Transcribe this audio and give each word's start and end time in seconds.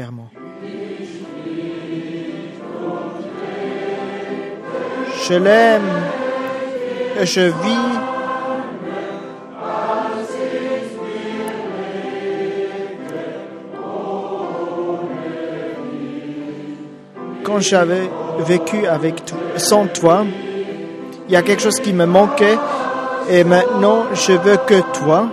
Je 0.00 0.04
l'aime 5.34 5.82
et 7.20 7.26
je 7.26 7.40
vis 7.40 7.52
quand 17.42 17.58
j'avais 17.58 18.08
vécu 18.46 18.86
avec 18.86 19.24
toi, 19.24 19.38
sans 19.56 19.88
toi, 19.88 20.24
il 21.28 21.32
y 21.32 21.36
a 21.36 21.42
quelque 21.42 21.60
chose 21.60 21.80
qui 21.80 21.92
me 21.92 22.06
manquait 22.06 22.56
et 23.28 23.42
maintenant 23.42 24.04
je 24.14 24.30
veux 24.30 24.58
que 24.58 24.80
toi, 24.96 25.28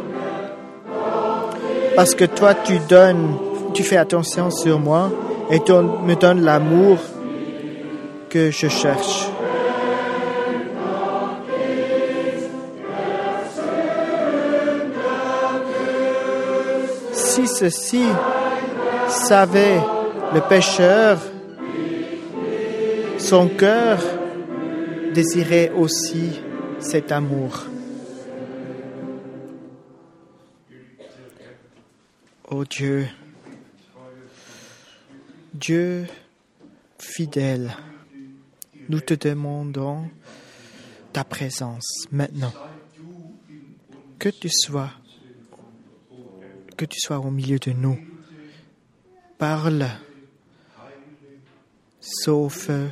parce 1.96 2.16
que 2.16 2.26
toi 2.26 2.56
tu 2.56 2.80
donnes, 2.90 3.38
tu 3.76 3.84
fais 3.84 3.98
attention 3.98 4.50
sur 4.50 4.80
moi 4.80 5.12
et 5.52 5.60
me 5.60 6.16
donnes 6.16 6.42
l'amour 6.42 6.98
que 8.30 8.50
je 8.50 8.68
cherche. 8.70 9.28
Si 17.12 17.48
ceci 17.48 18.06
savait 19.10 19.82
le 20.34 20.40
pécheur, 20.48 21.20
son 23.18 23.50
cœur 23.50 24.00
désirait 25.14 25.72
aussi 25.76 26.40
cet 26.80 27.12
amour. 27.12 27.66
Oh 32.50 32.64
Dieu, 32.64 33.08
Dieu 35.66 36.06
fidèle, 37.00 37.76
nous 38.88 39.00
te 39.00 39.16
demandons 39.16 40.12
ta 41.12 41.24
présence 41.24 42.06
maintenant. 42.12 42.54
Que 44.20 44.30
tu 44.30 44.48
sois, 44.52 44.92
que 46.78 46.86
tu 46.86 47.00
sois 47.00 47.18
au 47.18 47.32
milieu 47.32 47.58
de 47.58 47.72
nous. 47.72 47.98
Parle, 49.40 49.90
sauve, 52.00 52.92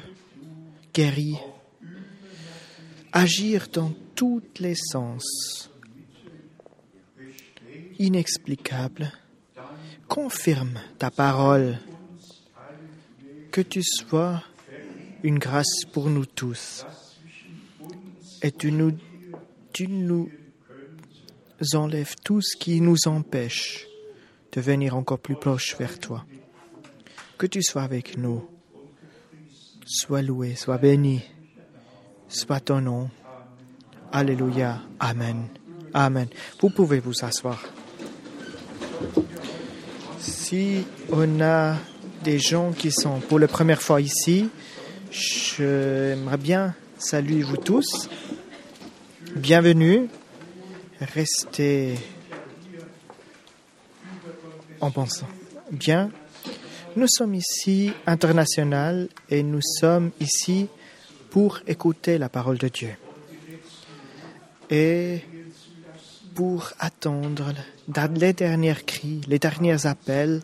guéris, 0.95 1.37
agir 3.11 3.67
dans 3.71 3.93
tous 4.15 4.41
les 4.59 4.73
sens. 4.73 5.69
Inexplicable, 7.99 9.11
confirme 10.07 10.79
ta 10.97 11.11
parole. 11.11 11.77
Que 13.53 13.61
tu 13.61 13.83
sois 13.83 14.41
une 15.21 15.37
grâce 15.37 15.85
pour 15.91 16.09
nous 16.09 16.25
tous. 16.25 16.87
Et 18.41 18.51
tu 18.51 18.71
nous, 18.71 20.29
enlèves 21.75 22.15
tout 22.23 22.41
ce 22.41 22.57
qui 22.57 22.81
nous 22.81 22.97
empêche 23.05 23.85
de 24.53 24.59
venir 24.59 24.95
encore 24.95 25.19
plus 25.19 25.35
proche 25.35 25.77
vers 25.77 25.99
toi. 25.99 26.25
Que 27.37 27.45
tu 27.45 27.61
sois 27.61 27.83
avec 27.83 28.17
nous. 28.17 28.43
Sois 29.85 30.23
loué, 30.23 30.55
sois 30.55 30.79
béni, 30.79 31.21
soit 32.27 32.59
ton 32.59 32.81
nom. 32.81 33.11
Alléluia. 34.11 34.81
Amen. 34.99 35.47
Amen. 35.93 36.27
Vous 36.59 36.71
pouvez 36.71 36.99
vous 36.99 37.23
asseoir. 37.23 37.63
Si 40.17 40.87
on 41.11 41.39
a 41.39 41.77
des 42.23 42.39
gens 42.39 42.71
qui 42.71 42.91
sont 42.91 43.19
pour 43.19 43.37
la 43.37 43.47
première 43.47 43.81
fois 43.81 43.99
ici, 43.99 44.49
j'aimerais 45.11 46.37
bien 46.37 46.73
saluer 46.97 47.43
vous 47.43 47.57
tous. 47.57 48.09
Bienvenue. 49.35 50.07
Restez 51.01 51.95
en 54.79 54.89
pensant. 54.89 55.27
Bien. 55.71 56.11
Nous 56.95 57.07
sommes 57.07 57.35
ici 57.35 57.91
international 58.05 59.09
et 59.29 59.43
nous 59.43 59.61
sommes 59.61 60.11
ici 60.19 60.67
pour 61.29 61.59
écouter 61.67 62.17
la 62.17 62.29
parole 62.29 62.57
de 62.57 62.69
Dieu 62.69 62.95
et 64.69 65.21
pour 66.35 66.71
attendre 66.79 67.53
les 68.15 68.33
derniers 68.33 68.75
cris, 68.85 69.21
les 69.27 69.39
derniers 69.39 69.85
appels. 69.85 70.41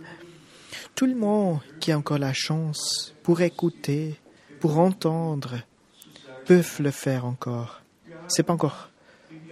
Tout 0.99 1.05
le 1.05 1.15
monde 1.15 1.59
qui 1.79 1.93
a 1.93 1.97
encore 1.97 2.17
la 2.17 2.33
chance 2.33 3.15
pour 3.23 3.39
écouter, 3.39 4.19
pour 4.59 4.79
entendre, 4.79 5.61
peuvent 6.45 6.81
le 6.81 6.91
faire 6.91 7.23
encore. 7.23 7.81
C'est 8.27 8.43
pas 8.43 8.51
encore 8.51 8.89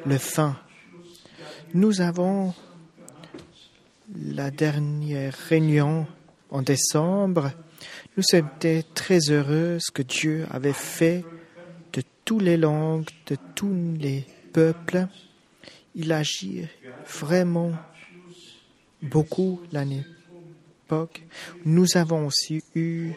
le 0.05 0.17
fin. 0.17 0.57
Nous 1.73 2.01
avons 2.01 2.53
la 4.13 4.51
dernière 4.51 5.33
réunion 5.47 6.05
en 6.49 6.63
décembre, 6.63 7.53
nous 8.17 8.23
étions 8.33 8.83
très 8.93 9.19
heureux 9.29 9.77
ce 9.79 9.89
que 9.89 10.01
Dieu 10.01 10.45
avait 10.51 10.73
fait 10.73 11.23
de 11.93 12.03
toutes 12.25 12.41
les 12.41 12.57
langues, 12.57 13.07
de 13.25 13.37
tous 13.55 13.73
les 13.97 14.27
peuples. 14.51 15.07
Il 15.95 16.11
agit 16.11 16.65
vraiment 17.05 17.71
beaucoup 19.01 19.61
l'année 19.71 20.03
Nous 21.65 21.97
avons 21.97 22.27
aussi 22.27 22.63
eu 22.75 23.13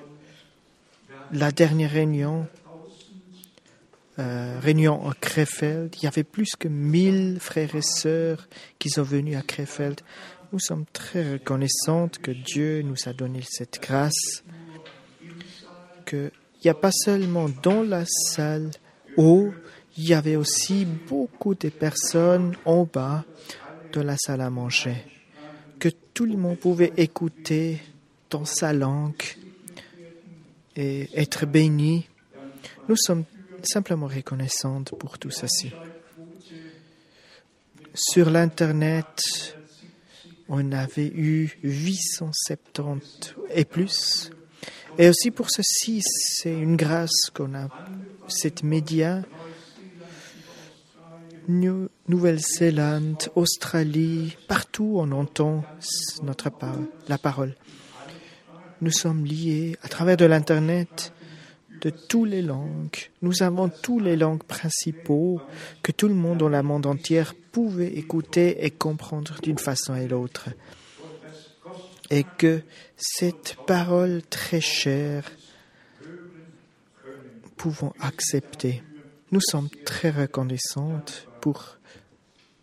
la 1.32 1.52
dernière 1.52 1.90
réunion, 1.90 2.46
euh, 4.18 4.58
réunion 4.60 5.08
à 5.08 5.14
Krefeld. 5.14 5.94
Il 5.96 6.04
y 6.04 6.06
avait 6.06 6.24
plus 6.24 6.56
que 6.56 6.68
1000 6.68 7.38
frères 7.40 7.74
et 7.74 7.82
sœurs 7.82 8.48
qui 8.78 8.90
sont 8.90 9.02
venus 9.02 9.36
à 9.36 9.42
Krefeld. 9.42 10.00
Nous 10.52 10.58
sommes 10.58 10.84
très 10.92 11.32
reconnaissantes 11.32 12.18
que 12.18 12.32
Dieu 12.32 12.82
nous 12.82 12.96
a 13.06 13.12
donné 13.12 13.40
cette 13.48 13.80
grâce, 13.80 14.42
qu'il 16.06 16.32
n'y 16.64 16.70
a 16.70 16.74
pas 16.74 16.90
seulement 16.90 17.48
dans 17.62 17.82
la 17.82 18.04
salle 18.04 18.70
haut, 19.16 19.52
il 19.96 20.08
y 20.08 20.14
avait 20.14 20.36
aussi 20.36 20.84
beaucoup 20.84 21.54
de 21.54 21.68
personnes 21.68 22.56
en 22.64 22.84
bas 22.84 23.24
de 23.92 24.00
la 24.00 24.16
salle 24.16 24.40
à 24.40 24.50
manger, 24.50 25.04
que 25.80 25.88
tout 25.88 26.26
le 26.26 26.36
monde 26.36 26.58
pouvait 26.58 26.92
écouter 26.96 27.80
dans 28.28 28.44
sa 28.44 28.72
langue 28.72 29.24
et 30.76 31.08
être 31.14 31.46
béni. 31.46 32.06
Nous 32.88 32.96
sommes 32.96 33.24
simplement 33.62 34.06
reconnaissantes 34.06 34.94
pour 34.98 35.18
tout 35.18 35.30
ceci. 35.30 35.72
Sur 37.94 38.30
l'Internet, 38.30 39.56
on 40.48 40.70
avait 40.72 41.08
eu 41.08 41.58
870 41.64 43.34
et 43.52 43.64
plus. 43.64 44.30
Et 44.98 45.08
aussi 45.08 45.30
pour 45.30 45.50
ceci, 45.50 46.02
c'est 46.04 46.52
une 46.52 46.76
grâce 46.76 47.30
qu'on 47.34 47.54
a, 47.54 47.68
cette 48.28 48.62
média, 48.62 49.22
Nouvelle-Zélande, 52.08 53.28
Australie, 53.34 54.36
partout 54.46 54.94
on 54.96 55.10
entend 55.12 55.64
notre 56.22 56.50
la 57.08 57.18
parole. 57.18 57.56
Nous 58.80 58.92
sommes 58.92 59.24
liés 59.24 59.76
à 59.82 59.88
travers 59.88 60.16
de 60.16 60.26
l'Internet 60.26 61.12
de 61.80 61.90
toutes 61.90 62.28
les 62.28 62.42
langues. 62.42 63.10
Nous 63.22 63.42
avons 63.42 63.68
toutes 63.68 64.04
les 64.04 64.16
langues 64.16 64.44
principaux 64.44 65.40
que 65.82 65.92
tout 65.92 66.08
le 66.08 66.14
monde 66.14 66.38
dans 66.38 66.48
le 66.48 66.62
monde 66.62 66.86
entier 66.86 67.24
pouvait 67.52 67.94
écouter 67.94 68.64
et 68.64 68.70
comprendre 68.70 69.34
d'une 69.42 69.58
façon 69.58 69.96
et 69.96 70.06
l'autre. 70.06 70.50
Et 72.10 72.24
que 72.38 72.62
cette 72.96 73.56
parole 73.66 74.22
très 74.28 74.60
chère, 74.60 75.24
pouvons 77.56 77.92
accepter. 78.00 78.82
Nous 79.32 79.40
sommes 79.40 79.68
très 79.84 80.10
reconnaissantes 80.10 81.29
pour 81.40 81.78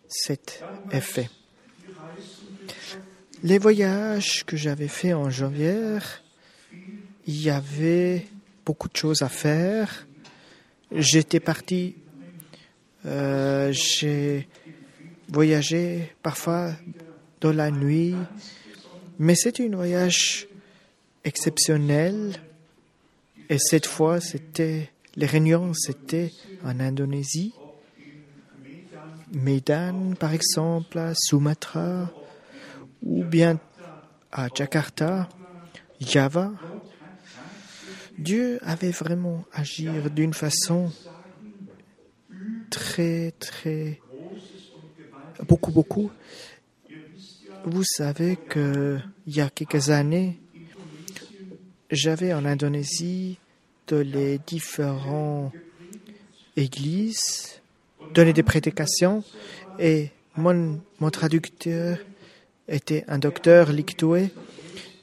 cet 0.08 0.62
effet. 0.92 1.28
Les 3.42 3.58
voyages 3.58 4.44
que 4.44 4.56
j'avais 4.56 4.88
faits 4.88 5.14
en 5.14 5.30
janvier, 5.30 5.98
il 7.26 7.42
y 7.42 7.50
avait 7.50 8.26
beaucoup 8.64 8.88
de 8.88 8.96
choses 8.96 9.22
à 9.22 9.28
faire. 9.28 10.06
J'étais 10.90 11.40
parti, 11.40 11.94
euh, 13.06 13.70
j'ai 13.72 14.48
voyagé 15.28 16.12
parfois 16.22 16.72
dans 17.40 17.52
la 17.52 17.70
nuit, 17.70 18.14
mais 19.18 19.34
c'était 19.34 19.66
un 19.66 19.76
voyage 19.76 20.48
exceptionnel. 21.24 22.42
Et 23.50 23.58
cette 23.58 23.86
fois, 23.86 24.20
c'était 24.20 24.90
les 25.16 25.26
réunions, 25.26 25.72
c'était 25.74 26.32
en 26.64 26.80
Indonésie, 26.80 27.54
Medan, 29.32 30.14
par 30.18 30.32
exemple, 30.32 30.98
à 30.98 31.12
Sumatra, 31.14 32.10
ou 33.02 33.24
bien 33.24 33.58
à 34.32 34.48
Jakarta. 34.54 35.28
Java, 36.00 36.52
Dieu 38.18 38.58
avait 38.62 38.92
vraiment 38.92 39.44
agi 39.52 39.98
d'une 40.12 40.32
façon 40.32 40.92
très, 42.70 43.32
très, 43.32 44.00
beaucoup, 45.46 45.72
beaucoup. 45.72 46.10
Vous 47.64 47.84
savez 47.84 48.38
que 48.48 48.98
il 49.26 49.36
y 49.36 49.40
a 49.40 49.50
quelques 49.50 49.90
années, 49.90 50.38
j'avais 51.90 52.32
en 52.32 52.44
Indonésie 52.44 53.38
de 53.88 53.96
les 53.96 54.38
différentes 54.38 55.52
églises 56.56 57.57
donné 58.14 58.32
des 58.32 58.42
prédications 58.42 59.22
et 59.78 60.10
mon, 60.36 60.80
mon 61.00 61.10
traducteur 61.10 61.98
était 62.68 63.04
un 63.08 63.18
docteur 63.18 63.72
Lictoé 63.72 64.30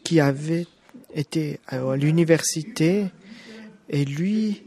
qui 0.03 0.19
avait 0.19 0.67
été 1.13 1.59
à 1.67 1.95
l'université 1.95 3.07
et 3.89 4.05
lui, 4.05 4.63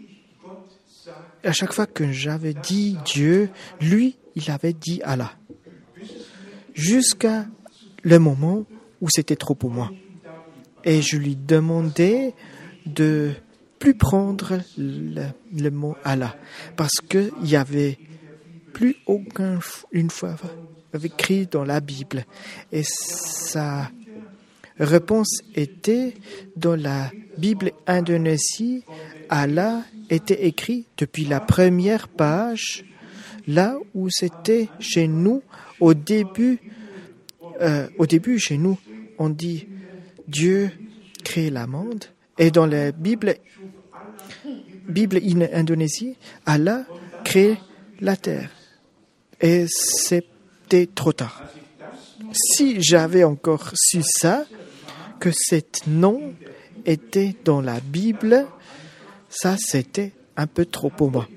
à 1.44 1.52
chaque 1.52 1.72
fois 1.72 1.86
que 1.86 2.10
j'avais 2.12 2.54
dit 2.54 2.96
Dieu, 3.04 3.50
lui, 3.80 4.16
il 4.36 4.50
avait 4.50 4.72
dit 4.72 5.00
Allah. 5.04 5.32
Jusqu'à 6.74 7.46
le 8.02 8.18
moment 8.18 8.64
où 9.00 9.08
c'était 9.10 9.36
trop 9.36 9.54
pour 9.54 9.70
moi. 9.70 9.90
Et 10.84 11.02
je 11.02 11.16
lui 11.16 11.36
demandais 11.36 12.34
de 12.86 13.32
plus 13.78 13.94
prendre 13.94 14.60
le, 14.76 15.70
mot 15.70 15.96
Allah 16.04 16.36
parce 16.76 17.00
qu'il 17.08 17.30
y 17.42 17.56
avait 17.56 17.98
plus 18.78 18.94
aucun 19.06 19.58
une 19.90 20.08
fois 20.08 20.36
écrit 21.02 21.46
dans 21.46 21.64
la 21.64 21.80
Bible 21.80 22.24
et 22.70 22.84
sa 22.84 23.90
réponse 24.78 25.42
était 25.56 26.14
dans 26.54 26.76
la 26.76 27.10
Bible 27.36 27.72
indonésie 27.88 28.84
Allah 29.28 29.82
était 30.08 30.46
écrit 30.46 30.86
depuis 30.96 31.24
la 31.24 31.40
première 31.40 32.06
page 32.06 32.84
là 33.48 33.76
où 33.94 34.08
c'était 34.10 34.68
chez 34.78 35.08
nous 35.08 35.42
au 35.80 35.94
début 35.94 36.60
euh, 37.60 37.88
au 37.98 38.06
début 38.06 38.38
chez 38.38 38.58
nous 38.58 38.78
on 39.18 39.28
dit 39.28 39.66
Dieu 40.28 40.70
crée 41.24 41.50
la 41.50 41.66
monde 41.66 42.04
et 42.38 42.52
dans 42.52 42.66
la 42.66 42.92
Bible, 42.92 43.34
Bible 44.88 45.18
in 45.18 45.40
Indonésie, 45.52 46.16
Allah 46.46 46.86
crée 47.24 47.58
la 48.00 48.16
terre. 48.16 48.50
Et 49.40 49.66
c'était 49.68 50.88
trop 50.92 51.12
tard. 51.12 51.42
Si 52.32 52.82
j'avais 52.82 53.24
encore 53.24 53.70
su 53.74 54.02
ça, 54.02 54.44
que 55.20 55.30
cet 55.32 55.86
nom 55.86 56.34
était 56.84 57.34
dans 57.44 57.60
la 57.60 57.80
Bible, 57.80 58.46
ça 59.28 59.56
c'était 59.58 60.12
un 60.36 60.46
peu 60.46 60.64
trop 60.64 60.90
pour 60.90 61.10
moi. 61.10 61.28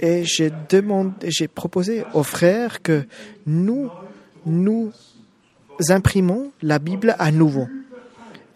Et 0.00 0.24
j'ai 0.24 0.52
demandé, 0.68 1.28
j'ai 1.28 1.48
proposé 1.48 2.04
aux 2.14 2.22
frères 2.22 2.82
que 2.82 3.04
nous, 3.46 3.90
nous 4.46 4.92
imprimons 5.88 6.52
la 6.62 6.78
Bible 6.78 7.16
à 7.18 7.32
nouveau 7.32 7.66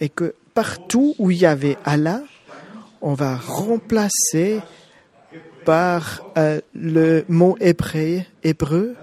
et 0.00 0.08
que 0.08 0.34
partout 0.54 1.14
où 1.18 1.30
il 1.30 1.38
y 1.38 1.46
avait 1.46 1.76
Allah, 1.84 2.22
on 3.00 3.14
va 3.14 3.36
remplacer 3.36 4.60
par 5.64 6.22
euh, 6.36 6.60
le 6.74 7.24
mot 7.28 7.56
hébreu, 7.60 8.94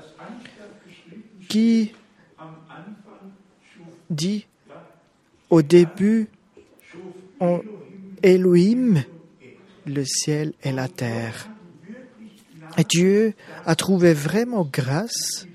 qui 1.48 1.94
dit 4.10 4.46
au 5.50 5.62
début 5.62 6.28
en 7.40 7.62
Elohim 8.22 9.04
le 9.86 10.04
ciel 10.06 10.54
et 10.64 10.72
la 10.72 10.88
terre. 10.88 11.50
Dieu 12.88 13.34
a 13.66 13.76
trouvé 13.76 14.14
vraiment 14.14 14.68
grâce 14.72 15.48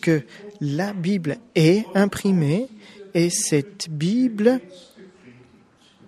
que 0.00 0.22
la 0.60 0.92
Bible 0.92 1.36
est 1.54 1.84
imprimée 1.94 2.68
et 3.12 3.28
cette 3.30 3.90
Bible 3.90 4.60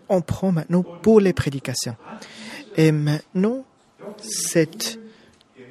on 0.09 0.21
prend 0.21 0.53
maintenant 0.53 0.85
pour 1.03 1.21
les 1.21 1.33
prédications. 1.33 1.97
Et 2.77 2.93
maintenant, 2.93 3.65
cet 4.21 4.99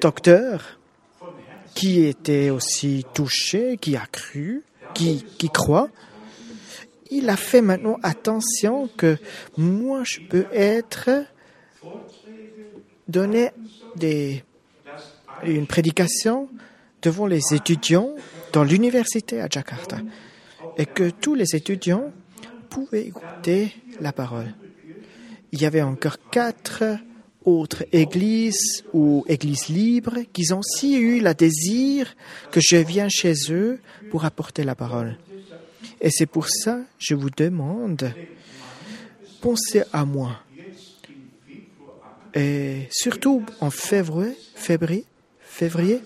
docteur 0.02 0.80
qui 1.74 2.06
était 2.06 2.50
aussi 2.50 3.06
touché, 3.14 3.78
qui 3.78 3.96
a 3.96 4.06
cru, 4.06 4.64
qui, 4.94 5.26
qui 5.38 5.50
croit, 5.50 5.90
il 7.12 7.30
a 7.30 7.38
fait 7.38 7.62
maintenant 7.62 7.98
attention 8.02 8.90
que 8.98 9.18
moi 9.58 10.04
je 10.04 10.22
peux 10.22 10.48
être 10.52 11.10
donner 13.08 13.52
des, 13.96 14.44
une 15.44 15.68
prédication 15.68 16.50
devant 17.02 17.28
les 17.28 17.54
étudiants 17.54 18.16
dans 18.52 18.64
l'université 18.64 19.42
à 19.42 19.48
Jakarta 19.50 19.98
et 20.78 20.86
que 20.86 21.10
tous 21.10 21.36
les 21.36 21.56
étudiants 21.56 22.12
pouvaient 22.70 23.06
écouter 23.06 23.76
la 24.00 24.12
parole. 24.12 24.54
Il 25.52 25.62
y 25.62 25.66
avait 25.66 25.84
encore 25.84 26.18
quatre 26.32 26.84
autres 27.46 27.86
églises 27.92 28.84
ou 28.94 29.24
églises 29.28 29.70
libres 29.70 30.20
qui 30.34 30.52
ont 30.52 30.60
aussi 30.60 30.96
eu 30.96 31.22
le 31.22 31.34
désir 31.34 32.16
que 32.52 32.60
je 32.62 32.78
vienne 32.78 33.10
chez 33.10 33.34
eux 33.50 33.80
pour 34.10 34.26
apporter 34.26 34.64
la 34.64 34.76
parole. 34.76 35.18
Et 36.02 36.10
c'est 36.12 36.26
pour 36.26 36.50
ça 36.50 36.78
que 36.78 36.84
je 37.00 37.16
vous 37.16 37.30
demande, 37.30 38.12
pensez 39.42 39.84
à 39.94 40.06
moi. 40.06 40.40
Et 42.34 42.88
surtout 42.92 43.44
en 43.62 43.70
février, 43.70 44.36
février, 44.56 45.06
février 45.40 46.02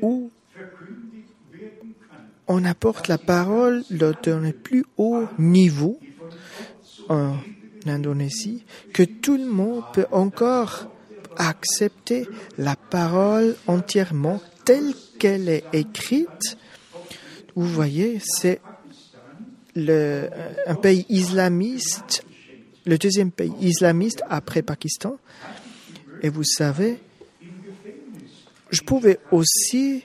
où 0.00 0.30
on 2.46 2.64
apporte 2.64 3.08
la 3.08 3.18
parole 3.18 3.84
dans 3.90 4.14
le 4.24 4.52
plus 4.52 4.84
haut 4.96 5.26
niveau 5.38 6.00
Indonésie, 7.86 8.64
que 8.92 9.02
tout 9.02 9.36
le 9.36 9.46
monde 9.46 9.82
peut 9.92 10.06
encore 10.10 10.90
accepter 11.36 12.26
la 12.56 12.76
parole 12.76 13.56
entièrement 13.66 14.40
telle 14.64 14.92
qu'elle 15.18 15.48
est 15.48 15.64
écrite. 15.72 16.56
Vous 17.54 17.66
voyez, 17.66 18.20
c'est 18.22 18.60
le, 19.74 20.28
un 20.66 20.74
pays 20.74 21.06
islamiste, 21.08 22.24
le 22.84 22.98
deuxième 22.98 23.30
pays 23.30 23.54
islamiste 23.60 24.22
après 24.28 24.62
Pakistan. 24.62 25.16
Et 26.22 26.28
vous 26.28 26.44
savez, 26.44 26.98
je 28.70 28.80
pouvais 28.82 29.18
aussi 29.30 30.04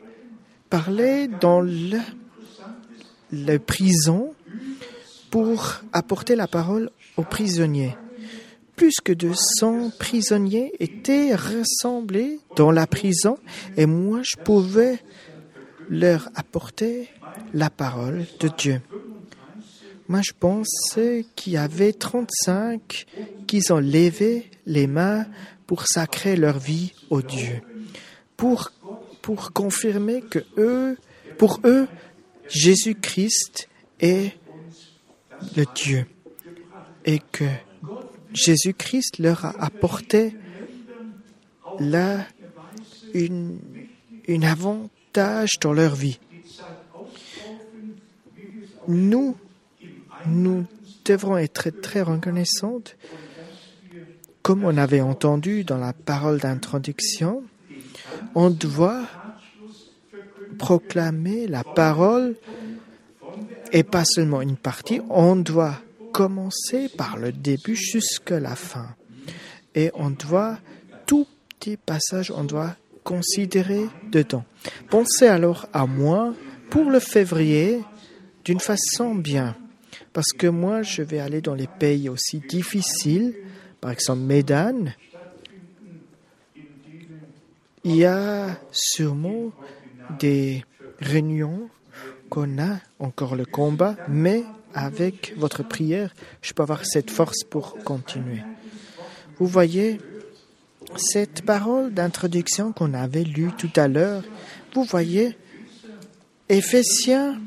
parler 0.70 1.28
dans 1.28 1.62
le 1.62 2.00
les 3.34 3.58
prisons 3.58 4.34
pour 5.32 5.82
apporter 5.92 6.36
la 6.36 6.48
parole 6.48 6.92
aux 7.18 7.24
prisonniers. 7.24 7.96
Plus 8.76 8.96
que 9.04 9.14
de 9.14 9.32
100 9.60 9.92
prisonniers 10.00 10.74
étaient 10.80 11.36
rassemblés 11.36 12.40
dans 12.56 12.72
la 12.72 12.88
prison 12.88 13.38
et 13.78 13.86
moi 13.86 14.22
je 14.24 14.36
pouvais 14.44 15.00
leur 15.90 16.30
apporter 16.36 17.10
la 17.54 17.70
parole 17.70 18.26
de 18.40 18.50
Dieu. 18.58 18.82
Moi 20.08 20.22
je 20.24 20.32
pensais 20.38 21.26
qu'il 21.36 21.54
y 21.54 21.58
avait 21.58 21.94
35 21.94 23.06
qui 23.48 23.62
ont 23.72 23.80
levé 23.80 24.50
les 24.66 24.88
mains 24.88 25.26
pour 25.68 25.88
sacrer 25.88 26.36
leur 26.36 26.58
vie 26.58 26.94
au 27.10 27.22
Dieu, 27.22 27.62
pour, 28.38 28.72
pour 29.22 29.54
confirmer 29.54 30.22
que 30.22 30.40
eux, 30.58 30.98
pour 31.38 31.62
eux, 31.64 31.88
Jésus-Christ 32.50 33.70
est 34.00 34.34
le 35.56 35.66
Dieu 35.76 36.06
et 37.06 37.20
que 37.32 37.46
Jésus-Christ 38.34 39.20
leur 39.20 39.46
a 39.46 39.54
apporté 39.64 40.36
là 41.80 42.26
une, 43.14 43.60
avantage 44.44 45.52
dans 45.62 45.74
leur 45.74 45.96
vie. 45.96 46.20
Nous, 48.88 49.36
nous 50.26 50.66
devrons 51.06 51.38
être 51.38 51.70
très 51.70 52.02
reconnaissants, 52.02 52.82
comme 54.42 54.66
on 54.66 54.78
avait 54.78 55.02
entendu 55.02 55.64
dans 55.64 55.78
la 55.78 55.94
parole 55.94 56.40
d'introduction, 56.40 57.44
on 58.36 58.50
doit 58.50 59.04
proclamer 60.58 61.48
la 61.48 61.64
parole 61.64 62.36
et 63.72 63.84
pas 63.84 64.04
seulement 64.06 64.42
une 64.42 64.58
partie, 64.58 65.02
on 65.10 65.36
doit 65.36 65.80
commencer 66.14 66.88
par 66.88 67.18
le 67.18 67.32
début 67.32 67.76
jusqu'à 67.76 68.40
la 68.40 68.56
fin. 68.56 68.96
Et 69.76 69.92
on 69.96 70.12
doit, 70.12 70.60
tout 71.06 71.28
petit 71.60 71.76
passage, 71.76 72.32
on 72.32 72.44
doit 72.44 72.76
considérer 73.04 73.86
dedans. 74.12 74.46
Pensez 74.90 75.28
alors 75.28 75.68
à 75.74 75.86
moi 75.88 76.34
pour 76.70 76.90
le 76.90 77.00
février 77.00 77.82
d'une 78.46 78.60
façon 78.60 79.16
bien. 79.16 79.58
Parce 80.14 80.32
que 80.38 80.48
moi, 80.48 80.84
je 80.84 81.02
vais 81.02 81.20
aller 81.20 81.42
dans 81.42 81.56
les 81.56 81.68
pays 81.68 82.08
aussi 82.08 82.40
difficiles, 82.40 83.36
par 83.82 83.92
exemple 83.92 84.22
Médan. 84.22 84.94
Il 87.84 87.96
y 87.96 88.06
a 88.06 88.58
sûrement 88.72 89.52
des 90.20 90.64
réunions 91.00 91.70
qu'on 92.30 92.60
a 92.60 92.80
encore 93.00 93.36
le 93.36 93.46
combat, 93.46 93.96
mais 94.08 94.44
avec 94.74 95.34
votre 95.38 95.64
prière, 95.64 96.14
je 96.42 96.54
peux 96.54 96.64
avoir 96.64 96.86
cette 96.86 97.12
force 97.12 97.44
pour 97.44 97.78
continuer. 97.84 98.42
Vous 99.40 99.48
voyez, 99.48 100.00
cette 100.96 101.44
parole 101.44 101.94
d'introduction 101.94 102.72
qu'on 102.72 102.94
avait 102.94 103.24
lue 103.24 103.52
tout 103.58 103.72
à 103.76 103.88
l'heure, 103.88 104.24
vous 104.74 104.84
voyez, 104.84 105.38
Éphésiens 106.50 107.40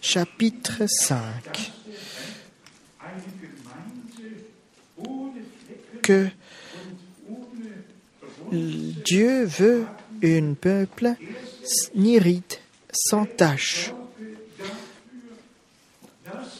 chapitre 0.00 0.84
5, 0.86 1.72
que 6.02 6.28
Dieu 8.52 9.44
veut 9.44 9.86
un 10.22 10.54
peuple 10.54 11.14
nirite, 11.94 12.60
sans 12.92 13.26
tache. 13.26 13.92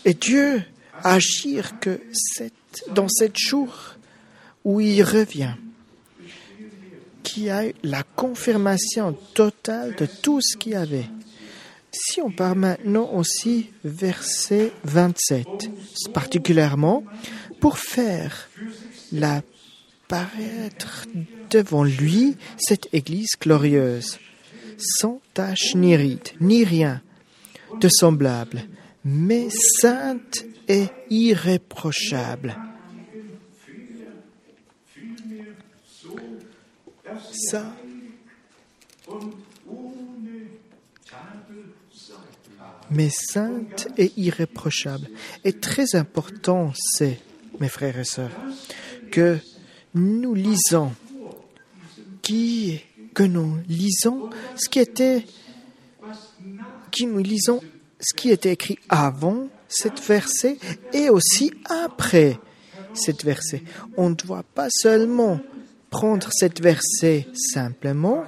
Et 0.09 0.15
Dieu 0.15 0.63
agir 1.05 1.79
que 1.81 2.01
dans 2.95 3.09
cette 3.11 3.37
jour 3.37 3.95
où 4.65 4.81
il 4.81 5.03
revient, 5.03 5.53
qui 7.23 7.51
a 7.51 7.65
la 7.83 8.03
confirmation 8.17 9.13
totale 9.35 9.95
de 9.97 10.07
tout 10.07 10.41
ce 10.41 10.57
qu'il 10.57 10.73
y 10.73 10.77
avait. 10.77 11.11
Si 11.93 12.23
on 12.23 12.31
parle 12.31 12.59
maintenant 12.59 13.11
aussi 13.13 13.69
verset 13.85 14.73
27, 14.85 15.47
particulièrement 16.15 17.05
pour 17.61 17.77
faire 17.77 18.49
la 19.13 19.43
paraître 20.09 21.05
devant 21.51 21.85
lui 21.85 22.35
cette 22.57 22.89
Église 22.95 23.37
glorieuse, 23.39 24.19
sans 24.79 25.21
tache 25.35 25.75
ni 25.75 25.95
ride, 25.97 26.31
ni 26.41 26.65
rien 26.65 27.03
de 27.79 27.91
semblable, 27.91 28.63
mais 29.11 29.49
sainte 29.81 30.45
et 30.69 30.89
irréprochable. 31.09 32.55
Ça, 37.33 37.75
mais 42.91 43.09
sainte 43.09 43.89
et 43.97 44.13
irréprochable. 44.19 45.09
Et 45.43 45.55
très 45.55 45.95
important, 45.95 46.73
c'est, 46.77 47.19
mes 47.61 47.71
frères 47.71 47.99
et 47.99 48.05
sœurs, 48.05 48.31
que 49.11 49.39
nous 49.95 50.35
lisons, 50.35 50.93
qui, 52.21 52.83
que 53.15 53.23
nous 53.23 53.57
lisons 53.69 54.29
ce 54.55 54.69
qui 54.69 54.81
était, 54.81 55.25
qui 56.91 57.07
nous 57.07 57.23
lisons 57.23 57.63
ce 58.01 58.15
qui 58.15 58.31
était 58.31 58.53
écrit 58.53 58.79
avant 58.89 59.49
cette 59.69 60.01
verset 60.01 60.59
et 60.93 61.11
aussi 61.11 61.53
après 61.69 62.39
cette 62.95 63.25
verset. 63.25 63.63
On 63.97 64.11
ne 64.11 64.15
doit 64.15 64.45
pas 64.55 64.69
seulement 64.71 65.41
prendre 65.91 66.29
cette 66.33 66.61
verset 66.61 67.27
simplement, 67.35 68.25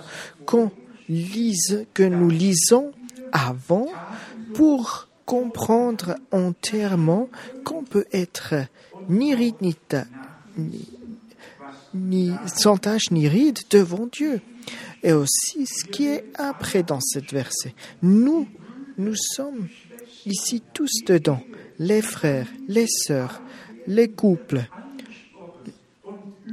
qu'on 0.46 0.70
lise, 1.08 1.86
que 1.94 2.02
nous 2.02 2.30
lisons 2.30 2.92
avant 3.32 3.88
pour 4.54 5.08
comprendre 5.24 6.16
entièrement 6.32 7.28
qu'on 7.64 7.84
peut 7.84 8.06
être 8.12 8.54
ni 9.08 9.34
ride 9.34 9.54
ni, 9.60 10.88
ni, 11.94 12.32
sans 12.46 12.76
tâche 12.76 13.10
ni 13.10 13.28
ride 13.28 13.58
devant 13.70 14.08
Dieu. 14.10 14.40
Et 15.02 15.12
aussi 15.12 15.66
ce 15.66 15.84
qui 15.84 16.08
est 16.08 16.24
après 16.36 16.82
dans 16.82 17.00
cette 17.00 17.32
verset. 17.32 17.74
Nous, 18.02 18.46
nous 19.00 19.16
sommes 19.16 19.68
ici 20.26 20.62
tous 20.74 20.90
dedans, 21.06 21.42
les 21.78 22.02
frères, 22.02 22.46
les 22.68 22.86
sœurs, 22.86 23.42
les 23.86 24.10
couples. 24.10 24.68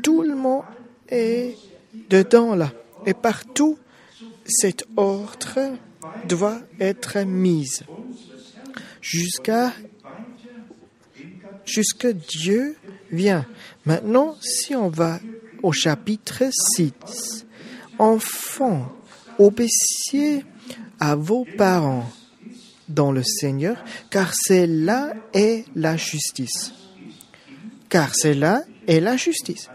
Tout 0.02 0.22
le 0.22 0.36
monde 0.36 0.64
est 1.10 1.56
dedans 2.10 2.56
là. 2.56 2.72
Et 3.06 3.14
partout, 3.14 3.78
cet 4.46 4.86
ordre 4.96 5.78
doit 6.28 6.62
être 6.80 7.20
mis 7.20 7.68
jusqu'à 9.02 9.74
jusque 11.66 12.08
Dieu 12.08 12.78
vient. 13.12 13.46
Maintenant, 13.86 14.36
si 14.40 14.74
on 14.74 14.88
va 14.88 15.20
au 15.64 15.74
chapitre 15.74 16.44
6, 16.78 17.46
enfants, 18.00 18.90
obéissez 19.38 20.46
à 21.00 21.16
vos 21.16 21.46
parents 21.58 22.10
dans 22.88 23.12
le 23.12 23.24
Seigneur, 23.24 23.78
car 24.10 24.34
c'est 24.34 24.68
là 24.68 25.14
est 25.34 25.66
la 25.76 25.98
justice. 25.98 26.74
Car 27.90 28.14
c'est 28.14 28.34
là 28.34 28.64
est 28.88 29.00
la 29.00 29.18
justice. 29.18 29.70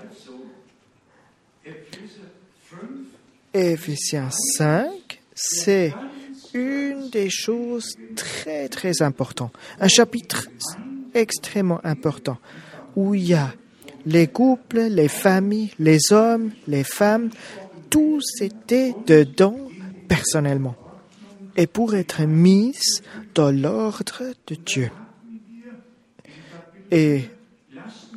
Éphésiens 3.54 4.30
5, 4.30 5.20
c'est 5.34 5.92
une 6.54 7.10
des 7.10 7.28
choses 7.30 7.96
très 8.16 8.68
très 8.68 9.02
importantes. 9.02 9.52
Un 9.78 9.88
chapitre 9.88 10.48
extrêmement 11.14 11.80
important 11.84 12.38
où 12.96 13.14
il 13.14 13.28
y 13.28 13.34
a 13.34 13.54
les 14.06 14.26
couples, 14.26 14.80
les 14.80 15.08
familles, 15.08 15.72
les 15.78 16.12
hommes, 16.12 16.50
les 16.66 16.84
femmes, 16.84 17.30
tous 17.90 18.40
étaient 18.40 18.94
dedans 19.06 19.56
personnellement 20.08 20.74
et 21.56 21.66
pour 21.66 21.94
être 21.94 22.22
mis 22.22 22.76
dans 23.34 23.50
l'ordre 23.50 24.22
de 24.46 24.54
Dieu. 24.54 24.90
Et 26.90 27.24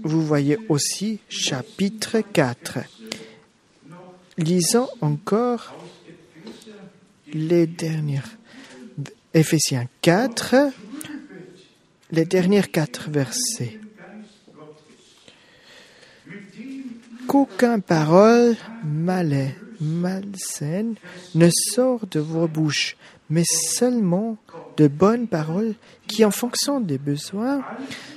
vous 0.04 0.25
voyez 0.25 0.58
aussi 0.70 1.20
chapitre 1.30 2.20
4. 2.20 2.80
Lisons 4.38 4.89
encore 5.01 5.74
les 7.34 7.68
dernières. 7.68 8.38
Éphésiens 9.34 9.88
4, 10.01 10.56
les 12.12 12.25
dernières 12.25 12.72
quatre 12.72 13.10
versets. 13.10 13.80
Qu'aucun 17.27 17.80
parole 17.80 18.56
malais, 18.84 19.56
malsaine 19.82 20.96
ne 21.34 21.50
sort 21.50 22.08
de 22.08 22.20
vos 22.20 22.48
bouches, 22.48 22.96
mais 23.29 23.44
seulement 23.46 24.38
de 24.77 24.88
bonnes 24.88 25.27
paroles 25.27 25.75
qui, 26.08 26.25
en 26.25 26.32
fonction 26.32 26.79
des 26.79 26.98
besoins, 26.98 27.63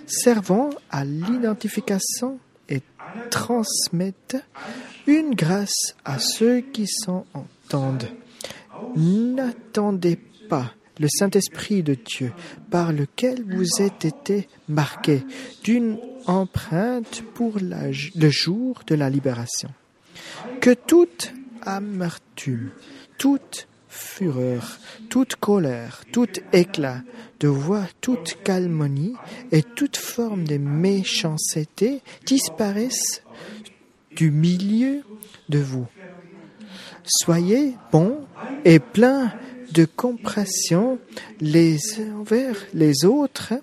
servant 0.07 0.71
à 0.91 1.05
l'identification 1.05 2.38
et 2.69 2.83
transmettent 3.31 4.37
une 5.07 5.35
grâce 5.35 5.95
à 6.05 6.19
ceux 6.19 6.61
qui 6.61 6.87
s'en 6.87 7.27
entendent. 7.35 8.09
N'attendez 8.97 10.17
pas 10.49 10.73
le 10.99 11.09
Saint-Esprit 11.09 11.83
de 11.83 11.95
Dieu 11.95 12.33
par 12.71 12.93
lequel 12.93 13.45
vous 13.45 13.81
êtes 13.81 14.05
été 14.05 14.49
marqués 14.69 15.25
d'une 15.62 15.99
empreinte 16.27 17.23
pour 17.35 17.59
le 17.61 18.31
jour 18.31 18.81
de 18.87 18.95
la 18.95 19.09
libération. 19.09 19.71
Que 20.61 20.75
toute 20.75 21.33
amertume, 21.62 22.71
toute 23.17 23.68
fureur, 23.88 24.78
toute 25.09 25.37
colère, 25.37 26.02
tout 26.12 26.28
éclat 26.52 27.02
de 27.40 27.49
voix, 27.49 27.85
toute 28.00 28.38
calmonie 28.45 29.14
et 29.52 29.62
toute 29.62 29.97
forme 29.97 30.45
de 30.45 30.57
méchanceté 30.59 32.02
disparaissent 32.26 33.23
du 34.14 34.30
milieu 34.30 35.02
de 35.49 35.59
vous. 35.59 35.87
Soyez 37.04 37.75
bons 37.92 38.18
et 38.64 38.78
pleins 38.78 39.33
de 39.73 39.85
compassion 39.85 40.99
les 41.40 41.78
uns 42.00 42.21
envers 42.21 42.57
les 42.75 43.04
autres. 43.04 43.54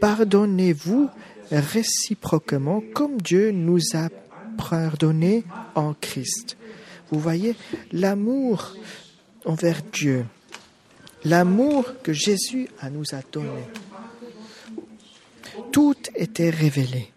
Pardonnez-vous 0.00 1.08
réciproquement 1.50 2.82
comme 2.94 3.20
Dieu 3.20 3.50
nous 3.50 3.80
a 3.94 4.08
pardonné 4.56 5.44
en 5.74 5.94
Christ. 5.94 6.56
Vous 7.10 7.20
voyez, 7.20 7.54
l'amour 7.92 8.74
envers 9.44 9.82
Dieu, 9.82 10.24
l'amour 11.24 11.94
que 12.02 12.12
Jésus 12.12 12.68
a 12.80 12.90
nous 12.90 13.04
a 13.12 13.20
donné, 13.30 13.62
tout 15.70 15.96
était 16.14 16.50
révélé 16.50 17.12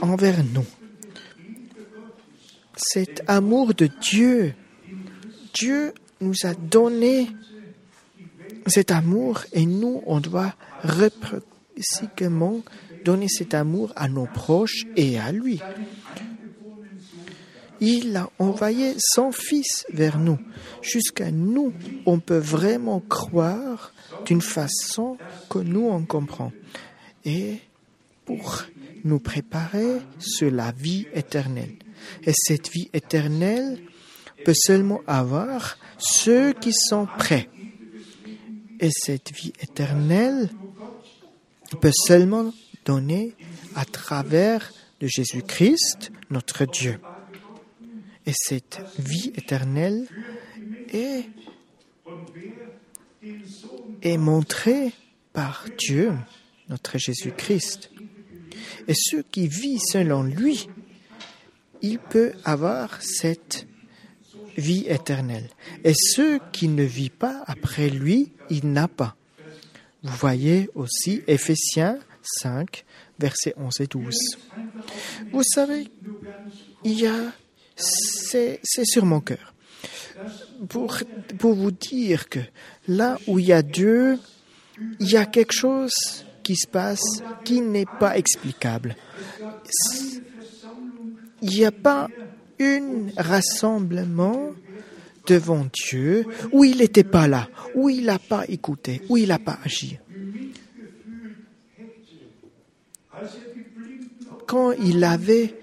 envers 0.00 0.42
nous. 0.44 0.66
Cet 2.76 3.22
amour 3.26 3.74
de 3.74 3.88
Dieu, 4.02 4.54
Dieu 5.54 5.94
nous 6.20 6.34
a 6.44 6.54
donné 6.54 7.28
cet 8.66 8.90
amour 8.90 9.44
et 9.52 9.64
nous, 9.64 10.02
on 10.06 10.20
doit 10.20 10.54
réciproquement 10.82 12.62
donner 13.04 13.28
cet 13.28 13.54
amour 13.54 13.92
à 13.96 14.08
nos 14.08 14.26
proches 14.26 14.84
et 14.96 15.18
à 15.18 15.32
lui. 15.32 15.60
Il 17.80 18.16
a 18.16 18.30
envoyé 18.38 18.94
son 18.98 19.32
Fils 19.32 19.84
vers 19.92 20.18
nous. 20.18 20.38
Jusqu'à 20.82 21.30
nous, 21.30 21.72
on 22.06 22.18
peut 22.20 22.38
vraiment 22.38 23.00
croire 23.00 23.92
d'une 24.24 24.40
façon 24.40 25.18
que 25.50 25.58
nous 25.58 25.86
on 25.86 26.04
comprend. 26.04 26.52
Et 27.24 27.58
pour 28.24 28.64
nous 29.04 29.20
préparer 29.20 30.00
sur 30.18 30.50
la 30.50 30.72
vie 30.72 31.06
éternelle. 31.14 31.76
Et 32.24 32.32
cette 32.34 32.70
vie 32.70 32.90
éternelle 32.92 33.78
peut 34.44 34.54
seulement 34.54 35.00
avoir 35.06 35.78
ceux 35.98 36.52
qui 36.52 36.72
sont 36.72 37.06
prêts. 37.18 37.48
Et 38.80 38.90
cette 38.92 39.32
vie 39.32 39.52
éternelle 39.62 40.50
peut 41.80 41.92
seulement 41.92 42.52
donner 42.84 43.34
à 43.74 43.84
travers 43.84 44.72
de 45.00 45.06
Jésus-Christ, 45.06 46.10
notre 46.30 46.64
Dieu. 46.64 46.98
Et 48.26 48.32
cette 48.34 48.80
vie 48.98 49.32
éternelle 49.36 50.06
est, 50.92 51.26
montrée 54.18 54.92
par 55.32 55.66
Dieu, 55.78 56.12
notre 56.68 56.98
Jésus-Christ. 56.98 57.90
Et 58.88 58.94
ceux 58.94 59.22
qui 59.22 59.46
vivent 59.46 59.80
selon 59.80 60.22
lui, 60.24 60.68
il 61.82 61.98
peut 61.98 62.32
avoir 62.44 63.00
cette 63.00 63.66
vie 64.56 64.86
éternelle. 64.88 65.48
Et 65.84 65.94
ceux 65.94 66.40
qui 66.52 66.68
ne 66.68 66.82
vivent 66.82 67.10
pas 67.10 67.44
après 67.46 67.90
lui, 67.90 68.32
il 68.50 68.72
n'a 68.72 68.88
pas. 68.88 69.16
Vous 70.02 70.16
voyez 70.16 70.68
aussi 70.74 71.22
Éphésiens 71.26 71.98
5, 72.22 72.84
versets 73.18 73.54
11 73.56 73.80
et 73.80 73.86
12. 73.86 74.14
Vous 75.32 75.42
savez, 75.42 75.88
il 76.84 77.00
y 77.00 77.06
a 77.06 77.32
c'est 77.76 78.60
sur 78.64 79.04
mon 79.04 79.20
cœur. 79.20 79.54
Pour, 80.68 80.98
pour 81.38 81.54
vous 81.54 81.70
dire 81.70 82.28
que 82.28 82.38
là 82.88 83.18
où 83.26 83.38
il 83.38 83.46
y 83.46 83.52
a 83.52 83.62
Dieu, 83.62 84.18
il 84.98 85.10
y 85.10 85.16
a 85.16 85.26
quelque 85.26 85.52
chose 85.52 86.24
qui 86.42 86.56
se 86.56 86.66
passe 86.66 87.22
qui 87.44 87.60
n'est 87.60 87.86
pas 88.00 88.16
explicable. 88.16 88.96
Il 91.42 91.50
n'y 91.50 91.64
a 91.64 91.72
pas 91.72 92.08
un 92.60 93.08
rassemblement 93.16 94.52
devant 95.26 95.66
Dieu 95.72 96.24
où 96.52 96.64
il 96.64 96.78
n'était 96.78 97.04
pas 97.04 97.28
là, 97.28 97.48
où 97.74 97.90
il 97.90 98.04
n'a 98.06 98.18
pas 98.18 98.44
écouté, 98.48 99.02
où 99.08 99.16
il 99.16 99.28
n'a 99.28 99.38
pas 99.38 99.58
agi. 99.64 99.98
Quand 104.46 104.72
il 104.72 105.02
avait 105.04 105.54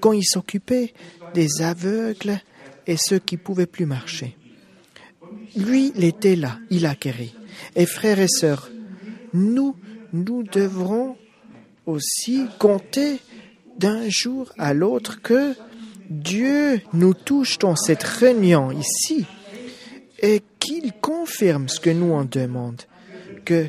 quand 0.00 0.12
il 0.12 0.24
s'occupait 0.24 0.92
des 1.34 1.62
aveugles 1.62 2.40
et 2.86 2.96
ceux 2.96 3.18
qui 3.18 3.36
pouvaient 3.36 3.66
plus 3.66 3.86
marcher. 3.86 4.36
Lui, 5.56 5.92
il 5.94 6.04
était 6.04 6.36
là, 6.36 6.58
il 6.70 6.86
a 6.86 6.94
guéri. 6.94 7.34
Et 7.74 7.86
frères 7.86 8.20
et 8.20 8.28
sœurs, 8.28 8.70
nous, 9.32 9.76
nous 10.12 10.42
devrons 10.42 11.16
aussi 11.86 12.46
compter 12.58 13.18
d'un 13.78 14.08
jour 14.08 14.52
à 14.58 14.74
l'autre 14.74 15.20
que 15.22 15.54
Dieu 16.10 16.80
nous 16.92 17.14
touche 17.14 17.58
dans 17.58 17.76
cette 17.76 18.02
réunion 18.02 18.70
ici 18.72 19.26
et 20.20 20.42
qu'il 20.58 20.92
confirme 20.94 21.68
ce 21.68 21.80
que 21.80 21.90
nous 21.90 22.12
en 22.12 22.24
demande, 22.24 22.82
que 23.44 23.66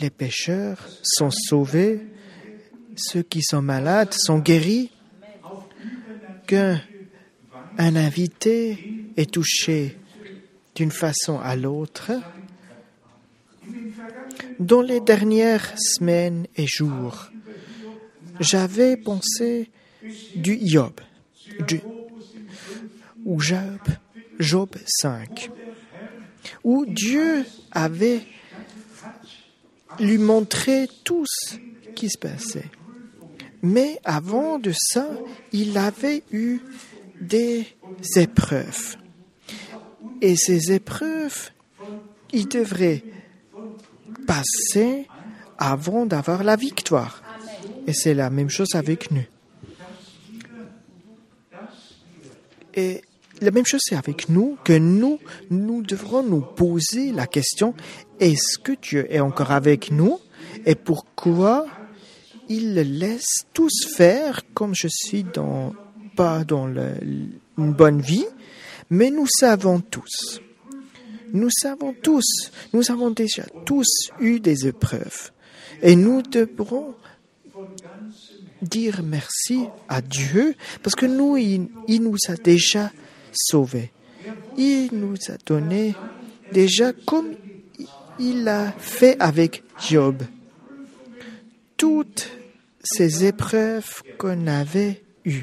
les 0.00 0.10
pécheurs 0.10 0.88
sont 1.02 1.30
sauvés, 1.30 2.00
ceux 2.96 3.22
qui 3.22 3.42
sont 3.42 3.62
malades 3.62 4.12
sont 4.12 4.38
guéris, 4.38 4.90
qu'un 6.46 6.78
invité 7.78 9.06
est 9.16 9.30
touché 9.30 9.98
d'une 10.74 10.90
façon 10.90 11.38
à 11.38 11.56
l'autre, 11.56 12.12
dans 14.58 14.82
les 14.82 15.00
dernières 15.00 15.74
semaines 15.78 16.46
et 16.56 16.66
jours, 16.66 17.30
j'avais 18.40 18.96
pensé 18.96 19.70
du 20.34 20.58
Job, 20.62 21.00
ou 23.24 23.40
Job, 23.40 23.80
Job 24.38 24.70
5, 24.86 25.50
où 26.64 26.86
Dieu 26.86 27.44
avait 27.70 28.20
lui 30.00 30.18
montré 30.18 30.88
tout 31.04 31.24
ce 31.26 31.56
qui 31.94 32.08
se 32.08 32.18
passait. 32.18 32.70
Mais 33.62 34.00
avant 34.04 34.58
de 34.58 34.72
ça, 34.76 35.08
il 35.52 35.78
avait 35.78 36.24
eu 36.32 36.60
des 37.20 37.66
épreuves. 38.16 38.96
Et 40.20 40.36
ces 40.36 40.72
épreuves, 40.72 41.50
il 42.32 42.48
devrait 42.48 43.04
passer 44.26 45.06
avant 45.58 46.06
d'avoir 46.06 46.42
la 46.42 46.56
victoire. 46.56 47.22
Et 47.86 47.92
c'est 47.92 48.14
la 48.14 48.30
même 48.30 48.50
chose 48.50 48.74
avec 48.74 49.10
nous. 49.10 49.24
Et 52.74 53.02
la 53.40 53.50
même 53.50 53.66
chose 53.66 53.80
c'est 53.84 53.96
avec 53.96 54.28
nous, 54.28 54.56
que 54.64 54.72
nous, 54.72 55.18
nous 55.50 55.82
devrons 55.82 56.22
nous 56.22 56.40
poser 56.40 57.12
la 57.12 57.26
question, 57.26 57.74
est-ce 58.20 58.58
que 58.58 58.72
Dieu 58.80 59.06
est 59.12 59.20
encore 59.20 59.50
avec 59.50 59.90
nous? 59.90 60.18
Et 60.64 60.74
pourquoi 60.74 61.66
il 62.48 62.74
laisse 62.74 63.44
tous 63.52 63.86
faire 63.96 64.42
comme 64.54 64.74
je 64.74 64.88
suis 64.88 65.24
dans, 65.24 65.74
pas 66.16 66.44
dans 66.44 66.68
une 66.68 67.72
bonne 67.72 68.00
vie, 68.00 68.26
mais 68.90 69.10
nous 69.10 69.26
savons 69.26 69.80
tous. 69.80 70.40
Nous 71.32 71.48
savons 71.50 71.94
tous, 71.94 72.50
nous 72.74 72.90
avons 72.90 73.10
déjà 73.10 73.44
tous 73.64 74.10
eu 74.20 74.38
des 74.38 74.66
épreuves. 74.66 75.30
Et 75.80 75.96
nous 75.96 76.22
devrons 76.22 76.94
dire 78.60 79.02
merci 79.02 79.64
à 79.88 80.02
Dieu 80.02 80.54
parce 80.82 80.94
que 80.94 81.06
nous, 81.06 81.36
il, 81.36 81.68
il 81.88 82.02
nous 82.02 82.16
a 82.28 82.34
déjà 82.34 82.92
sauvés. 83.32 83.90
Il 84.56 84.90
nous 84.92 85.16
a 85.28 85.36
donné 85.46 85.94
déjà 86.52 86.92
comme 86.92 87.34
il 88.18 88.46
a 88.46 88.72
fait 88.72 89.16
avec 89.18 89.64
Job. 89.88 90.22
Toutes 91.82 92.30
ces 92.80 93.24
épreuves 93.24 94.04
qu'on 94.16 94.46
avait 94.46 95.02
eues. 95.24 95.42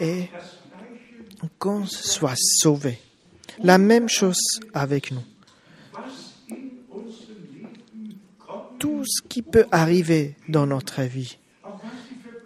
Et 0.00 0.24
qu'on 1.60 1.86
soit 1.86 2.34
sauvé. 2.36 2.98
La 3.62 3.78
même 3.78 4.08
chose 4.08 4.60
avec 4.74 5.12
nous. 5.12 5.22
Tout 8.80 9.04
ce 9.06 9.22
qui 9.22 9.42
peut 9.42 9.66
arriver 9.70 10.34
dans 10.48 10.66
notre 10.66 11.02
vie, 11.02 11.38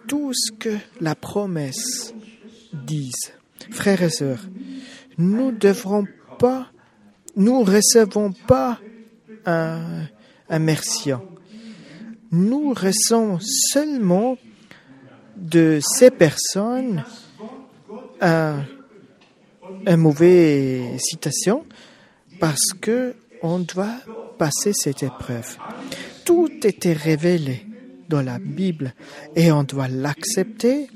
tout 0.07 0.33
ce 0.35 0.51
que 0.51 0.77
la 1.01 1.15
promesse 1.15 2.13
dise, 2.73 3.33
frères 3.71 4.03
et 4.03 4.11
sœurs, 4.11 4.45
nous 5.17 5.51
ne 5.51 5.57
devrons 5.57 6.05
pas, 6.37 6.67
nous 7.35 7.63
recevons 7.63 8.33
pas 8.33 8.79
un, 9.47 10.05
un 10.49 10.65
nous 12.31 12.73
recevons 12.73 13.39
seulement 13.39 14.37
de 15.35 15.79
ces 15.81 16.09
personnes 16.09 17.03
un, 18.21 18.63
une 19.85 19.95
mauvaise 19.97 20.99
citation 20.99 21.65
parce 22.39 22.73
que 22.79 23.15
on 23.41 23.59
doit 23.59 23.99
passer 24.37 24.71
cette 24.73 25.03
épreuve. 25.03 25.57
Tout 26.25 26.49
était 26.63 26.93
révélé 26.93 27.67
dans 28.09 28.21
la 28.21 28.39
Bible 28.39 28.93
et 29.35 29.51
on 29.51 29.63
doit 29.63 29.87
l'accepter 29.87 30.89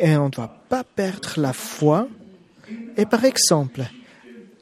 et 0.00 0.16
on 0.16 0.26
ne 0.26 0.30
doit 0.30 0.62
pas 0.68 0.82
perdre 0.82 1.34
la 1.36 1.52
foi. 1.52 2.08
Et 2.96 3.06
par 3.06 3.24
exemple, 3.24 3.82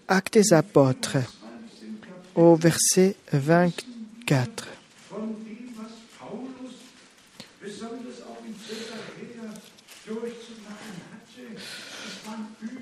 Actes 0.09 0.35
des 0.35 0.53
apôtres 0.53 1.17
au 2.37 2.55
verset 2.55 3.17
24. 4.29 4.69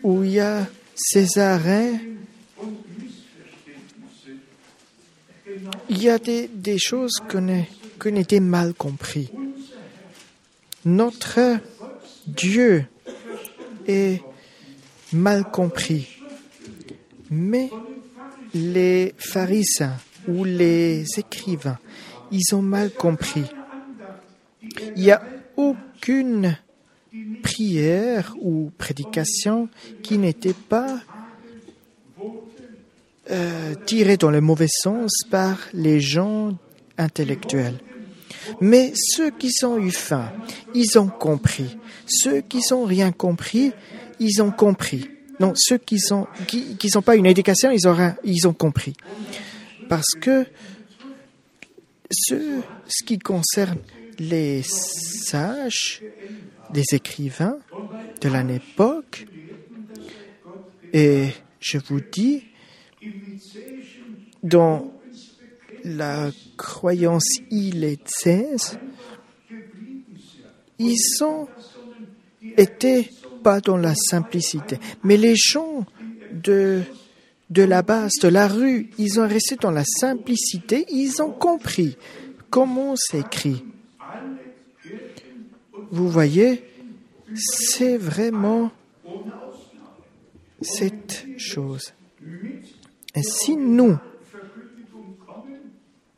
où 0.03 0.23
il 0.23 0.33
y 0.33 0.41
a 0.41 0.67
Césarin, 0.95 1.99
il 5.89 6.03
y 6.03 6.09
a 6.09 6.19
des, 6.19 6.49
des 6.49 6.79
choses 6.79 7.23
qu'on 7.29 8.17
était 8.17 8.41
mal 8.41 8.75
compris. 8.75 9.31
Notre 10.85 11.59
Dieu 12.27 12.87
est 13.87 14.21
mal 15.13 15.51
compris. 15.51 16.09
Mais 17.31 17.71
les 18.53 19.15
pharisiens 19.19 19.97
ou 20.29 20.45
les 20.45 21.05
écrivains, 21.17 21.79
ils 22.31 22.55
ont 22.55 22.63
mal 22.63 22.91
compris. 22.91 23.45
Il 24.97 25.03
n'y 25.03 25.11
a 25.11 25.23
aucune 25.57 26.57
prière 27.43 28.35
ou 28.41 28.71
prédication 28.77 29.69
qui 30.03 30.19
n'était 30.19 30.55
pas 30.55 31.01
euh, 33.31 33.75
tirée 33.87 34.17
dans 34.17 34.31
le 34.31 34.41
mauvais 34.41 34.69
sens 34.69 35.13
par 35.31 35.59
les 35.73 36.01
gens 36.01 36.57
intellectuels. 36.99 37.79
Mais 38.61 38.93
ceux 38.95 39.31
qui 39.31 39.51
ont 39.65 39.79
eu 39.79 39.91
faim, 39.91 40.31
ils 40.75 40.99
ont 40.99 41.09
compris. 41.09 41.79
Ceux 42.07 42.41
qui 42.41 42.61
n'ont 42.71 42.85
rien 42.85 43.13
compris, 43.13 43.73
ils 44.21 44.43
ont 44.43 44.51
compris. 44.51 45.09
Non, 45.41 45.53
ceux 45.57 45.79
qui 45.79 45.97
qui 46.47 46.91
pas 47.05 47.17
une 47.17 47.27
éducation, 47.27 47.71
ils 47.71 48.47
ont 48.47 48.53
compris. 48.53 48.95
Parce 49.95 50.17
que 50.21 50.45
ce, 52.11 52.61
qui 53.07 53.17
concerne 53.21 53.79
les 54.19 54.65
sages, 54.65 56.03
des 56.71 56.83
écrivains 56.91 57.61
de 58.21 58.29
l'époque, 58.29 59.25
et 60.93 61.29
je 61.61 61.79
vous 61.79 62.01
dis, 62.01 62.43
dans 64.43 64.93
la 65.85 66.33
croyance 66.57 67.39
ilétaise, 67.53 68.77
ils 70.81 70.99
sont 70.99 71.47
étaient 72.57 73.09
pas 73.45 73.61
dans 73.61 73.77
la 73.77 73.95
simplicité. 73.95 74.81
Mais 75.05 75.17
les 75.17 75.37
gens 75.37 75.87
de, 76.33 76.83
de 77.51 77.63
la 77.63 77.83
base, 77.83 78.13
de 78.23 78.29
la 78.29 78.49
rue, 78.49 78.91
ils 78.99 79.21
ont 79.21 79.29
resté 79.29 79.57
dans 79.57 79.71
la 79.71 79.85
simplicité, 79.85 80.87
ils 80.91 81.23
ont 81.23 81.31
compris 81.31 81.97
comment 82.51 82.95
c'est 82.97 83.21
écrit. 83.21 83.65
Vous 85.91 86.09
voyez, 86.09 86.65
c'est 87.35 87.97
vraiment 87.97 88.71
cette 90.61 91.27
chose. 91.37 91.93
Et 93.15 93.23
si 93.23 93.57
nous, 93.57 93.97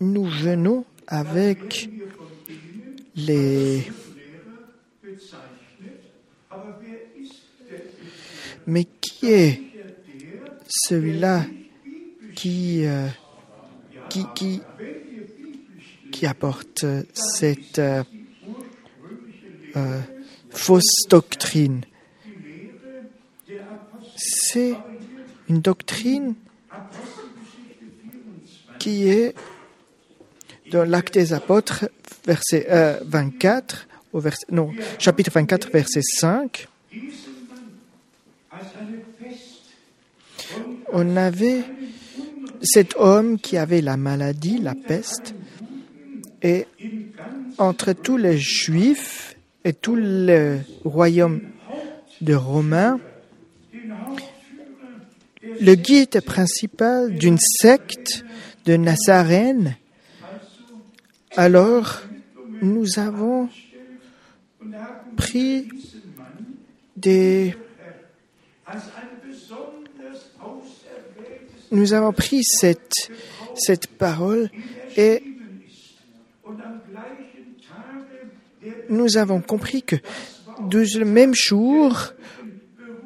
nous 0.01 0.25
venons 0.25 0.85
avec 1.07 1.91
les 3.17 3.83
Mais 8.67 8.85
qui 9.01 9.27
est 9.27 9.76
celui-là 10.69 11.45
qui, 12.35 12.85
euh, 12.85 13.09
qui, 14.09 14.25
qui, 14.35 14.63
qui, 16.13 16.27
apporte 16.27 16.85
cette 17.15 17.79
euh, 17.79 18.03
euh, 19.77 20.01
fausse 20.51 21.07
doctrine 21.09 21.83
C'est 24.17 24.75
une 25.49 25.61
doctrine 25.61 26.35
qui 28.79 29.09
est 29.09 29.35
dans 30.71 30.85
l'acte 30.85 31.15
des 31.15 31.33
apôtres, 31.33 31.89
verset 32.27 32.67
24, 33.03 33.87
au 34.13 34.21
verset, 34.21 34.47
non, 34.51 34.73
chapitre 34.99 35.31
24, 35.33 35.71
verset 35.71 36.03
5. 36.03 36.67
On 40.93 41.17
avait 41.17 41.65
cet 42.63 42.95
homme 42.97 43.39
qui 43.39 43.57
avait 43.57 43.81
la 43.81 43.97
maladie, 43.97 44.59
la 44.59 44.75
peste, 44.75 45.35
et 46.43 46.67
entre 47.59 47.93
tous 47.93 48.17
les 48.17 48.39
juifs 48.39 49.37
et 49.65 49.73
tout 49.73 49.97
le 49.97 50.61
royaume 50.85 51.41
de 52.21 52.35
Romains, 52.35 53.01
le 55.61 55.75
guide 55.75 56.21
principal 56.21 57.15
d'une 57.15 57.39
secte 57.39 58.25
de 58.65 58.77
Nazarène, 58.77 59.77
alors 61.37 62.03
nous 62.63 62.99
avons 62.99 63.49
pris 65.17 65.69
des 66.97 67.55
nous 71.71 71.93
avons 71.93 72.13
pris 72.13 72.43
cette, 72.45 73.87
parole 73.99 74.51
et 74.97 75.23
nous 78.89 79.17
avons 79.17 79.41
compris 79.41 79.83
que 79.83 79.97
de 80.69 80.85
le 80.99 81.05
même 81.05 81.35
jour 81.35 82.13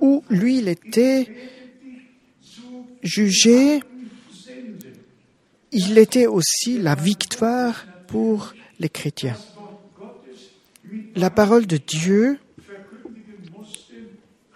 où 0.01 0.25
lui 0.31 0.59
il 0.59 0.69
était 0.69 1.29
jugé, 3.03 3.81
il 5.73 5.99
était 5.99 6.27
aussi 6.27 6.79
la 6.79 6.95
victoire 6.95 7.87
pour 8.07 8.55
les 8.79 8.89
chrétiens. 8.89 9.37
La 11.15 11.31
parole 11.31 11.67
de 11.67 11.77
Dieu, 11.77 12.39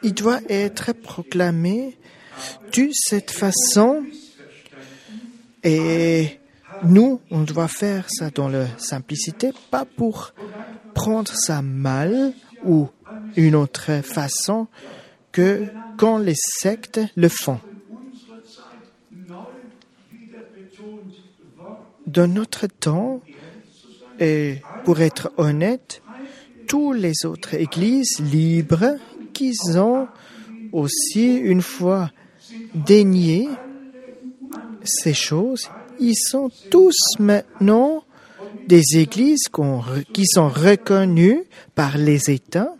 il 0.03 0.15
doit 0.15 0.41
être 0.49 0.93
proclamée 0.93 1.97
de 2.77 2.89
cette 2.93 3.31
façon 3.31 4.05
et 5.63 6.39
nous, 6.83 7.21
on 7.31 7.43
doit 7.43 7.69
faire 7.69 8.07
ça 8.11 8.31
dans 8.31 8.49
la 8.49 8.67
simplicité, 8.79 9.53
pas 9.71 9.87
pour 9.87 10.35
prendre 10.93 11.33
ça 11.33 11.63
mal 11.63 12.35
ou 12.65 12.89
une 13.37 13.55
autre 13.55 14.03
façon 14.03 14.67
que 15.33 15.67
quand 15.97 16.19
les 16.19 16.35
sectes 16.37 17.01
le 17.17 17.29
font. 17.29 17.61
Dans 22.07 22.31
notre 22.31 22.67
temps, 22.67 23.23
et 24.21 24.59
pour 24.85 25.01
être 25.01 25.33
honnête, 25.39 26.03
toutes 26.69 26.99
les 26.99 27.25
autres 27.25 27.55
églises 27.55 28.21
libres 28.21 28.99
qui 29.33 29.53
ont 29.77 30.07
aussi 30.73 31.37
une 31.37 31.63
fois 31.63 32.11
dénié 32.75 33.49
ces 34.85 35.15
choses, 35.15 35.71
ils 35.99 36.17
sont 36.17 36.51
tous 36.71 36.97
maintenant 37.19 38.05
des 38.67 38.83
églises 38.95 39.45
qui 40.13 40.27
sont 40.27 40.49
reconnues 40.49 41.45
par 41.75 41.99
les 41.99 42.31
États. 42.31 42.75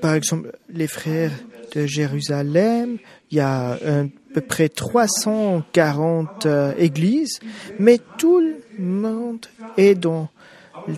Par 0.00 0.14
exemple, 0.14 0.52
les 0.70 0.86
frères 0.86 1.32
de 1.74 1.86
Jérusalem, 1.86 2.98
il 3.30 3.36
y 3.36 3.40
a 3.40 3.72
à 3.72 4.04
peu 4.34 4.40
près 4.40 4.68
340 4.68 6.46
euh, 6.46 6.72
églises, 6.78 7.40
mais 7.78 7.98
tout 8.16 8.40
le 8.40 8.56
monde 8.78 9.46
est 9.76 9.94
dans 9.94 10.28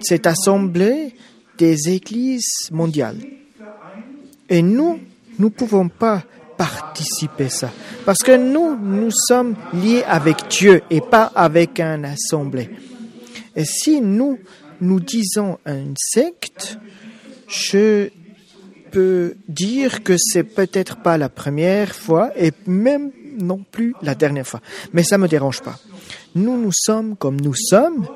cette 0.01 0.27
assemblée 0.27 1.15
des 1.59 1.91
églises 1.91 2.71
mondiales. 2.71 3.19
Et 4.49 4.63
nous, 4.63 5.01
nous 5.39 5.47
ne 5.47 5.53
pouvons 5.53 5.89
pas 5.89 6.25
participer 6.63 7.49
ça. 7.49 7.73
Parce 8.05 8.21
que 8.21 8.37
nous, 8.37 8.77
nous 8.77 9.11
sommes 9.11 9.57
liés 9.75 10.05
avec 10.07 10.37
Dieu 10.49 10.83
et 10.91 11.01
pas 11.01 11.25
avec 11.35 11.81
un 11.81 12.05
assemblée. 12.05 12.71
Et 13.57 13.65
si 13.65 14.01
nous, 14.01 14.39
nous 14.81 15.01
disons 15.01 15.59
une 15.67 15.95
secte, 15.97 16.79
je 17.49 18.11
peux 18.93 19.35
dire 19.49 20.05
que 20.05 20.15
c'est 20.17 20.45
peut-être 20.45 21.03
pas 21.03 21.19
la 21.19 21.29
première 21.29 21.97
fois 21.97 22.31
et 22.37 22.53
même 22.67 23.11
non 23.41 23.65
plus 23.69 23.97
la 24.01 24.15
dernière 24.15 24.47
fois. 24.47 24.61
Mais 24.93 25.03
ça 25.03 25.19
me 25.19 25.27
dérange 25.27 25.63
pas. 25.63 25.81
Nous, 26.37 26.57
nous 26.57 26.73
sommes 26.73 27.17
comme 27.17 27.41
nous 27.41 27.57
sommes 27.57 28.07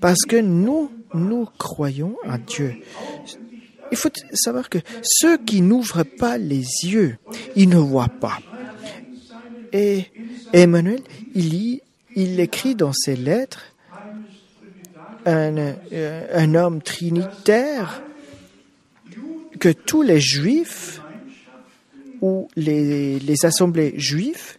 parce 0.00 0.24
que 0.26 0.36
nous, 0.36 0.90
nous 1.12 1.46
croyons 1.58 2.16
à 2.26 2.38
Dieu. 2.38 2.74
Il 3.92 3.96
faut 3.96 4.08
savoir 4.32 4.68
que 4.68 4.78
ceux 5.02 5.36
qui 5.36 5.60
n'ouvrent 5.60 6.02
pas 6.02 6.38
les 6.38 6.64
yeux, 6.84 7.18
ils 7.54 7.68
ne 7.68 7.76
voient 7.76 8.08
pas. 8.08 8.38
Et 9.72 10.06
Emmanuel, 10.52 11.02
il, 11.34 11.80
écrit 12.16 12.74
dans 12.74 12.92
ses 12.92 13.16
lettres, 13.16 13.62
un, 15.26 15.56
euh, 15.92 16.26
un 16.32 16.54
homme 16.54 16.82
trinitaire, 16.82 18.02
que 19.60 19.68
tous 19.68 20.02
les 20.02 20.20
juifs 20.20 21.00
ou 22.20 22.48
les, 22.56 23.18
les 23.20 23.44
assemblées 23.44 23.94
juives 23.96 24.56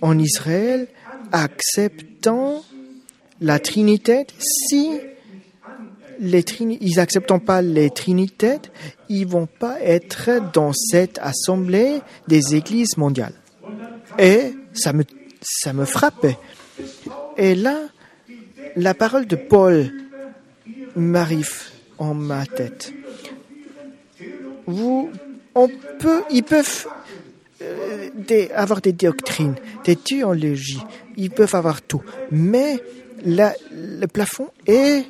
en 0.00 0.18
Israël 0.18 0.86
acceptant 1.32 2.64
la 3.40 3.58
Trinité 3.58 4.26
si 4.38 5.00
les 6.20 6.44
ils 6.60 6.96
n'acceptent 6.96 7.38
pas 7.38 7.62
les 7.62 7.90
Trinités, 7.90 8.58
ils 9.08 9.26
vont 9.26 9.46
pas 9.46 9.80
être 9.80 10.30
dans 10.52 10.72
cette 10.72 11.18
assemblée 11.18 12.00
des 12.28 12.54
églises 12.54 12.96
mondiales. 12.96 13.32
Et 14.18 14.52
ça 14.72 14.92
me, 14.92 15.04
ça 15.40 15.72
me 15.72 15.84
frappait. 15.84 16.36
Et 17.36 17.54
là, 17.54 17.78
la 18.76 18.94
parole 18.94 19.26
de 19.26 19.36
Paul 19.36 19.90
m'arrive 20.94 21.70
en 21.98 22.14
ma 22.14 22.44
tête. 22.46 22.92
Vous, 24.66 25.10
on 25.54 25.68
peut, 25.98 26.22
ils 26.30 26.42
peuvent 26.42 26.86
euh, 27.62 28.08
avoir 28.54 28.80
des 28.80 28.92
doctrines, 28.92 29.56
des 29.84 29.96
théologies, 29.96 30.82
ils 31.16 31.30
peuvent 31.30 31.54
avoir 31.54 31.82
tout, 31.82 32.02
mais 32.30 32.78
le 33.24 34.06
plafond 34.06 34.48
est, 34.66 35.04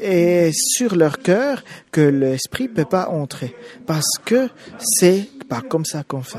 est, 0.00 0.50
sur 0.52 0.96
leur 0.96 1.18
cœur 1.18 1.62
que 1.90 2.00
l'esprit 2.00 2.68
peut 2.68 2.84
pas 2.84 3.08
entrer, 3.08 3.54
parce 3.86 4.18
que 4.24 4.48
c'est 4.78 5.28
pas 5.48 5.60
comme 5.60 5.84
ça 5.84 6.02
qu'on 6.02 6.22
fait. 6.22 6.38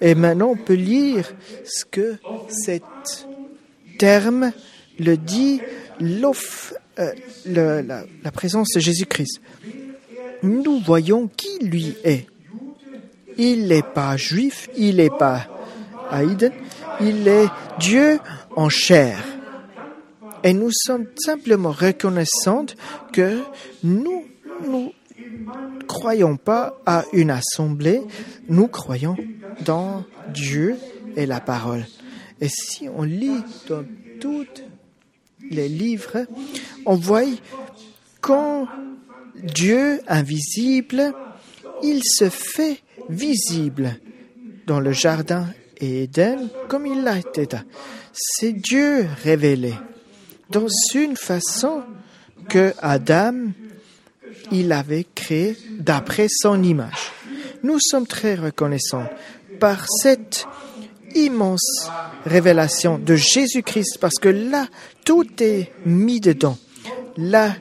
Et 0.00 0.14
maintenant, 0.14 0.50
on 0.50 0.56
peut 0.56 0.74
lire 0.74 1.32
ce 1.64 1.84
que 1.84 2.16
cet 2.48 2.82
terme 3.98 4.52
le 4.98 5.16
dit, 5.16 5.60
euh, 6.00 7.12
la 7.46 8.30
présence 8.32 8.68
de 8.74 8.80
Jésus-Christ. 8.80 9.40
Nous 10.42 10.78
voyons 10.80 11.28
qui 11.28 11.58
lui 11.64 11.96
est. 12.04 12.26
Il 13.38 13.66
n'est 13.68 13.82
pas 13.82 14.16
juif, 14.16 14.68
il 14.76 14.96
n'est 14.96 15.10
pas 15.10 15.46
haïden, 16.10 16.52
il 17.00 17.26
est 17.26 17.48
Dieu 17.80 18.18
en 18.54 18.68
chair. 18.68 19.18
Et 20.44 20.52
nous 20.52 20.70
sommes 20.70 21.06
simplement 21.16 21.72
reconnaissants 21.72 22.66
que 23.14 23.40
nous, 23.82 24.24
nous 24.68 24.92
croyons 25.88 26.36
pas 26.36 26.78
à 26.84 27.04
une 27.14 27.30
assemblée, 27.30 28.02
nous 28.48 28.68
croyons 28.68 29.16
dans 29.64 30.04
Dieu 30.34 30.76
et 31.16 31.24
la 31.24 31.40
parole. 31.40 31.86
Et 32.42 32.48
si 32.48 32.90
on 32.94 33.04
lit 33.04 33.42
dans 33.68 33.84
tous 34.20 34.46
les 35.50 35.68
livres, 35.68 36.26
on 36.84 36.94
voit 36.94 37.22
quand 38.20 38.68
Dieu 39.42 40.02
invisible, 40.06 41.14
il 41.82 42.00
se 42.04 42.28
fait 42.28 42.82
visible 43.08 43.98
dans 44.66 44.80
le 44.80 44.92
jardin 44.92 45.46
Éden 45.80 46.50
comme 46.68 46.84
il 46.86 47.02
l'a 47.02 47.18
été. 47.18 47.48
C'est 48.12 48.52
Dieu 48.52 49.06
révélé 49.22 49.72
dans 50.50 50.66
une 50.94 51.16
façon 51.16 51.82
que 52.48 52.72
Adam 52.80 53.34
il 54.52 54.72
avait 54.72 55.06
créé 55.14 55.56
d'après 55.78 56.26
son 56.28 56.62
image. 56.62 57.12
Nous 57.62 57.78
sommes 57.80 58.06
très 58.06 58.34
reconnaissants 58.34 59.08
par 59.58 59.86
cette 59.88 60.46
immense 61.14 61.88
révélation 62.26 62.98
de 62.98 63.14
Jésus-Christ 63.14 63.98
parce 64.00 64.18
que 64.20 64.28
là, 64.28 64.66
tout 65.04 65.26
est 65.40 65.70
mis 65.86 66.20
dedans. 66.20 66.58
Là, 67.16 67.54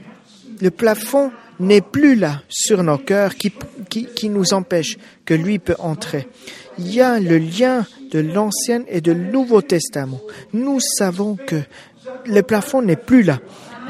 le 0.61 0.71
plafond 0.71 1.31
n'est 1.59 1.81
plus 1.81 2.15
là 2.15 2.41
sur 2.49 2.83
nos 2.83 2.97
cœurs 2.97 3.35
qui, 3.35 3.53
qui, 3.89 4.05
qui, 4.05 4.29
nous 4.29 4.53
empêche 4.53 4.97
que 5.25 5.33
lui 5.33 5.59
peut 5.59 5.75
entrer. 5.79 6.27
Il 6.79 6.93
y 6.93 7.01
a 7.01 7.19
le 7.19 7.37
lien 7.37 7.85
de 8.11 8.19
l'Ancien 8.19 8.83
et 8.87 9.01
de 9.01 9.13
Nouveau 9.13 9.61
Testament. 9.61 10.19
Nous 10.51 10.79
savons 10.79 11.35
que 11.35 11.61
le 12.25 12.41
plafond 12.41 12.81
n'est 12.81 12.95
plus 12.95 13.23
là. 13.23 13.39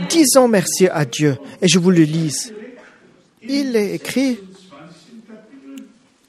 Disons 0.09 0.47
merci 0.47 0.88
à 0.88 1.05
Dieu 1.05 1.38
et 1.62 1.67
je 1.67 1.79
vous 1.79 1.91
le 1.91 2.03
lise. 2.03 2.53
Il 3.41 3.75
est 3.75 3.95
écrit 3.95 4.39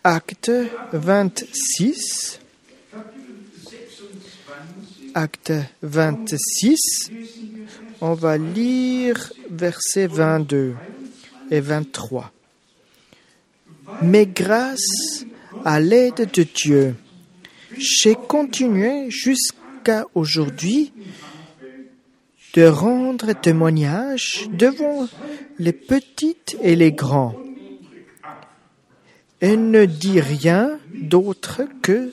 Acte 0.02 0.50
26. 0.92 2.40
Acte 5.14 5.52
26. 5.82 7.10
On 8.00 8.14
va 8.14 8.36
lire 8.36 9.32
verset 9.50 10.06
22 10.08 10.74
et 11.50 11.60
23. 11.60 12.32
Mais 14.02 14.26
grâce 14.26 15.24
à 15.64 15.80
l'aide 15.80 16.28
de 16.32 16.42
Dieu, 16.42 16.96
j'ai 17.78 18.14
continué 18.14 19.10
jusqu'à 19.10 20.04
aujourd'hui 20.14 20.92
de 22.54 22.64
rendre 22.64 23.32
témoignage 23.32 24.48
devant 24.52 25.08
les 25.58 25.72
petites 25.72 26.56
et 26.62 26.76
les 26.76 26.92
grands 26.92 27.34
et 29.40 29.56
ne 29.56 29.84
dit 29.84 30.20
rien 30.20 30.78
d'autre 30.94 31.62
que 31.82 32.12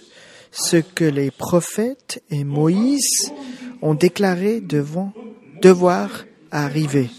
ce 0.52 0.78
que 0.78 1.06
les 1.06 1.32
prophètes 1.32 2.22
et 2.30 2.44
Moïse 2.44 3.32
ont 3.82 3.94
déclaré 3.94 4.60
devant 4.60 5.14
devoir 5.62 6.26
arriver. 6.52 7.10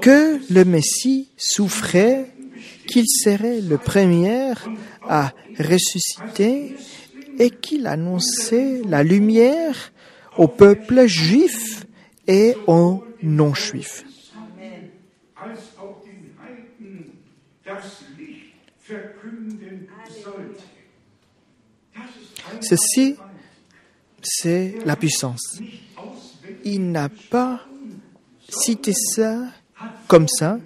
que 0.00 0.40
le 0.52 0.64
Messie 0.64 1.28
souffrait, 1.36 2.32
qu'il 2.90 3.06
serait 3.08 3.60
le 3.60 3.78
premier 3.78 4.52
à 5.08 5.32
ressusciter 5.58 6.74
et 7.38 7.50
qu'il 7.50 7.86
annonçait 7.86 8.82
la 8.86 9.04
lumière 9.04 9.92
au 10.36 10.48
peuple 10.48 11.06
juif 11.06 11.86
et 12.26 12.56
aux 12.66 13.04
non-juifs. 13.22 14.04
Ceci, 22.60 23.16
c'est 24.20 24.74
la 24.84 24.96
puissance. 24.96 25.60
Il 26.64 26.90
n'a 26.90 27.08
pas 27.30 27.60
cité 28.48 28.92
ça 28.92 29.46
comme 30.08 30.26
ça, 30.26 30.58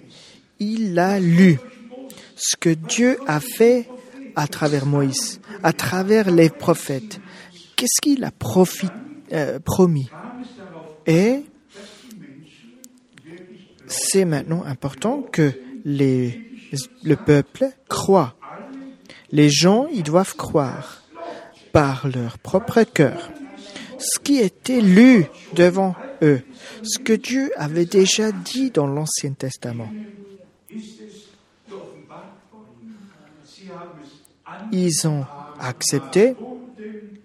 il 0.59 0.97
a 0.97 1.19
lu 1.19 1.59
ce 2.47 2.55
que 2.55 2.69
Dieu 2.69 3.17
a 3.25 3.39
fait 3.39 3.89
à 4.35 4.47
travers 4.47 4.85
Moïse, 4.85 5.39
à 5.63 5.73
travers 5.73 6.29
les 6.29 6.51
prophètes. 6.51 7.19
Qu'est-ce 7.75 8.01
qu'il 8.01 8.23
a 8.23 8.31
euh, 9.33 9.59
promis? 9.59 10.09
Et 11.07 11.43
c'est 13.87 14.25
maintenant 14.25 14.63
important 14.63 15.23
que 15.23 15.53
le 15.85 17.15
peuple 17.15 17.65
croit. 17.89 18.35
Les 19.31 19.49
gens, 19.49 19.87
ils 19.91 20.03
doivent 20.03 20.35
croire 20.35 21.01
par 21.71 22.07
leur 22.07 22.37
propre 22.37 22.83
cœur. 22.83 23.31
Ce 23.97 24.19
qui 24.19 24.37
était 24.37 24.81
lu 24.81 25.25
devant 25.55 25.95
eux, 26.21 26.41
ce 26.83 26.99
que 26.99 27.13
Dieu 27.13 27.51
avait 27.55 27.85
déjà 27.85 28.31
dit 28.31 28.69
dans 28.69 28.85
l'Ancien 28.85 29.31
Testament. 29.31 29.89
Ils 34.71 35.07
ont 35.07 35.25
accepté 35.59 36.35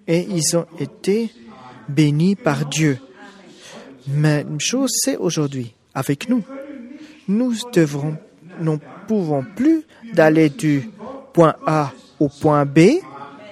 et 0.07 0.26
ils 0.29 0.57
ont 0.57 0.66
été 0.79 1.31
bénis 1.88 2.37
par 2.37 2.66
Dieu. 2.66 2.98
Même 4.09 4.61
chose, 4.61 4.90
c'est 5.05 5.16
aujourd'hui 5.16 5.74
avec 5.94 6.29
nous. 6.29 6.42
Nous 7.29 7.55
devrons, 7.72 8.16
ne 8.61 8.76
pouvons 9.07 9.44
plus 9.57 9.83
d'aller 10.14 10.48
du 10.48 10.88
point 11.33 11.55
A 11.66 11.92
au 12.18 12.29
point 12.29 12.64
B. 12.64 13.00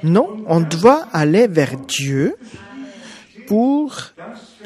Non, 0.02 0.44
on 0.46 0.60
doit 0.60 1.06
aller 1.12 1.46
vers 1.46 1.76
Dieu 1.76 2.36
pour 3.46 4.12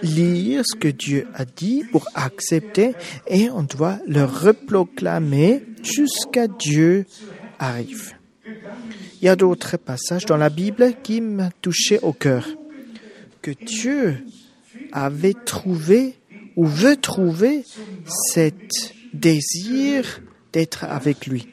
lire 0.03 0.63
ce 0.65 0.77
que 0.77 0.89
Dieu 0.89 1.27
a 1.35 1.45
dit, 1.45 1.85
pour 1.91 2.07
accepter, 2.15 2.95
et 3.29 3.49
on 3.51 3.63
doit 3.63 3.99
le 4.07 4.25
reproclamer 4.25 5.63
jusqu'à 5.83 6.49
Dieu 6.49 7.07
arrive. 7.59 8.13
Il 9.23 9.27
y 9.27 9.29
a 9.29 9.37
d'autres 9.37 9.77
passages 9.77 10.27
dans 10.27 10.37
la 10.37 10.51
Bible 10.51 10.95
qui 11.03 11.21
m'ont 11.21 11.51
touché 11.63 12.01
au 12.01 12.13
cœur. 12.13 12.47
Que 13.41 13.53
Dieu 13.53 14.27
avait 14.91 15.35
trouvé 15.35 16.17
ou 16.57 16.67
veut 16.67 16.97
trouver 16.97 17.65
cet 18.33 18.95
désir 19.15 20.21
d'être 20.53 20.85
avec 20.85 21.27
lui. 21.27 21.49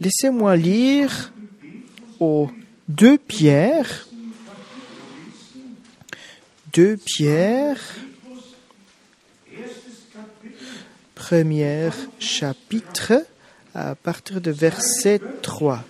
Laissez-moi 0.00 0.56
lire 0.56 1.32
aux 2.20 2.50
deux 2.88 3.18
pierres 3.18 4.06
2 6.76 6.98
Pierre, 6.98 7.80
premier 11.14 11.88
chapitre, 12.18 13.14
à 13.74 13.94
partir 13.94 14.42
de 14.42 14.50
verset 14.50 15.22
3. 15.40 15.82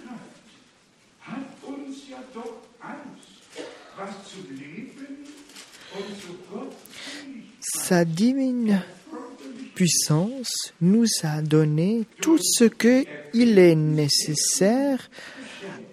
Sa 7.79 8.05
divine 8.05 8.83
Toute-Puissance 9.11 10.73
nous 10.81 11.07
a 11.23 11.43
donné 11.43 12.07
tout 12.21 12.39
ce 12.41 12.65
qu'il 12.65 13.59
est 13.59 13.75
nécessaire 13.75 15.11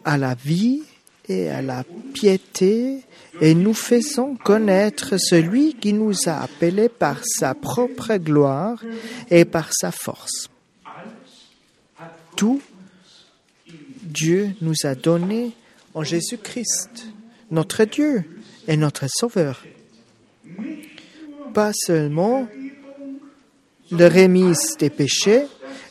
à 0.06 0.18
la 0.18 0.34
vie 0.34 0.82
et 1.28 1.50
à 1.50 1.62
la 1.62 1.84
piété 2.14 3.02
et 3.42 3.54
nous 3.54 3.74
faisons 3.74 4.36
connaître 4.36 5.18
celui 5.18 5.76
qui 5.76 5.94
nous 5.94 6.14
a 6.26 6.42
appelés 6.42 6.90
par 6.90 7.22
sa 7.26 7.54
propre 7.54 8.16
gloire 8.16 8.82
et 9.30 9.46
par 9.46 9.70
sa 9.74 9.92
force. 9.92 10.50
Tout 12.38 12.62
Dieu 14.04 14.56
nous 14.62 14.76
a 14.84 14.96
donné 14.96 15.52
en 15.94 16.04
Jésus-Christ, 16.04 17.08
notre 17.52 17.84
Dieu 17.84 18.24
et 18.68 18.78
notre 18.78 19.06
Sauveur. 19.08 19.64
Pas 21.54 21.72
seulement 21.74 22.48
le 23.92 24.08
remise 24.08 24.76
des 24.80 24.90
péchés 24.90 25.46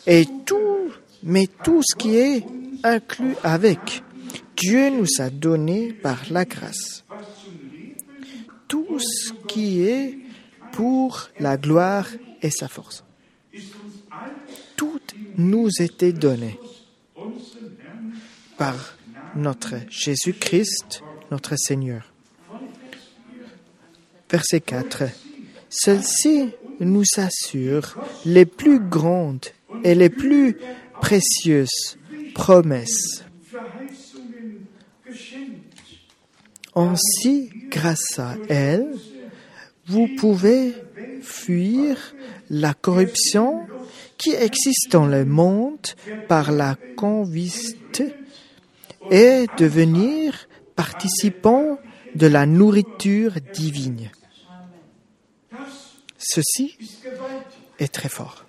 et 0.06 0.26
tout, 0.44 0.90
mais 1.22 1.46
tout 1.62 1.82
ce 1.84 1.94
qui 1.94 2.16
est 2.16 2.44
inclus 2.82 3.36
avec. 3.42 4.02
Dieu 4.56 4.90
nous 4.90 5.06
a 5.18 5.30
donné 5.30 5.92
par 5.92 6.22
la 6.30 6.44
grâce 6.44 7.02
tout 8.72 8.98
ce 8.98 9.34
qui 9.48 9.82
est 9.82 10.16
pour 10.72 11.28
la 11.38 11.58
gloire 11.58 12.08
et 12.40 12.50
sa 12.50 12.68
force. 12.68 13.04
Tout 14.76 15.02
nous 15.36 15.68
était 15.78 16.14
donné 16.14 16.58
par 18.56 18.96
notre 19.36 19.74
Jésus-Christ, 19.90 21.02
notre 21.30 21.54
Seigneur. 21.56 22.14
Verset 24.30 24.62
4. 24.62 25.02
Celle-ci 25.74 26.50
nous 26.80 27.04
assure 27.16 27.96
les 28.26 28.44
plus 28.44 28.78
grandes 28.78 29.46
et 29.82 29.94
les 29.94 30.10
plus 30.10 30.58
précieuses 31.00 31.96
promesses. 32.34 33.24
Ainsi, 36.74 37.50
grâce 37.70 38.18
à 38.18 38.36
elle, 38.50 38.86
vous 39.86 40.08
pouvez 40.18 40.74
fuir 41.22 42.14
la 42.50 42.74
corruption 42.74 43.62
qui 44.18 44.32
existe 44.32 44.92
dans 44.92 45.06
le 45.06 45.24
monde 45.24 45.86
par 46.28 46.52
la 46.52 46.76
conviste 46.96 48.02
et 49.10 49.46
devenir 49.56 50.48
participant 50.76 51.78
de 52.14 52.26
la 52.26 52.44
nourriture 52.44 53.32
divine. 53.54 54.10
Ceci 56.22 56.76
est 57.80 57.92
très 57.92 58.08
fort. 58.08 58.46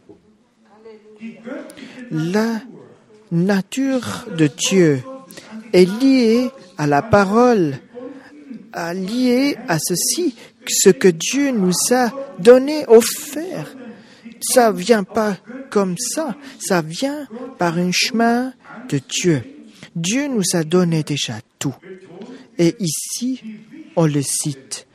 La 2.11 2.61
nature 3.31 4.25
de 4.37 4.47
Dieu 4.47 5.03
est 5.73 5.85
liée 5.85 6.51
à 6.77 6.85
la 6.85 7.01
parole, 7.01 7.79
liée 8.93 9.57
à 9.67 9.79
ceci, 9.79 10.35
ce 10.67 10.89
que 10.89 11.07
Dieu 11.07 11.51
nous 11.51 11.73
a 11.91 12.11
donné, 12.39 12.85
offert. 12.87 13.75
Ça 14.39 14.71
vient 14.71 15.03
pas 15.03 15.37
comme 15.69 15.97
ça, 15.97 16.35
ça 16.59 16.81
vient 16.81 17.27
par 17.57 17.77
un 17.77 17.91
chemin 17.91 18.53
de 18.89 18.99
Dieu. 18.99 19.41
Dieu 19.95 20.27
nous 20.27 20.43
a 20.53 20.63
donné 20.63 21.03
déjà 21.03 21.39
tout. 21.57 21.75
Et 22.57 22.75
ici, 22.79 23.41
on 23.95 24.05
le 24.05 24.21
cite. 24.21 24.85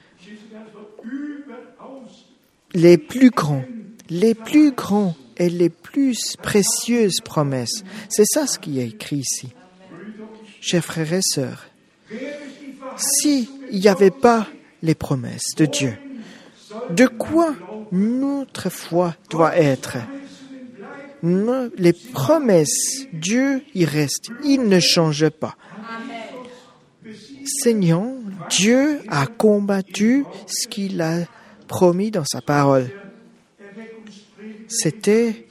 Les 2.81 2.97
plus 2.97 3.31
grands, 3.31 3.65
les 4.09 4.35
plus 4.35 4.71
grands 4.71 5.17
et 5.37 5.51
les 5.51 5.69
plus 5.69 6.37
précieuses 6.41 7.21
promesses. 7.21 7.83
C'est 8.09 8.25
ça 8.25 8.47
ce 8.47 8.61
qui 8.61 8.79
est 8.79 8.87
écrit 8.87 9.17
ici. 9.17 9.49
Chers 10.61 10.85
frères 10.85 11.13
et 11.13 11.23
sœurs, 11.23 11.65
s'il 12.97 13.49
n'y 13.73 13.89
avait 13.89 14.13
pas 14.13 14.47
les 14.83 14.95
promesses 14.95 15.57
de 15.57 15.67
Dieu, 15.67 15.99
de 16.91 17.07
quoi 17.07 17.57
notre 17.91 18.71
foi 18.71 19.17
doit 19.29 19.57
être? 19.57 19.97
Les 21.23 21.93
promesses, 22.13 23.07
Dieu 23.13 23.65
y 23.75 23.87
reste, 23.87 24.31
il 24.45 24.69
ne 24.69 24.79
change 24.79 25.29
pas. 25.31 25.57
Seigneur, 27.45 28.05
Dieu 28.51 29.01
a 29.09 29.27
combattu 29.27 30.25
ce 30.47 30.69
qu'il 30.69 31.01
a 31.01 31.25
promis 31.69 32.11
dans 32.11 32.25
sa 32.25 32.41
parole. 32.41 32.91
C'était 34.67 35.47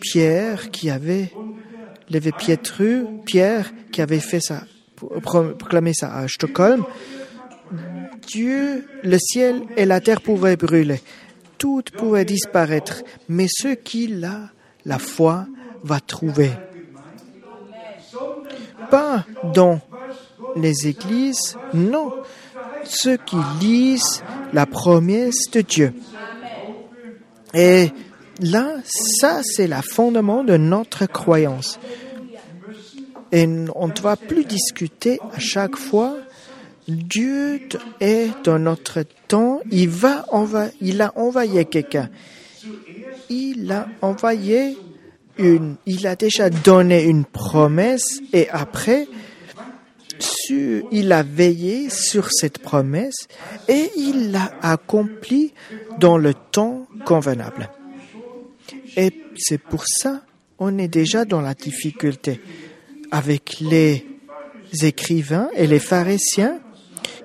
Pierre 0.00 0.70
qui 0.70 0.90
avait 0.90 1.32
levé 2.10 2.32
Pietru, 2.32 3.06
Pierre 3.24 3.72
qui 3.90 4.02
avait 4.02 4.20
fait 4.20 4.40
ça, 4.40 4.64
proclamé 5.22 5.92
ça 5.94 6.14
à 6.14 6.28
Stockholm. 6.28 6.84
Dieu, 8.26 8.86
le 9.02 9.18
ciel 9.18 9.62
et 9.76 9.86
la 9.86 10.00
terre 10.00 10.20
pouvaient 10.20 10.56
brûler. 10.56 11.00
Tout 11.58 11.82
pouvait 11.96 12.24
disparaître. 12.24 13.02
Mais 13.28 13.46
ce 13.48 13.68
qui 13.68 14.22
a 14.24 14.50
la 14.84 14.98
foi 14.98 15.46
va 15.82 16.00
trouver. 16.00 16.50
Pas 18.90 19.24
dans 19.54 19.80
les 20.56 20.86
églises, 20.86 21.56
non. 21.74 22.12
Ceux 22.88 23.16
qui 23.16 23.36
lisent 23.60 24.22
la 24.52 24.66
promesse 24.66 25.50
de 25.52 25.60
Dieu. 25.60 25.92
Et 27.54 27.90
là, 28.40 28.76
ça, 28.84 29.40
c'est 29.42 29.66
le 29.66 29.82
fondement 29.82 30.44
de 30.44 30.56
notre 30.56 31.06
croyance. 31.06 31.78
Et 33.32 33.46
on 33.74 33.88
ne 33.88 33.92
doit 33.92 34.16
plus 34.16 34.44
discuter 34.44 35.18
à 35.34 35.38
chaque 35.38 35.76
fois. 35.76 36.16
Dieu 36.88 37.60
est 38.00 38.28
dans 38.44 38.58
notre 38.58 39.02
temps. 39.26 39.60
Il 39.70 39.88
va 39.88 40.24
il 40.80 41.02
a 41.02 41.12
envoyé 41.16 41.64
quelqu'un. 41.64 42.08
Il 43.28 43.72
a 43.72 43.88
il 45.38 46.06
a 46.06 46.16
déjà 46.16 46.50
donné 46.50 47.04
une 47.04 47.24
promesse 47.24 48.20
et 48.32 48.48
après, 48.50 49.06
il 50.50 51.12
a 51.12 51.22
veillé 51.22 51.90
sur 51.90 52.30
cette 52.30 52.58
promesse 52.58 53.28
et 53.68 53.90
il 53.96 54.32
l'a 54.32 54.52
accompli 54.62 55.52
dans 55.98 56.18
le 56.18 56.34
temps 56.34 56.86
convenable. 57.04 57.70
Et 58.96 59.12
c'est 59.36 59.58
pour 59.58 59.84
ça 59.86 60.22
on 60.58 60.78
est 60.78 60.88
déjà 60.88 61.24
dans 61.24 61.40
la 61.40 61.54
difficulté 61.54 62.40
avec 63.10 63.60
les 63.60 64.04
écrivains 64.82 65.48
et 65.54 65.66
les 65.66 65.78
pharisiens 65.78 66.60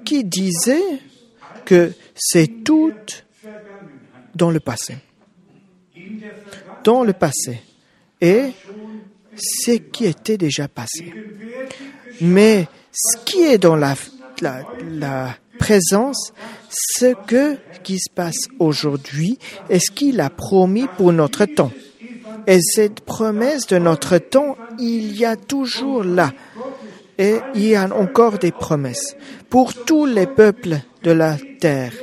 qui 0.05 0.23
disaient 0.23 0.99
que 1.65 1.93
c'est 2.15 2.63
tout 2.63 2.93
dans 4.35 4.51
le 4.51 4.59
passé. 4.59 4.97
Dans 6.83 7.03
le 7.03 7.13
passé. 7.13 7.61
Et 8.19 8.51
ce 9.35 9.71
qui 9.71 10.05
était 10.05 10.37
déjà 10.37 10.67
passé. 10.67 11.13
Mais 12.19 12.67
ce 12.91 13.17
qui 13.25 13.43
est 13.43 13.57
dans 13.57 13.75
la, 13.75 13.95
la, 14.41 15.35
présence, 15.59 16.33
ce 16.69 17.13
que, 17.27 17.57
qui 17.83 17.99
se 17.99 18.09
passe 18.09 18.47
aujourd'hui 18.59 19.37
et 19.69 19.79
ce 19.79 19.91
qu'il 19.91 20.19
a 20.19 20.29
promis 20.29 20.87
pour 20.97 21.13
notre 21.13 21.45
temps? 21.45 21.71
Et 22.47 22.59
cette 22.61 23.01
promesse 23.01 23.67
de 23.67 23.77
notre 23.77 24.17
temps, 24.17 24.57
il 24.79 25.15
y 25.15 25.25
a 25.25 25.35
toujours 25.35 26.03
là. 26.03 26.33
Et 27.17 27.37
il 27.53 27.67
y 27.67 27.75
a 27.75 27.87
encore 27.95 28.39
des 28.39 28.51
promesses 28.51 29.15
pour 29.49 29.73
tous 29.75 30.07
les 30.07 30.25
peuples 30.25 30.79
de 31.03 31.11
la 31.11 31.37
terre. 31.59 31.93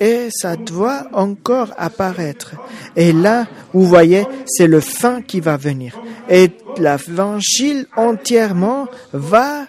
Et 0.00 0.28
ça 0.30 0.56
doit 0.56 1.06
encore 1.12 1.72
apparaître. 1.76 2.54
Et 2.96 3.12
là, 3.12 3.46
vous 3.72 3.84
voyez, 3.84 4.26
c'est 4.46 4.66
le 4.66 4.80
fin 4.80 5.20
qui 5.20 5.40
va 5.40 5.56
venir. 5.56 5.98
Et 6.30 6.50
l'évangile 6.78 7.86
entièrement 7.96 8.88
va 9.12 9.66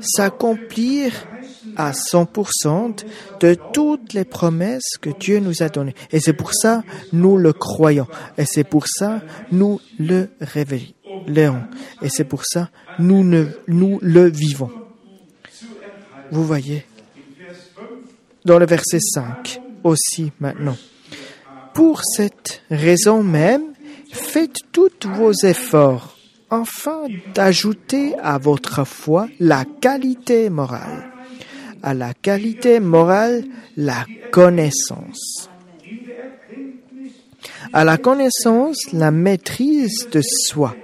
s'accomplir 0.00 1.12
à 1.76 1.92
100% 1.92 3.04
de 3.40 3.56
toutes 3.72 4.12
les 4.12 4.24
promesses 4.24 4.96
que 5.00 5.10
Dieu 5.10 5.40
nous 5.40 5.62
a 5.62 5.68
données. 5.68 5.94
Et 6.10 6.20
c'est 6.20 6.32
pour 6.32 6.52
ça 6.54 6.82
nous 7.12 7.36
le 7.36 7.52
croyons. 7.52 8.06
Et 8.38 8.44
c'est 8.46 8.64
pour 8.64 8.86
ça 8.88 9.22
nous 9.52 9.80
le 9.98 10.28
révélons. 10.40 11.62
Et 12.02 12.08
c'est 12.08 12.24
pour 12.24 12.44
ça 12.44 12.70
nous, 12.98 13.24
nous 13.68 13.98
le 14.02 14.30
vivons. 14.30 14.70
Vous 16.30 16.44
voyez, 16.44 16.84
dans 18.44 18.58
le 18.58 18.66
verset 18.66 18.98
5 19.00 19.60
aussi 19.84 20.32
maintenant. 20.40 20.76
Pour 21.74 22.00
cette 22.04 22.62
raison 22.70 23.22
même, 23.22 23.72
faites 24.10 24.56
tous 24.72 24.90
vos 25.04 25.32
efforts 25.44 26.15
enfin 26.50 27.02
d'ajouter 27.34 28.14
à 28.22 28.38
votre 28.38 28.84
foi 28.84 29.28
la 29.40 29.64
qualité 29.64 30.50
morale, 30.50 31.10
à 31.82 31.94
la 31.94 32.14
qualité 32.14 32.80
morale 32.80 33.44
la 33.76 34.06
connaissance, 34.30 35.48
À 37.72 37.84
la 37.84 37.98
connaissance, 37.98 38.92
la 38.92 39.10
maîtrise 39.10 40.08
de 40.10 40.22
soi. 40.22 40.74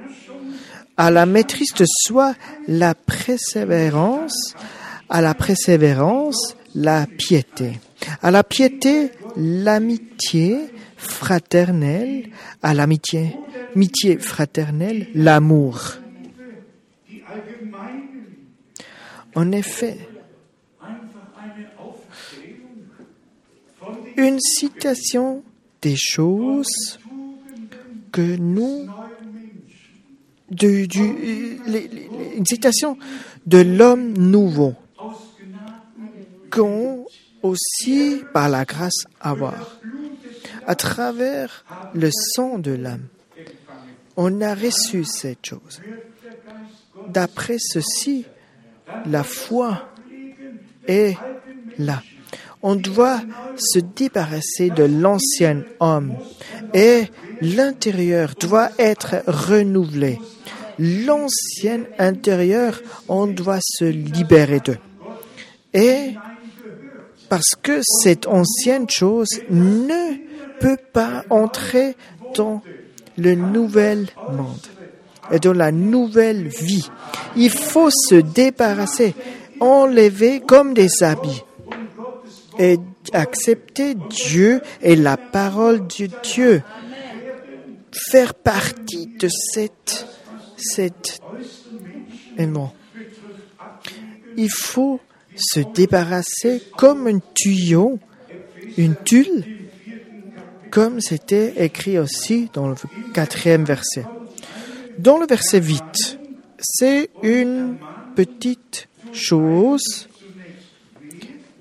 À 0.97 1.11
la 1.11 1.27
maîtrise 1.27 1.73
de 1.75 1.87
soi, 1.87 2.35
la 2.69 2.95
persévérance. 2.95 4.55
À 5.09 5.21
la 5.21 5.35
persévérance, 5.35 6.57
la 6.75 7.07
piété. 7.07 7.81
À 8.23 8.31
la 8.31 8.43
piété, 8.43 9.11
l'amitié 9.37 10.59
fraternelle. 11.03 12.31
À 12.63 12.75
l'amitié, 12.75 13.37
amitié 13.75 14.19
fraternelle, 14.19 15.09
l'amour. 15.15 15.99
En 19.35 19.51
effet, 19.53 19.99
une 24.17 24.39
citation 24.41 25.43
des 25.81 25.97
choses 25.97 26.99
que 28.13 28.37
nous, 28.37 28.89
une 30.61 32.47
citation 32.47 32.99
de 33.47 33.59
l'homme 33.59 34.13
nouveau 34.13 34.75
qu'on 36.51 37.07
aussi 37.43 38.23
par 38.33 38.49
la 38.49 38.65
grâce 38.65 39.07
avoir. 39.21 39.81
À 40.67 40.75
travers 40.75 41.65
le 41.95 42.11
sang 42.13 42.59
de 42.59 42.73
l'âme, 42.73 43.07
on 44.17 44.41
a 44.41 44.55
reçu 44.55 45.05
cette 45.05 45.47
chose. 45.47 45.81
D'après 47.09 47.59
ceci, 47.59 48.25
la 49.07 49.25
foi 49.25 49.89
est 50.87 51.17
là. 51.79 52.03
On 52.63 52.77
doit 52.77 53.21
se 53.57 53.81
débarrasser 53.81 54.71
de 54.71 54.85
l'ancien 54.85 55.65
homme 55.81 56.15
et 56.75 57.05
l'intérieur 57.41 58.35
doit 58.39 58.71
être 58.79 59.23
renouvelé. 59.27 60.21
L'ancien 60.79 61.85
intérieur, 61.99 62.81
on 63.09 63.27
doit 63.27 63.61
se 63.61 63.85
libérer 63.85 64.61
d'eux. 64.61 64.79
Et 65.75 66.15
parce 67.29 67.55
que 67.61 67.81
cette 68.03 68.27
ancienne 68.27 68.89
chose 68.89 69.41
ne 69.51 70.32
peut 70.63 70.79
pas 70.93 71.25
entrer 71.29 71.97
dans 72.35 72.63
le 73.19 73.35
nouvel 73.35 74.09
monde 74.31 74.67
et 75.31 75.39
dans 75.39 75.53
la 75.53 75.73
nouvelle 75.73 76.49
vie. 76.49 76.89
Il 77.37 77.51
faut 77.51 77.91
se 77.91 78.15
débarrasser, 78.15 79.15
enlever 79.61 80.41
comme 80.41 80.73
des 80.75 81.03
habits 81.03 81.43
et 82.59 82.79
accepter 83.13 83.95
Dieu 83.95 84.61
et 84.83 84.97
la 84.97 85.17
parole 85.17 85.87
de 85.87 86.09
Dieu. 86.23 86.63
Faire 88.11 88.35
partie 88.35 89.07
de 89.19 89.29
cette, 89.29 90.07
cette. 90.57 91.21
Il 94.37 94.51
faut 94.51 95.01
se 95.37 95.61
débarrasser 95.61 96.63
comme 96.77 97.07
un 97.07 97.19
tuyau, 97.35 97.99
une 98.79 98.97
tulle, 99.05 99.62
comme 100.73 101.03
c'était 101.03 101.65
écrit 101.65 101.99
aussi 101.99 102.49
dans 102.55 102.67
le 102.67 102.75
quatrième 103.13 103.65
verset. 103.65 104.07
Dans 104.99 105.19
le 105.19 105.27
verset 105.27 105.61
8, 105.61 106.19
c'est 106.59 107.11
une 107.23 107.77
petite 108.17 108.89
chose, 109.13 110.09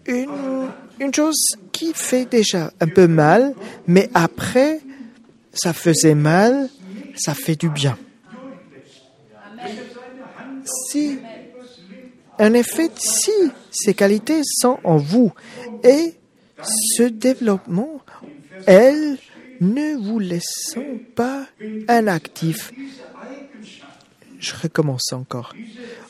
une, 0.07 1.14
chose 1.14 1.57
qui 1.74 1.91
fait 1.93 2.24
déjà 2.24 2.72
un 2.80 2.88
peu 2.88 3.07
mal, 3.07 3.53
mais 3.86 4.09
après, 4.14 4.80
ça 5.53 5.74
faisait 5.74 6.16
mal, 6.16 6.70
ça 7.16 7.34
fait 7.34 7.57
du 7.57 7.70
bien. 7.70 7.97
Si, 10.89 11.20
en 12.39 12.53
effet, 12.53 12.89
si 12.95 13.32
ces 13.72 13.93
qualités 13.93 14.41
sont 14.45 14.80
en 14.86 14.95
vous 14.95 15.34
et 15.84 16.14
ce 16.64 17.03
développement, 17.03 18.01
elles 18.68 19.18
ne 19.59 19.95
vous 19.95 20.20
laissent 20.20 20.78
pas 21.16 21.47
inactifs. 21.89 22.72
Je 24.39 24.53
recommence 24.55 25.14
encore. 25.14 25.53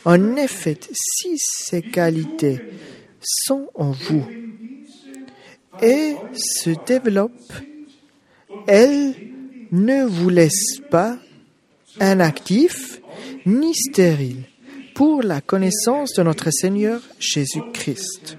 En 0.06 0.36
effet, 0.38 0.78
si 0.92 1.38
ces 1.38 1.82
qualités 1.82 2.62
sont 3.22 3.70
en 3.76 3.92
vous 3.92 4.26
et 5.82 6.16
se 6.34 6.72
développent, 6.86 7.54
elles 8.68 9.14
ne 9.72 10.06
vous 10.06 10.30
laissent 10.30 10.82
pas 10.90 11.18
inactifs 12.00 13.02
ni 13.46 13.74
stériles 13.76 14.44
pour 14.94 15.24
la 15.24 15.42
connaissance 15.42 16.14
de 16.14 16.24
notre 16.24 16.52
Seigneur 16.52 17.02
Jésus-Christ. 17.20 18.38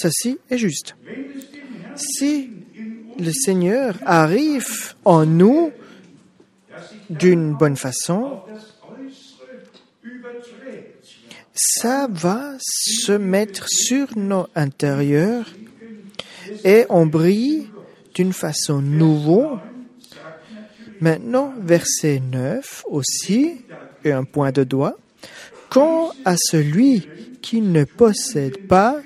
Ceci 0.00 0.38
est 0.48 0.56
juste. 0.56 0.96
Si 1.94 2.50
le 3.18 3.32
Seigneur 3.32 3.96
arrive 4.06 4.94
en 5.04 5.26
nous 5.26 5.72
d'une 7.10 7.52
bonne 7.54 7.76
façon, 7.76 8.40
ça 11.52 12.08
va 12.10 12.54
se 12.60 13.12
mettre 13.12 13.66
sur 13.68 14.16
nos 14.16 14.46
intérieurs 14.54 15.44
et 16.64 16.86
on 16.88 17.04
brille 17.04 17.68
d'une 18.14 18.32
façon 18.32 18.80
nouvelle. 18.80 19.58
Maintenant, 21.02 21.52
verset 21.60 22.22
9 22.32 22.84
aussi, 22.88 23.66
et 24.04 24.12
un 24.12 24.24
point 24.24 24.50
de 24.50 24.64
doigt. 24.64 24.96
Quant 25.68 26.12
à 26.24 26.36
celui 26.38 27.06
qui 27.42 27.60
ne 27.60 27.84
possède 27.84 28.66
pas 28.66 28.96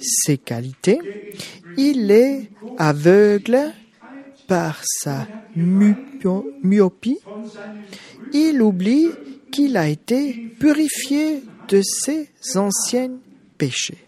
ces 0.00 0.38
qualités, 0.38 0.98
il 1.76 2.10
est 2.10 2.50
aveugle 2.78 3.72
par 4.46 4.80
sa 4.84 5.26
myopie. 5.56 7.18
Il 8.32 8.62
oublie 8.62 9.08
qu'il 9.50 9.76
a 9.76 9.88
été 9.88 10.32
purifié 10.58 11.42
de 11.68 11.82
ses 11.82 12.28
anciens 12.56 13.12
péchés. 13.56 13.98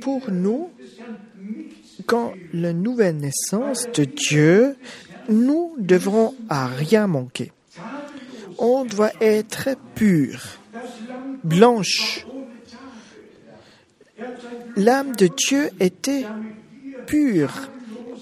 Pour 0.00 0.30
nous, 0.30 0.70
quand 2.06 2.32
la 2.52 2.72
nouvelle 2.72 3.16
naissance 3.16 3.88
de 3.94 4.04
Dieu, 4.04 4.76
nous 5.28 5.74
devrons 5.78 6.34
à 6.48 6.66
rien 6.66 7.06
manquer. 7.06 7.52
On 8.58 8.84
doit 8.84 9.12
être 9.20 9.70
pur, 9.94 10.40
blanche. 11.44 12.26
L'âme 14.76 15.14
de 15.16 15.28
Dieu 15.28 15.70
était 15.80 16.26
pure 17.06 17.52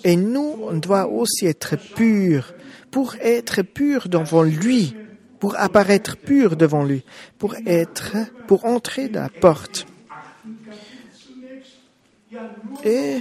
et 0.05 0.16
nous, 0.16 0.57
on 0.62 0.74
doit 0.74 1.07
aussi 1.09 1.46
être 1.46 1.76
pur 1.76 2.53
pour 2.90 3.14
être 3.20 3.62
pur 3.62 4.09
devant 4.09 4.42
lui, 4.42 4.96
pour 5.38 5.57
apparaître 5.59 6.16
pur 6.16 6.57
devant 6.57 6.84
lui, 6.84 7.05
pour 7.38 7.55
être, 7.66 8.16
pour 8.46 8.64
entrer 8.64 9.09
dans 9.09 9.22
la 9.22 9.28
porte. 9.28 9.86
Et 12.84 13.18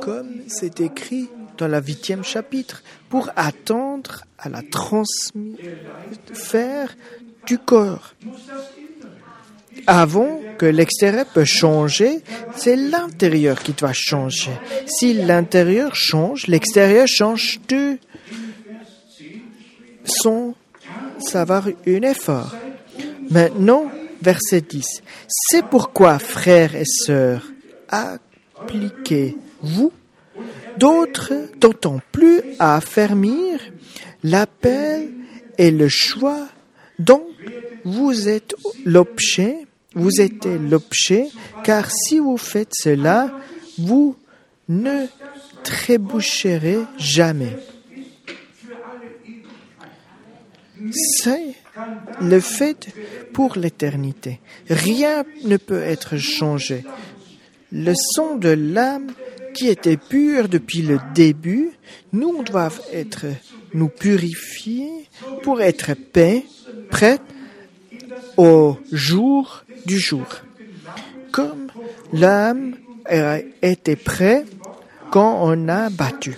comme 0.00 0.42
c'est 0.48 0.80
écrit 0.80 1.28
dans 1.58 1.68
la 1.68 1.80
huitième 1.80 2.24
chapitre, 2.24 2.82
pour 3.08 3.30
attendre 3.36 4.24
à 4.38 4.48
la 4.48 4.62
transfert 4.62 5.36
du 7.46 7.58
corps. 7.58 8.14
Avant 9.86 10.40
que 10.58 10.66
l'extérieur 10.66 11.26
peut 11.26 11.44
changer, 11.44 12.22
c'est 12.56 12.76
l'intérieur 12.76 13.62
qui 13.62 13.72
doit 13.72 13.92
changer. 13.92 14.52
Si 14.86 15.14
l'intérieur 15.14 15.94
change, 15.94 16.46
l'extérieur 16.46 17.06
change 17.06 17.60
de 17.68 17.98
son 20.04 20.54
savoir 21.18 21.68
un 21.86 22.02
effort. 22.02 22.54
Maintenant, 23.30 23.90
verset 24.22 24.62
10. 24.62 25.02
C'est 25.28 25.64
pourquoi, 25.64 26.18
frères 26.18 26.74
et 26.74 26.84
sœurs, 26.84 27.52
appliquez-vous 27.88 29.92
d'autres 30.78 31.34
d'autant 31.60 32.00
plus 32.12 32.40
à 32.58 32.76
affermir 32.76 33.60
l'appel 34.22 35.10
et 35.58 35.70
le 35.70 35.88
choix 35.88 36.48
dont 36.98 37.26
vous 37.84 38.28
êtes 38.28 38.54
l'objet, 38.84 39.66
vous 39.94 40.20
êtes 40.20 40.46
l'objet, 40.46 41.28
car 41.62 41.90
si 41.90 42.18
vous 42.18 42.36
faites 42.36 42.72
cela, 42.72 43.32
vous 43.78 44.16
ne 44.68 45.06
trébucherez 45.62 46.80
jamais. 46.98 47.56
C'est 50.92 51.54
le 52.20 52.40
fait 52.40 52.88
pour 53.32 53.56
l'éternité. 53.56 54.40
Rien 54.68 55.24
ne 55.44 55.56
peut 55.56 55.82
être 55.82 56.16
changé. 56.18 56.84
Le 57.72 57.94
son 57.94 58.36
de 58.36 58.50
l'âme 58.50 59.10
qui 59.54 59.68
était 59.68 59.96
pur 59.96 60.48
depuis 60.48 60.82
le 60.82 60.98
début, 61.14 61.70
nous 62.12 62.42
doivent 62.42 62.82
être, 62.92 63.26
nous 63.72 63.88
purifier 63.88 64.90
pour 65.42 65.62
être 65.62 65.94
paix, 65.94 66.44
prêts 66.90 67.20
au 68.36 68.76
jour 68.92 69.64
du 69.86 69.98
jour. 69.98 70.26
Comme 71.30 71.68
l'âme 72.12 72.76
était 73.62 73.96
prêt 73.96 74.44
quand 75.10 75.38
on 75.42 75.68
a 75.68 75.90
battu. 75.90 76.36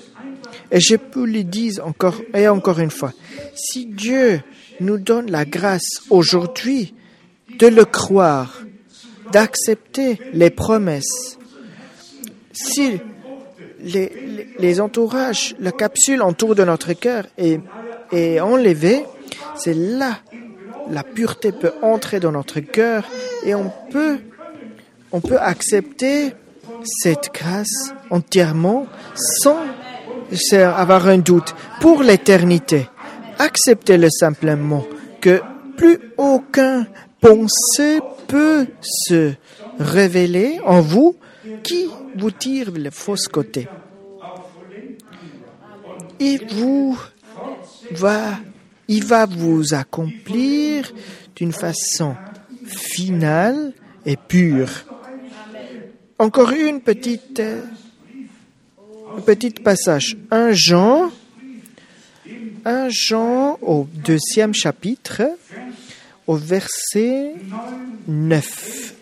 Et 0.71 0.81
je 0.81 0.97
peux 0.97 1.27
le 1.27 1.45
dire 1.45 1.75
encore 1.85 2.21
et 2.35 2.49
encore 2.49 2.81
une 2.81 2.91
fois. 2.91 3.13
Si 3.55 3.87
Dieu 3.87 4.41
nous 4.81 4.99
donne 4.99 5.31
la 5.31 5.45
grâce 5.45 6.03
aujourd'hui 6.11 6.95
de 7.59 7.69
le 7.69 7.85
croire, 7.85 8.63
d'accepter 9.33 10.19
les 10.33 10.51
promesses, 10.51 11.39
si 12.53 12.99
les, 13.81 14.81
entourages, 14.81 15.55
la 15.61 15.73
capsule 15.73 16.23
autour 16.23 16.55
de 16.55 16.65
notre 16.65 16.93
cœur 16.95 17.27
est 17.39 18.41
enlevée, 18.41 19.05
c'est 19.57 19.75
là 19.75 20.19
la 20.91 21.03
pureté 21.03 21.53
peut 21.53 21.73
entrer 21.83 22.21
dans 22.21 22.33
notre 22.33 22.61
cœur 22.61 23.05
et 23.45 23.55
on 23.55 23.73
peut, 23.91 24.19
accepter 25.41 26.33
cette 26.85 27.31
grâce 27.33 27.93
entièrement 28.11 28.87
sans 29.15 29.59
avoir 30.53 31.09
un 31.09 31.19
doute 31.19 31.55
pour 31.81 32.03
l'éternité. 32.03 32.89
Acceptez-le 33.39 34.09
simplement 34.11 34.85
que 35.21 35.41
plus 35.77 35.99
aucun 36.17 36.87
pensée 37.21 38.01
peut 38.29 38.67
se 38.81 39.33
révéler 39.79 40.61
en 40.65 40.81
vous 40.81 41.17
qui 41.63 41.89
vous 42.17 42.31
tire 42.31 42.71
le 42.73 42.91
faux 42.91 43.17
côté. 43.31 43.69
Il 46.19 46.47
vous 46.55 46.99
va, 47.93 48.39
il 48.89 49.05
va 49.05 49.27
vous 49.27 49.75
accomplir 49.75 50.93
d'une 51.35 51.53
façon 51.53 52.17
finale 52.65 53.73
et 54.05 54.17
pure. 54.17 54.71
Encore 56.19 56.53
une 56.53 56.81
petite, 56.81 57.43
passage. 59.63 60.17
Un 60.31 60.53
Jean, 60.53 61.11
un 62.65 62.89
Jean 62.89 63.59
au 63.61 63.87
deuxième 63.93 64.55
chapitre, 64.55 65.23
au 66.27 66.37
verset 66.37 67.35
9. 68.09 68.95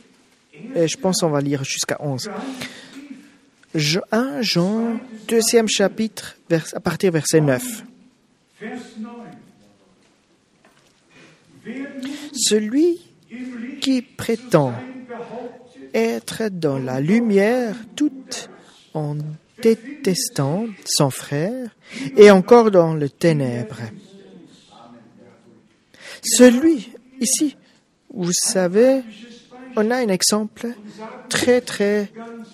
Et 0.74 0.88
je 0.88 0.96
pense 0.96 1.20
qu'on 1.20 1.30
va 1.30 1.40
lire 1.40 1.62
jusqu'à 1.62 1.98
11. 2.00 2.30
1 4.12 4.42
Jean, 4.42 4.98
deuxième 5.28 5.68
chapitre, 5.68 6.36
à 6.72 6.80
partir 6.80 7.12
verset 7.12 7.40
9. 7.40 7.84
Celui 12.46 13.00
qui 13.80 14.02
prétend 14.02 14.74
être 15.94 16.48
dans 16.50 16.78
la 16.78 17.00
lumière 17.00 17.74
tout 17.96 18.12
en 18.92 19.16
détestant 19.62 20.66
son 20.84 21.08
frère 21.08 21.70
et 22.16 22.30
encore 22.30 22.70
dans 22.70 22.92
le 22.94 23.08
ténèbre. 23.08 23.78
Celui, 26.22 26.90
ici, 27.20 27.56
vous 28.12 28.32
savez, 28.32 29.02
on 29.76 29.90
a 29.90 29.96
un 29.96 30.08
exemple 30.08 30.68
très 31.28 31.62
très 31.62 32.10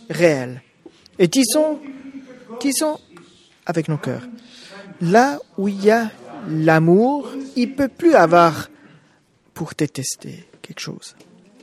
réel. 0.08 0.62
Et 1.18 1.26
disons, 1.26 1.80
disons 2.60 2.98
avec 3.66 3.88
nos 3.88 3.98
cœurs, 3.98 4.28
là 5.00 5.38
où 5.58 5.68
il 5.68 5.84
y 5.84 5.90
a 5.90 6.10
l'amour, 6.48 7.32
il 7.56 7.74
peut 7.74 7.88
plus 7.88 8.14
avoir 8.14 8.69
pour 9.60 9.72
détester 9.76 10.46
quelque 10.62 10.80
chose. 10.80 11.14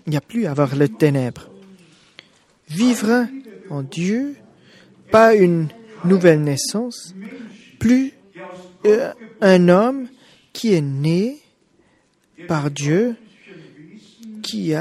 Il 0.05 0.11
n'y 0.11 0.17
a 0.17 0.21
plus 0.21 0.45
à 0.45 0.51
avoir 0.51 0.75
le 0.75 0.87
ténèbre. 0.87 1.49
Vivre 2.69 3.25
en 3.71 3.81
Dieu, 3.81 4.35
pas 5.09 5.33
une 5.33 5.69
nouvelle 6.05 6.43
naissance, 6.43 7.15
plus 7.79 8.13
un 9.41 9.69
homme 9.69 10.09
qui 10.53 10.75
est 10.75 10.81
né 10.81 11.39
par 12.47 12.69
Dieu, 12.69 13.15
qui 14.43 14.75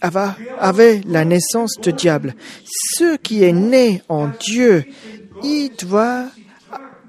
avait, 0.00 1.00
la 1.06 1.26
naissance 1.26 1.78
de 1.82 1.90
diable. 1.90 2.34
Ce 2.64 3.18
qui 3.18 3.44
est 3.44 3.52
né 3.52 4.00
en 4.08 4.28
Dieu, 4.28 4.86
il 5.42 5.72
doit 5.78 6.30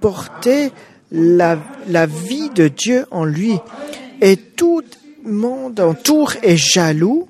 porter 0.01 0.71
la, 1.11 1.57
vie 2.05 2.49
de 2.49 2.67
Dieu 2.67 3.05
en 3.11 3.25
lui. 3.25 3.57
Et 4.21 4.37
tout 4.37 4.81
le 5.23 5.31
monde 5.31 5.79
autour 5.79 6.33
est 6.41 6.57
jaloux 6.57 7.27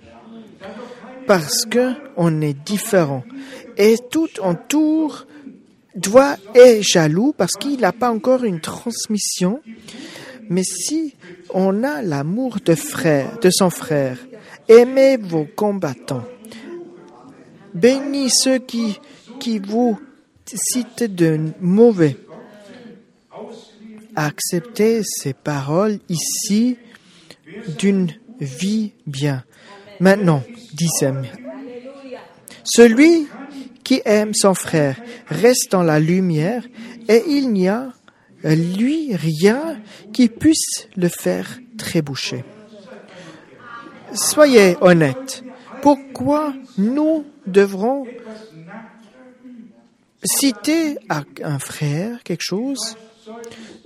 parce 1.27 1.65
que 1.65 1.93
on 2.17 2.41
est 2.41 2.53
différent. 2.65 3.23
Et 3.77 3.95
tout 4.09 4.29
autour 4.43 5.25
doit 5.95 6.37
être 6.55 6.83
jaloux 6.83 7.33
parce 7.37 7.53
qu'il 7.53 7.79
n'a 7.79 7.91
pas 7.91 8.11
encore 8.11 8.43
une 8.43 8.59
transmission. 8.59 9.61
Mais 10.49 10.63
si 10.63 11.15
on 11.53 11.83
a 11.83 12.01
l'amour 12.01 12.57
de 12.63 12.75
frère, 12.75 13.39
de 13.39 13.49
son 13.49 13.69
frère, 13.69 14.17
Aimez 14.67 15.17
vos 15.17 15.45
combattants. 15.53 16.23
Bénis 17.73 18.29
ceux 18.29 18.59
qui 18.59 19.59
vous 19.59 19.99
citent 20.45 21.13
de 21.13 21.51
mauvais. 21.59 22.15
Acceptez 24.15 25.01
ces 25.03 25.33
paroles 25.33 25.99
ici 26.09 26.77
d'une 27.77 28.13
vie 28.39 28.93
bien. 29.05 29.43
Maintenant, 29.99 30.43
dit 30.73 30.89
celui 32.63 33.27
qui 33.83 34.01
aime 34.05 34.33
son 34.33 34.53
frère 34.53 34.95
reste 35.27 35.71
dans 35.71 35.83
la 35.83 35.99
lumière 35.99 36.63
et 37.07 37.23
il 37.27 37.51
n'y 37.51 37.67
a 37.67 37.91
lui 38.43 39.15
rien 39.15 39.81
qui 40.13 40.29
puisse 40.29 40.87
le 40.95 41.09
faire 41.09 41.59
trébucher. 41.77 42.43
Soyez 44.13 44.77
honnêtes. 44.81 45.43
Pourquoi 45.81 46.53
nous 46.77 47.25
devrons 47.47 48.05
citer 50.23 50.97
à 51.09 51.23
un 51.43 51.59
frère 51.59 52.21
quelque 52.23 52.43
chose, 52.43 52.95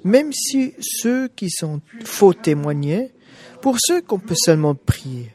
même 0.03 0.31
si 0.33 0.73
ceux 0.79 1.27
qui 1.29 1.49
sont 1.49 1.81
faux 2.03 2.33
témoigner, 2.33 3.11
pour 3.61 3.77
ceux 3.79 4.01
qu'on 4.01 4.19
peut 4.19 4.35
seulement 4.35 4.75
prier. 4.75 5.31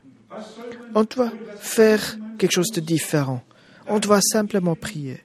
On 0.94 1.04
doit 1.04 1.32
faire 1.58 2.18
quelque 2.38 2.52
chose 2.52 2.70
de 2.72 2.80
différent. 2.80 3.42
On 3.88 3.98
doit 3.98 4.20
simplement 4.20 4.76
prier. 4.76 5.20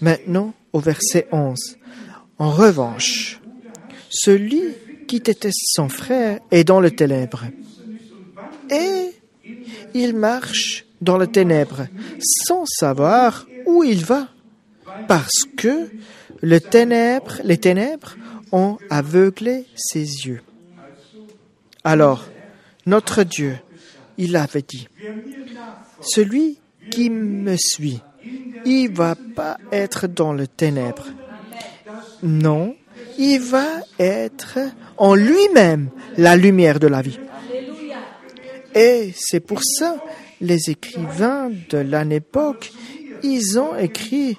Maintenant, 0.00 0.54
au 0.72 0.80
verset 0.80 1.26
11. 1.32 1.76
En 2.38 2.50
revanche, 2.50 3.40
celui 4.10 4.62
qui 5.06 5.20
déteste 5.20 5.60
son 5.66 5.88
frère 5.88 6.40
est 6.50 6.64
dans 6.64 6.80
le 6.80 6.90
ténèbre 6.90 7.44
et 8.70 9.10
il 9.94 10.14
marche 10.14 10.86
dans 11.00 11.18
les 11.18 11.26
ténèbres 11.26 11.86
sans 12.46 12.64
savoir 12.66 13.46
où 13.66 13.84
il 13.84 14.04
va 14.04 14.28
parce 15.08 15.44
que 15.56 15.90
les 16.42 16.60
ténèbres 16.60 18.16
ont 18.52 18.78
aveuglé 18.90 19.66
ses 19.74 20.26
yeux. 20.26 20.42
Alors, 21.82 22.26
notre 22.86 23.22
Dieu, 23.24 23.56
il 24.18 24.36
avait 24.36 24.64
dit, 24.66 24.88
celui 26.00 26.58
qui 26.90 27.10
me 27.10 27.56
suit, 27.58 28.00
il 28.64 28.92
va 28.92 29.16
pas 29.36 29.58
être 29.72 30.06
dans 30.06 30.32
le 30.32 30.46
ténèbre. 30.46 31.06
Non, 32.22 32.76
il 33.18 33.40
va 33.40 33.66
être 33.98 34.58
en 34.96 35.14
lui-même 35.14 35.90
la 36.16 36.36
lumière 36.36 36.78
de 36.78 36.86
la 36.86 37.02
vie. 37.02 37.18
Et 38.74 39.12
c'est 39.16 39.40
pour 39.40 39.60
ça 39.62 39.96
les 40.40 40.70
écrivains 40.70 41.50
de 41.70 41.78
l'époque, 41.78 42.72
ils 43.22 43.58
ont 43.58 43.76
écrit 43.76 44.36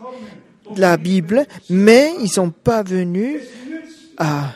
la 0.76 0.97
Bible, 0.97 1.45
mais 1.70 2.11
ils 2.22 2.30
sont 2.30 2.49
pas 2.51 2.84
venus 2.84 3.41
à, 4.18 4.51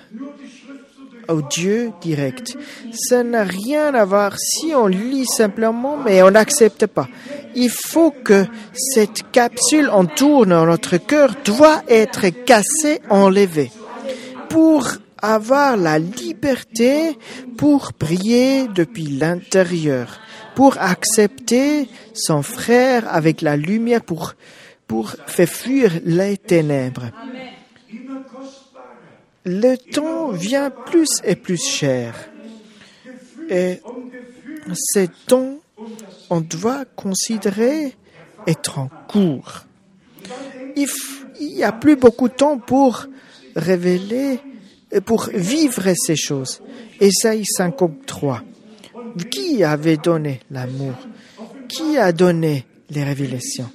au 1.27 1.41
Dieu 1.41 1.91
direct. 2.01 2.57
Ça 2.91 3.23
n'a 3.23 3.43
rien 3.43 3.93
à 3.93 4.05
voir 4.05 4.37
si 4.37 4.73
on 4.73 4.87
lit 4.87 5.25
simplement, 5.25 5.97
mais 5.97 6.21
on 6.23 6.31
n'accepte 6.31 6.87
pas. 6.87 7.07
Il 7.55 7.69
faut 7.69 8.11
que 8.11 8.45
cette 8.73 9.31
capsule 9.31 9.89
entoure 9.89 10.45
dans 10.45 10.65
notre 10.65 10.97
cœur 10.97 11.35
doit 11.45 11.83
être 11.87 12.29
cassée, 12.29 13.01
enlevée 13.09 13.71
pour 14.49 14.87
avoir 15.21 15.77
la 15.77 15.99
liberté 15.99 17.17
pour 17.57 17.93
prier 17.93 18.67
depuis 18.67 19.07
l'intérieur, 19.07 20.19
pour 20.55 20.77
accepter 20.79 21.87
son 22.13 22.41
frère 22.41 23.03
avec 23.13 23.41
la 23.41 23.55
lumière, 23.57 24.01
pour, 24.01 24.33
pour 24.89 25.11
faire 25.27 25.47
fuir 25.47 26.01
les 26.03 26.35
ténèbres. 26.37 27.11
Le 29.45 29.75
temps 29.77 30.31
vient 30.31 30.71
plus 30.71 31.21
et 31.23 31.35
plus 31.35 31.63
cher. 31.63 32.15
Et 33.49 33.79
ce 34.73 35.05
temps, 35.27 35.59
on 36.31 36.41
doit 36.41 36.85
considérer 36.95 37.95
être 38.47 38.79
en 38.79 38.89
cours. 39.07 39.65
Il 40.75 40.87
n'y 41.39 41.63
a 41.63 41.71
plus 41.71 41.95
beaucoup 41.95 42.27
de 42.27 42.33
temps 42.33 42.57
pour 42.57 43.05
révéler 43.55 44.39
pour 45.05 45.29
vivre 45.31 45.93
ces 45.95 46.15
choses. 46.15 46.61
Esaïe 46.99 47.45
53. 47.45 48.41
Qui 49.29 49.63
avait 49.63 49.97
donné 49.97 50.39
l'amour? 50.49 50.95
Qui 51.67 51.97
a 51.97 52.11
donné 52.11 52.65
les 52.89 53.03
révélations? 53.03 53.69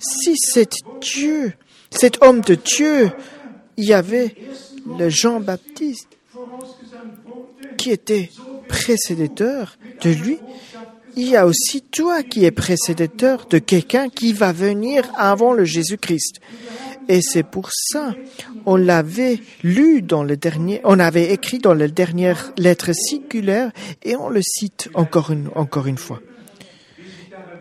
Si 0.00 0.36
cet 0.36 0.76
Dieu, 1.00 1.52
cet 1.90 2.22
homme 2.22 2.40
de 2.40 2.54
Dieu, 2.54 3.10
il 3.76 3.84
y 3.84 3.92
avait 3.92 4.34
le 4.98 5.08
Jean-Baptiste 5.08 6.08
qui 7.76 7.90
était 7.90 8.30
précédateur 8.68 9.78
de 10.02 10.10
lui, 10.10 10.38
il 11.16 11.28
y 11.28 11.36
a 11.36 11.46
aussi 11.46 11.82
toi 11.82 12.22
qui 12.22 12.44
es 12.44 12.50
précédateur 12.50 13.46
de 13.46 13.58
quelqu'un 13.58 14.08
qui 14.08 14.32
va 14.32 14.52
venir 14.52 15.10
avant 15.16 15.52
le 15.52 15.64
Jésus-Christ. 15.64 16.40
Et 17.08 17.22
c'est 17.22 17.42
pour 17.42 17.70
ça, 17.72 18.14
on 18.66 18.76
l'avait 18.76 19.40
lu 19.62 20.02
dans 20.02 20.22
le 20.22 20.36
dernier, 20.36 20.80
on 20.84 20.98
avait 20.98 21.32
écrit 21.32 21.58
dans 21.58 21.74
la 21.74 21.88
dernière 21.88 22.52
lettre 22.58 22.92
circulaire 22.92 23.72
et 24.04 24.14
on 24.14 24.28
le 24.28 24.42
cite 24.42 24.90
encore 24.94 25.30
une 25.30 25.98
fois. 25.98 26.20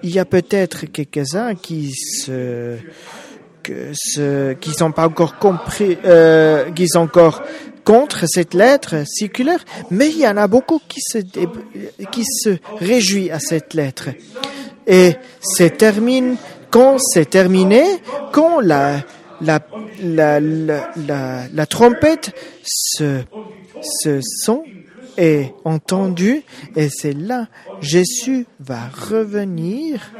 Il 0.03 0.13
y 0.13 0.19
a 0.19 0.25
peut-être 0.25 0.85
quelques-uns 0.85 1.55
qui 1.55 1.93
se, 1.93 2.77
qui 3.63 4.71
sont 4.73 4.91
pas 4.91 5.07
encore 5.07 5.37
compris, 5.37 5.97
euh, 6.05 6.71
qui 6.71 6.87
sont 6.87 6.99
encore 6.99 7.43
contre 7.83 8.25
cette 8.27 8.53
lettre 8.53 9.03
circulaire, 9.07 9.63
mais 9.91 10.09
il 10.09 10.19
y 10.19 10.27
en 10.27 10.37
a 10.37 10.47
beaucoup 10.47 10.81
qui 10.87 10.99
se, 11.01 11.19
qui 12.11 12.23
se 12.25 12.57
réjouissent 12.79 13.31
à 13.31 13.39
cette 13.39 13.73
lettre. 13.73 14.09
Et 14.85 15.15
c'est 15.41 15.77
termine, 15.77 16.35
quand 16.69 16.97
c'est 16.99 17.29
terminé, 17.29 17.83
quand 18.31 18.59
la, 18.59 19.03
la, 19.41 19.59
la, 20.01 20.39
la, 20.39 21.47
la, 21.53 21.65
trompette 21.65 22.33
se, 22.63 23.21
se 23.81 24.19
son 24.21 24.63
est 25.17 25.53
entendu 25.65 26.43
et 26.75 26.89
c'est 26.89 27.13
là 27.13 27.47
Jésus 27.81 28.45
va 28.59 28.87
revenir 28.89 30.11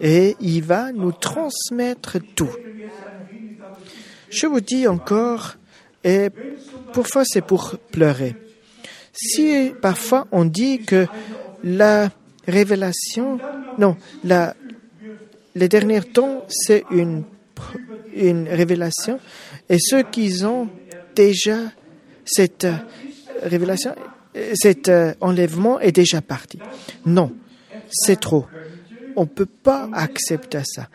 et 0.00 0.36
il 0.40 0.62
va 0.62 0.92
nous 0.92 1.12
transmettre 1.12 2.18
tout. 2.34 2.50
Je 4.30 4.46
vous 4.46 4.60
dis 4.60 4.86
encore, 4.86 5.56
et 6.04 6.28
parfois 6.92 7.24
c'est 7.24 7.44
pour 7.44 7.76
pleurer. 7.90 8.36
Si 9.12 9.72
parfois 9.80 10.26
on 10.30 10.44
dit 10.44 10.80
que 10.80 11.06
la 11.64 12.10
révélation, 12.46 13.38
non, 13.78 13.96
la, 14.24 14.54
les 15.54 15.68
derniers 15.68 16.02
temps, 16.02 16.44
c'est 16.48 16.84
une 16.90 17.24
une 18.14 18.48
révélation 18.48 19.20
et 19.68 19.78
ceux 19.78 20.02
qui 20.02 20.44
ont 20.44 20.68
déjà 21.14 21.58
cette 22.24 22.66
révélation, 23.42 23.94
cet 24.54 24.88
euh, 24.88 25.14
enlèvement 25.20 25.80
est 25.80 25.92
déjà 25.92 26.20
parti. 26.20 26.58
Non, 27.04 27.32
c'est 27.90 28.20
trop. 28.20 28.46
On 29.16 29.22
ne 29.22 29.26
peut 29.26 29.46
pas 29.46 29.88
accepter 29.92 30.60
ça. 30.64 30.88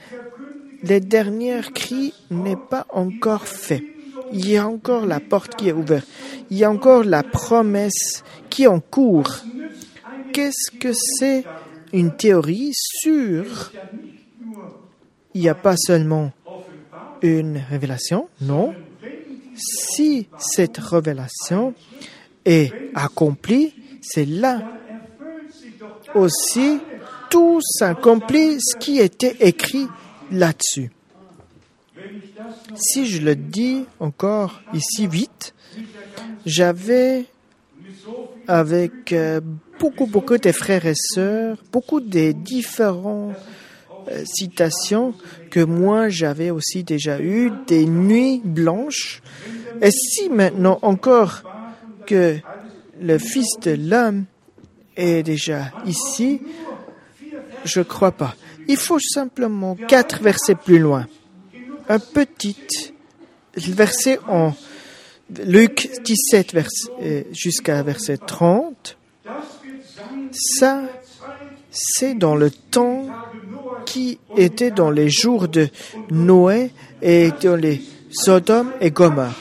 Les 0.84 1.00
derniers 1.00 1.62
cris 1.74 2.14
n'est 2.30 2.56
pas 2.56 2.86
encore 2.90 3.48
fait. 3.48 3.84
Il 4.34 4.50
y 4.50 4.58
a 4.58 4.68
encore 4.68 5.06
la 5.06 5.20
porte 5.20 5.56
qui 5.56 5.70
est 5.70 5.74
ouverte. 5.74 6.08
Il 6.50 6.58
y 6.58 6.64
a 6.64 6.72
encore 6.72 7.04
la 7.04 7.24
promesse 7.24 8.24
qui 8.50 8.64
est 8.64 8.68
en 8.68 8.80
cours. 8.80 9.32
Qu'est-ce 10.34 10.72
que 10.72 10.94
c'est 10.94 11.44
une 11.94 12.16
théorie 12.16 12.72
sûre 12.74 13.72
Il 15.34 15.42
n'y 15.42 15.50
a 15.50 15.56
pas 15.56 15.76
seulement 15.78 16.32
une 17.22 17.62
révélation? 17.70 18.30
Non. 18.40 18.74
Si 19.56 20.28
cette 20.38 20.78
révélation 20.78 21.74
est 22.46 22.72
accomplie, 22.94 23.74
c'est 24.02 24.26
là 24.26 24.62
aussi 26.14 26.80
tout 27.30 27.62
s'accomplit 27.62 28.58
ce 28.60 28.76
qui 28.76 29.00
était 29.00 29.38
écrit 29.40 29.88
là-dessus. 30.32 30.92
Si 32.76 33.06
je 33.06 33.22
le 33.22 33.36
dis 33.36 33.86
encore 34.00 34.62
ici 34.74 35.08
vite, 35.08 35.54
j'avais 36.46 37.26
avec 38.48 39.14
euh, 39.14 39.40
beaucoup, 39.80 40.08
beaucoup 40.08 40.38
de 40.38 40.52
frères 40.52 40.86
et 40.86 40.96
sœurs, 40.96 41.58
beaucoup 41.72 42.02
de 42.02 42.32
différents 42.32 43.34
euh, 44.10 44.24
citations 44.26 45.14
que 45.50 45.60
moi 45.60 46.10
j'avais 46.10 46.50
aussi 46.50 46.84
déjà 46.84 47.20
eu, 47.22 47.52
des 47.68 47.86
nuits 47.86 48.42
blanches. 48.44 49.22
Et 49.82 49.92
si 49.92 50.30
maintenant 50.30 50.80
encore 50.82 51.44
que 52.06 52.38
le 53.00 53.18
Fils 53.18 53.60
de 53.62 53.72
l'homme 53.72 54.26
est 54.96 55.24
déjà 55.24 55.72
ici, 55.86 56.42
je 57.66 57.82
crois 57.82 58.12
pas. 58.12 58.36
Il 58.68 58.78
faut 58.78 59.00
simplement 59.00 59.76
quatre 59.76 60.22
versets 60.22 60.56
plus 60.56 60.80
loin. 60.80 61.08
Un 61.90 62.00
petit 62.00 62.56
verset 63.56 64.20
en 64.28 64.54
Luc 65.46 65.90
17 66.04 66.56
euh, 67.02 67.24
jusqu'à 67.32 67.82
verset 67.84 68.18
30. 68.18 68.98
Ça, 70.32 70.84
c'est 71.70 72.14
dans 72.16 72.36
le 72.36 72.52
temps 72.52 73.08
qui 73.86 74.20
était 74.38 74.72
dans 74.72 74.92
les 74.92 75.10
jours 75.10 75.48
de 75.48 75.70
Noé 76.10 76.72
et 77.02 77.32
dans 77.42 77.56
les 77.56 77.82
Sodome 78.12 78.72
et 78.80 78.92
Gomorre. 78.92 79.40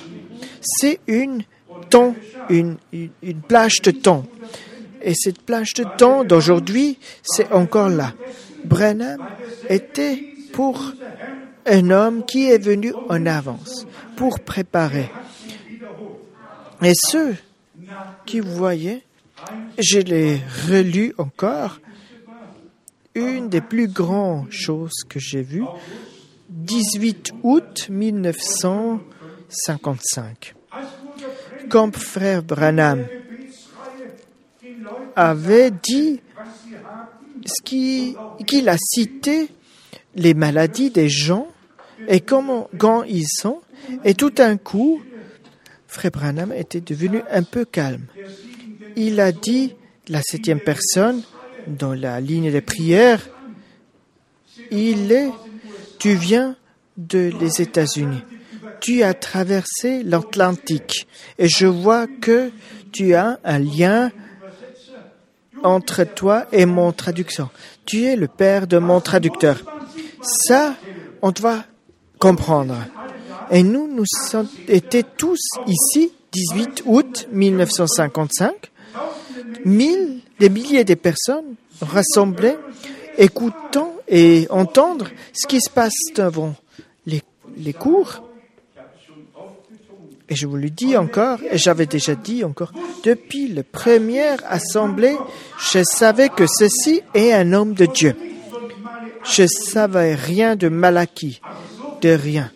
C'est 0.61 1.01
une 1.07 1.43
une, 2.49 2.77
plage 3.49 3.81
de 3.83 3.91
temps. 3.91 4.25
Et 5.03 5.15
cette 5.15 5.43
plage 5.43 5.75
de 5.75 5.85
temps 5.97 6.25
d'aujourd'hui, 6.25 6.99
c'est 7.23 7.53
encore 7.53 7.89
là. 7.89 8.15
Brenham 8.65 9.27
était 9.69 10.23
pour 10.53 10.93
un 11.67 11.91
homme 11.91 12.25
qui 12.25 12.51
est 12.51 12.63
venu 12.63 12.93
en 13.09 13.27
avance, 13.27 13.87
pour 14.17 14.41
préparer. 14.41 15.11
Et 16.83 16.93
ceux 16.95 17.37
qui 18.27 18.41
voyez, 18.41 19.05
je 19.79 20.01
l'ai 20.01 20.41
relu 20.69 21.15
encore, 21.19 21.79
une 23.15 23.49
des 23.49 23.61
plus 23.61 23.87
grandes 23.89 24.51
choses 24.51 25.05
que 25.09 25.19
j'ai 25.19 25.43
vues, 25.43 25.65
18 26.49 27.33
août 27.43 27.89
1955. 27.91 30.55
Comme 31.71 31.93
frère 31.93 32.43
Branham 32.43 33.07
avait 35.17 35.71
dit 35.71 36.21
ce 37.47 37.63
qu'il 37.63 38.69
a 38.69 38.77
cité 38.77 39.49
les 40.15 40.35
maladies 40.35 40.91
des 40.91 41.09
gens 41.09 41.47
et 42.09 42.21
comment 42.21 42.69
quand 42.79 43.05
ils 43.05 43.27
sont 43.27 43.61
et 44.05 44.15
tout 44.15 44.31
d'un 44.31 44.57
coup 44.57 45.01
frère 45.87 46.11
Branham 46.11 46.53
était 46.53 46.81
devenu 46.81 47.23
un 47.31 47.43
peu 47.43 47.65
calme. 47.65 48.07
Il 48.97 49.21
a 49.21 49.33
dit 49.33 49.75
la 50.09 50.23
septième 50.23 50.61
personne 50.61 51.23
dans 51.67 51.95
la 51.95 52.21
ligne 52.21 52.53
de 52.53 52.61
prière, 52.61 53.29
il 54.71 55.13
est, 55.13 55.31
tu 55.99 56.15
viens 56.15 56.57
de 56.97 57.31
les 57.41 57.63
États-Unis. 57.63 58.23
Tu 58.81 59.03
as 59.03 59.15
traversé 59.15 60.03
l'Atlantique 60.03 61.07
et 61.39 61.49
je 61.49 61.67
vois 61.67 62.07
que 62.07 62.51
tu 62.93 63.15
as 63.15 63.39
un 63.45 63.59
lien 63.59 64.11
entre 65.63 66.05
toi 66.05 66.47
et 66.53 66.67
mon 66.67 66.93
traducteur. 66.93 67.51
Tu 67.85 68.05
es 68.05 68.17
le 68.17 68.29
père 68.29 68.67
de 68.67 68.79
mon 68.79 69.01
traducteur. 69.01 69.59
Ça, 70.23 70.75
on 71.23 71.31
doit 71.31 71.65
comprendre. 72.19 72.77
Et 73.51 73.63
nous, 73.63 73.89
nous 73.89 74.05
étions 74.69 75.03
tous 75.17 75.41
ici, 75.67 76.13
18 76.33 76.85
août 76.87 77.29
1955, 77.33 78.71
mille 79.65 80.21
des 80.39 80.49
milliers 80.49 80.85
de 80.85 80.95
personnes 80.95 81.57
rassemblées, 81.81 82.57
écoutant 83.19 83.95
et 84.09 84.47
entendre 84.51 85.09
ce 85.33 85.47
qui 85.47 85.61
se 85.61 85.71
passe 85.71 85.93
devant 86.15 86.55
les 87.07 87.73
cours. 87.73 88.30
Et 90.31 90.37
je 90.37 90.47
vous 90.47 90.57
le 90.57 90.71
dis 90.71 90.97
encore, 90.97 91.41
et 91.51 91.59
j'avais 91.59 91.87
déjà 91.87 92.15
dit 92.15 92.45
encore, 92.45 92.73
depuis 93.03 93.49
la 93.49 93.65
première 93.65 94.39
assemblée, 94.49 95.17
je 95.73 95.83
savais 95.83 96.29
que 96.29 96.47
ceci 96.47 97.03
est 97.15 97.33
un 97.33 97.53
homme 97.53 97.75
de 97.75 97.87
Dieu. 97.87 98.15
Je 99.25 99.47
savais 99.47 100.15
rien 100.15 100.55
de 100.55 100.69
Malachie, 100.69 101.41
de 102.01 102.11
rien. 102.11 102.53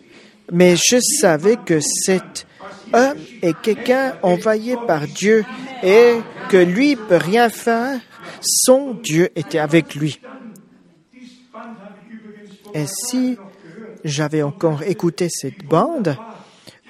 Mais 0.53 0.77
je 0.77 0.99
savais 1.01 1.57
que 1.57 1.81
cet 1.81 2.47
homme 2.93 3.17
est 3.41 3.59
quelqu'un 3.61 4.15
envoyé 4.23 4.77
par 4.87 5.05
Dieu 5.05 5.43
et 5.83 6.15
que 6.47 6.57
lui 6.57 6.95
peut 6.95 7.17
rien 7.17 7.49
faire. 7.49 7.99
Son 8.39 8.93
Dieu 8.93 9.29
était 9.35 9.59
avec 9.59 9.95
lui. 9.95 10.21
Et 12.73 12.85
si 12.87 13.37
j'avais 14.05 14.43
encore 14.43 14.83
écouté 14.83 15.27
cette 15.29 15.65
bande, 15.65 16.15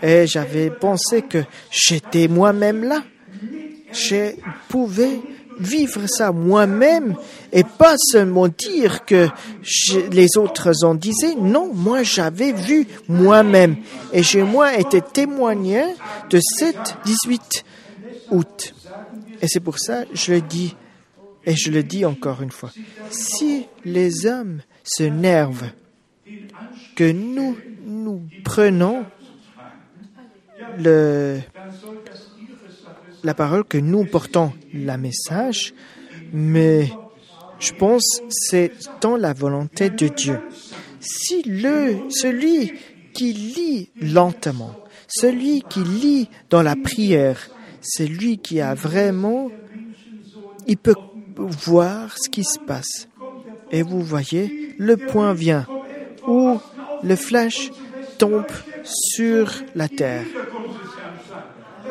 et 0.01 0.27
j'avais 0.27 0.69
pensé 0.69 1.21
que 1.21 1.43
j'étais 1.71 2.27
moi-même 2.27 2.83
là. 2.83 3.03
Je 3.91 4.35
pouvais 4.67 5.19
vivre 5.59 6.05
ça 6.07 6.31
moi-même 6.31 7.15
et 7.53 7.63
pas 7.63 7.95
seulement 7.97 8.47
dire 8.47 9.05
que 9.05 9.27
les 10.11 10.37
autres 10.37 10.83
en 10.83 10.95
disaient. 10.95 11.35
Non, 11.35 11.73
moi 11.73 12.03
j'avais 12.03 12.51
vu 12.51 12.87
moi-même 13.07 13.77
et 14.11 14.23
j'ai 14.23 14.43
moi 14.43 14.77
été 14.77 15.01
témoignant 15.01 15.93
de 16.29 16.39
7 16.39 16.97
18 17.05 17.65
août. 18.31 18.75
Et 19.41 19.47
c'est 19.47 19.59
pour 19.59 19.79
ça 19.79 20.03
je 20.13 20.33
le 20.33 20.41
dis 20.41 20.75
et 21.45 21.55
je 21.55 21.71
le 21.71 21.83
dis 21.83 22.05
encore 22.05 22.41
une 22.41 22.51
fois. 22.51 22.71
Si 23.09 23.67
les 23.85 24.25
hommes 24.25 24.61
se 24.83 25.03
nervent 25.03 25.69
que 26.95 27.11
nous 27.11 27.55
nous 27.85 28.23
prenons 28.43 29.05
la 33.23 33.33
parole 33.33 33.63
que 33.63 33.77
nous 33.77 34.05
portons 34.05 34.53
le 34.73 34.97
message, 34.97 35.73
mais 36.33 36.89
je 37.59 37.73
pense 37.73 38.21
c'est 38.29 38.71
dans 39.01 39.17
la 39.17 39.33
volonté 39.33 39.89
de 39.89 40.07
Dieu. 40.07 40.39
Si 40.99 41.43
le, 41.43 42.09
celui 42.09 42.73
qui 43.13 43.33
lit 43.33 43.89
lentement, 44.01 44.75
celui 45.07 45.61
qui 45.61 45.83
lit 45.83 46.29
dans 46.49 46.61
la 46.61 46.75
prière, 46.75 47.49
c'est 47.81 48.07
lui 48.07 48.37
qui 48.39 48.61
a 48.61 48.73
vraiment, 48.73 49.51
il 50.67 50.77
peut 50.77 50.95
voir 51.35 52.17
ce 52.17 52.29
qui 52.29 52.43
se 52.43 52.59
passe. 52.59 53.07
Et 53.71 53.81
vous 53.83 54.01
voyez, 54.01 54.75
le 54.77 54.97
point 54.97 55.33
vient 55.33 55.67
où 56.27 56.57
le 57.03 57.15
flash 57.15 57.71
tombe 58.17 58.45
sur 58.83 59.51
la 59.75 59.87
terre. 59.87 60.25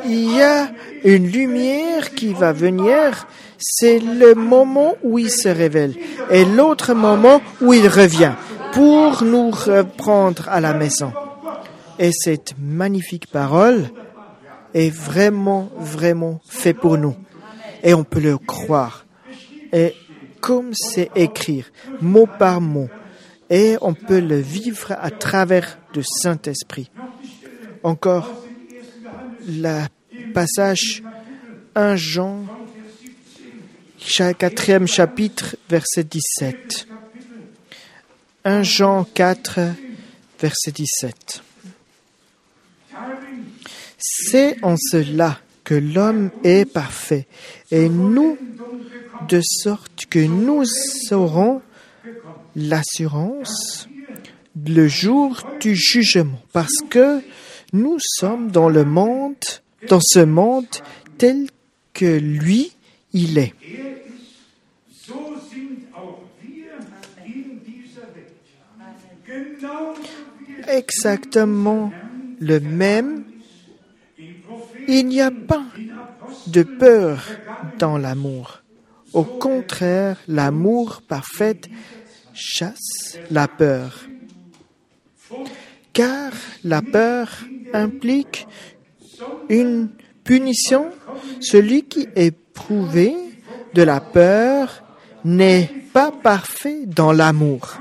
Il 0.06 0.36
y 0.36 0.42
a 0.42 0.70
une 1.04 1.28
lumière 1.28 2.14
qui 2.14 2.32
va 2.32 2.52
venir, 2.52 3.26
c'est 3.58 3.98
le 3.98 4.34
moment 4.34 4.94
où 5.02 5.18
il 5.18 5.30
se 5.30 5.48
révèle 5.48 5.94
et 6.30 6.44
l'autre 6.44 6.94
moment 6.94 7.40
où 7.60 7.72
il 7.72 7.88
revient 7.88 8.34
pour 8.72 9.22
nous 9.22 9.50
reprendre 9.50 10.48
à 10.48 10.60
la 10.60 10.74
maison. 10.74 11.12
Et 11.98 12.10
cette 12.12 12.54
magnifique 12.58 13.28
parole 13.28 13.88
est 14.74 14.90
vraiment, 14.90 15.70
vraiment 15.76 16.40
fait 16.44 16.74
pour 16.74 16.98
nous. 16.98 17.14
Et 17.82 17.94
on 17.94 18.04
peut 18.04 18.20
le 18.20 18.36
croire. 18.36 19.06
Et 19.72 19.94
comme 20.40 20.74
c'est 20.74 21.10
écrire, 21.14 21.70
mot 22.00 22.26
par 22.26 22.60
mot, 22.60 22.88
et 23.48 23.76
on 23.80 23.94
peut 23.94 24.20
le 24.20 24.38
vivre 24.38 24.92
à 25.00 25.10
travers 25.10 25.78
le 25.94 26.02
Saint-Esprit. 26.02 26.90
Encore 27.82 28.30
le 29.46 29.86
passage 30.34 31.04
1 31.76 31.94
Jean, 31.94 32.44
quatrième 34.36 34.88
chapitre, 34.88 35.54
verset 35.70 36.02
17. 36.02 36.88
1 38.44 38.62
Jean 38.64 39.04
4, 39.04 39.60
verset 40.40 40.72
17. 40.72 41.42
C'est 43.96 44.56
en 44.64 44.74
cela 44.76 45.38
que 45.62 45.74
l'homme 45.74 46.30
est 46.42 46.70
parfait, 46.70 47.28
et 47.70 47.88
nous, 47.88 48.36
de 49.28 49.40
sorte 49.40 50.06
que 50.10 50.18
nous 50.18 50.64
saurons 50.64 51.62
l'assurance 52.56 53.88
le 54.66 54.88
jour 54.88 55.48
du 55.60 55.76
jugement, 55.76 56.42
parce 56.52 56.82
que 56.90 57.22
nous 57.72 57.98
sommes 58.00 58.50
dans 58.50 58.68
le 58.68 58.84
monde, 58.84 59.36
dans 59.88 60.00
ce 60.00 60.20
monde 60.20 60.66
tel 61.18 61.46
que 61.92 62.18
lui, 62.18 62.72
il 63.12 63.38
est. 63.38 63.54
Exactement 70.68 71.92
le 72.40 72.60
même. 72.60 73.24
Il 74.88 75.06
n'y 75.06 75.20
a 75.20 75.30
pas 75.30 75.64
de 76.46 76.62
peur 76.62 77.24
dans 77.78 77.98
l'amour. 77.98 78.60
Au 79.12 79.24
contraire, 79.24 80.18
l'amour 80.26 81.02
parfait 81.06 81.60
chasse 82.34 83.18
la 83.30 83.46
peur. 83.48 84.00
Car 85.92 86.32
la 86.64 86.82
peur 86.82 87.28
implique 87.72 88.46
une 89.48 89.90
punition. 90.22 90.90
Celui 91.40 91.84
qui 91.84 92.08
prouvé 92.54 93.14
de 93.74 93.82
la 93.82 94.00
peur 94.00 94.82
n'est 95.24 95.70
pas 95.92 96.12
parfait 96.12 96.86
dans 96.86 97.12
l'amour. 97.12 97.78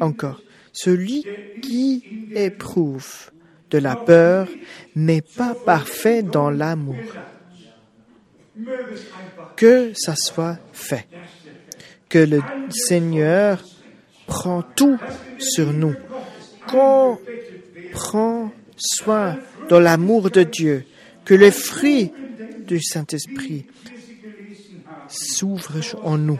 Encore, 0.00 0.40
celui 0.72 1.24
qui 1.62 2.04
éprouve 2.34 3.30
de 3.70 3.78
la 3.78 3.96
peur 3.96 4.48
n'est 4.94 5.22
pas 5.22 5.54
parfait 5.54 6.22
dans 6.22 6.50
l'amour 6.50 6.96
que 9.56 9.92
ça 9.94 10.14
soit 10.16 10.58
fait, 10.72 11.06
que 12.08 12.18
le 12.18 12.40
Seigneur 12.70 13.62
prend 14.26 14.62
tout 14.62 14.98
sur 15.38 15.72
nous, 15.72 15.94
qu'on 16.68 17.18
prend 17.92 18.52
soin 18.76 19.38
dans 19.68 19.80
l'amour 19.80 20.30
de 20.30 20.42
Dieu, 20.42 20.84
que 21.24 21.34
les 21.34 21.50
fruits 21.50 22.12
du 22.66 22.80
Saint-Esprit 22.82 23.66
s'ouvrent 25.08 25.80
en 26.02 26.18
nous, 26.18 26.38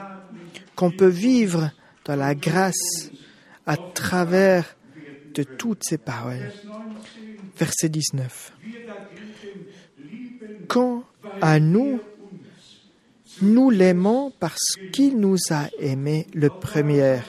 qu'on 0.74 0.90
peut 0.90 1.06
vivre 1.06 1.70
dans 2.04 2.16
la 2.16 2.34
grâce 2.34 3.10
à 3.66 3.76
travers 3.76 4.76
de 5.34 5.42
toutes 5.42 5.84
ces 5.84 5.98
paroles. 5.98 6.52
Verset 7.58 7.88
19. 7.88 8.52
Quand 10.68 11.04
à 11.40 11.58
nous, 11.60 12.00
nous 13.42 13.70
l'aimons 13.70 14.32
parce 14.38 14.76
qu'il 14.92 15.18
nous 15.18 15.36
a 15.50 15.68
aimés 15.78 16.26
le 16.34 16.48
premier. 16.48 17.20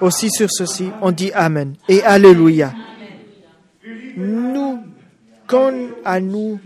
Aussi 0.00 0.30
sur 0.30 0.50
ceci, 0.50 0.88
on 1.00 1.10
dit 1.10 1.32
Amen 1.32 1.74
et 1.88 2.02
Alléluia. 2.02 2.72
Nous, 4.16 4.80
quand 5.46 5.72
à 6.04 6.20
nous, 6.20 6.58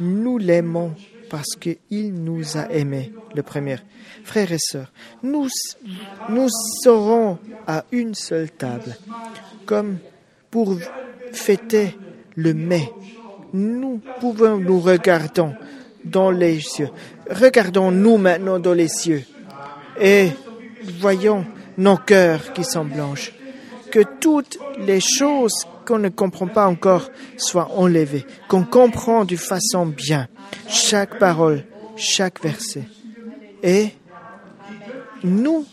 nous 0.00 0.38
l'aimons 0.38 0.94
parce 1.28 1.56
qu'il 1.60 2.14
nous 2.14 2.56
a 2.56 2.70
aimés 2.72 3.12
le 3.34 3.42
premier. 3.42 3.76
Frères 4.24 4.52
et 4.52 4.58
sœurs, 4.58 4.90
nous, 5.22 5.48
nous 6.28 6.48
serons 6.82 7.38
à 7.66 7.84
une 7.92 8.14
seule 8.14 8.50
table, 8.50 8.96
comme 9.66 9.98
pour 10.50 10.76
fêter 11.32 11.96
le 12.34 12.54
mai. 12.54 12.90
Nous 13.52 14.00
pouvons 14.20 14.58
nous 14.58 14.80
regarder 14.80 15.44
dans 16.04 16.30
les 16.30 16.60
cieux. 16.60 16.90
Regardons-nous 17.30 18.16
maintenant 18.16 18.58
dans 18.58 18.74
les 18.74 18.88
cieux 18.88 19.24
et 20.00 20.28
voyons 21.00 21.44
nos 21.78 21.96
cœurs 21.96 22.52
qui 22.52 22.64
sont 22.64 22.84
blanches. 22.84 23.32
Que 23.90 24.00
toutes 24.20 24.58
les 24.78 25.00
choses 25.00 25.54
qu'on 25.86 25.98
ne 25.98 26.10
comprend 26.10 26.46
pas 26.46 26.66
encore 26.66 27.08
soient 27.38 27.70
enlevées, 27.74 28.26
qu'on 28.48 28.64
comprend 28.64 29.24
de 29.24 29.36
façon 29.36 29.86
bien 29.86 30.28
chaque 30.68 31.18
parole, 31.18 31.64
chaque 31.96 32.42
verset. 32.42 32.84
Et 33.62 33.88
nous, 35.24 35.64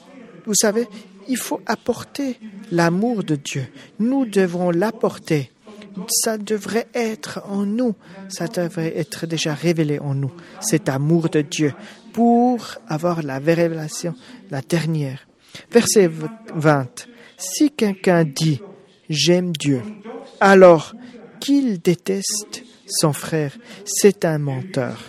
vous 0.46 0.56
savez, 0.56 0.88
il 1.28 1.38
faut 1.38 1.60
apporter 1.66 2.40
l'amour 2.72 3.26
de 3.26 3.36
Dieu. 3.36 3.68
Nous 4.00 4.26
devons 4.26 4.72
l'apporter 4.72 5.52
ça 6.08 6.38
devrait 6.38 6.88
être 6.94 7.42
en 7.48 7.66
nous, 7.66 7.96
ça 8.30 8.48
devrait 8.48 8.98
être 8.98 9.26
déjà 9.26 9.54
révélé 9.54 10.00
en 10.00 10.14
nous, 10.14 10.32
cet 10.60 10.90
amour 10.90 11.30
de 11.30 11.42
Dieu, 11.42 11.74
pour 12.14 12.66
avoir 12.88 13.22
la 13.24 13.40
révélation, 13.40 14.16
la 14.52 14.62
dernière. 14.62 15.28
Verset 15.72 16.10
20. 16.54 17.08
Si 17.38 17.72
quelqu'un 17.72 18.24
dit 18.24 18.62
j'aime 19.10 19.52
Dieu, 19.52 19.82
alors 20.40 20.94
qu'il 21.40 21.80
déteste 21.80 22.64
son 22.88 23.14
frère, 23.14 23.58
c'est 23.86 24.26
un 24.26 24.38
menteur. 24.38 25.00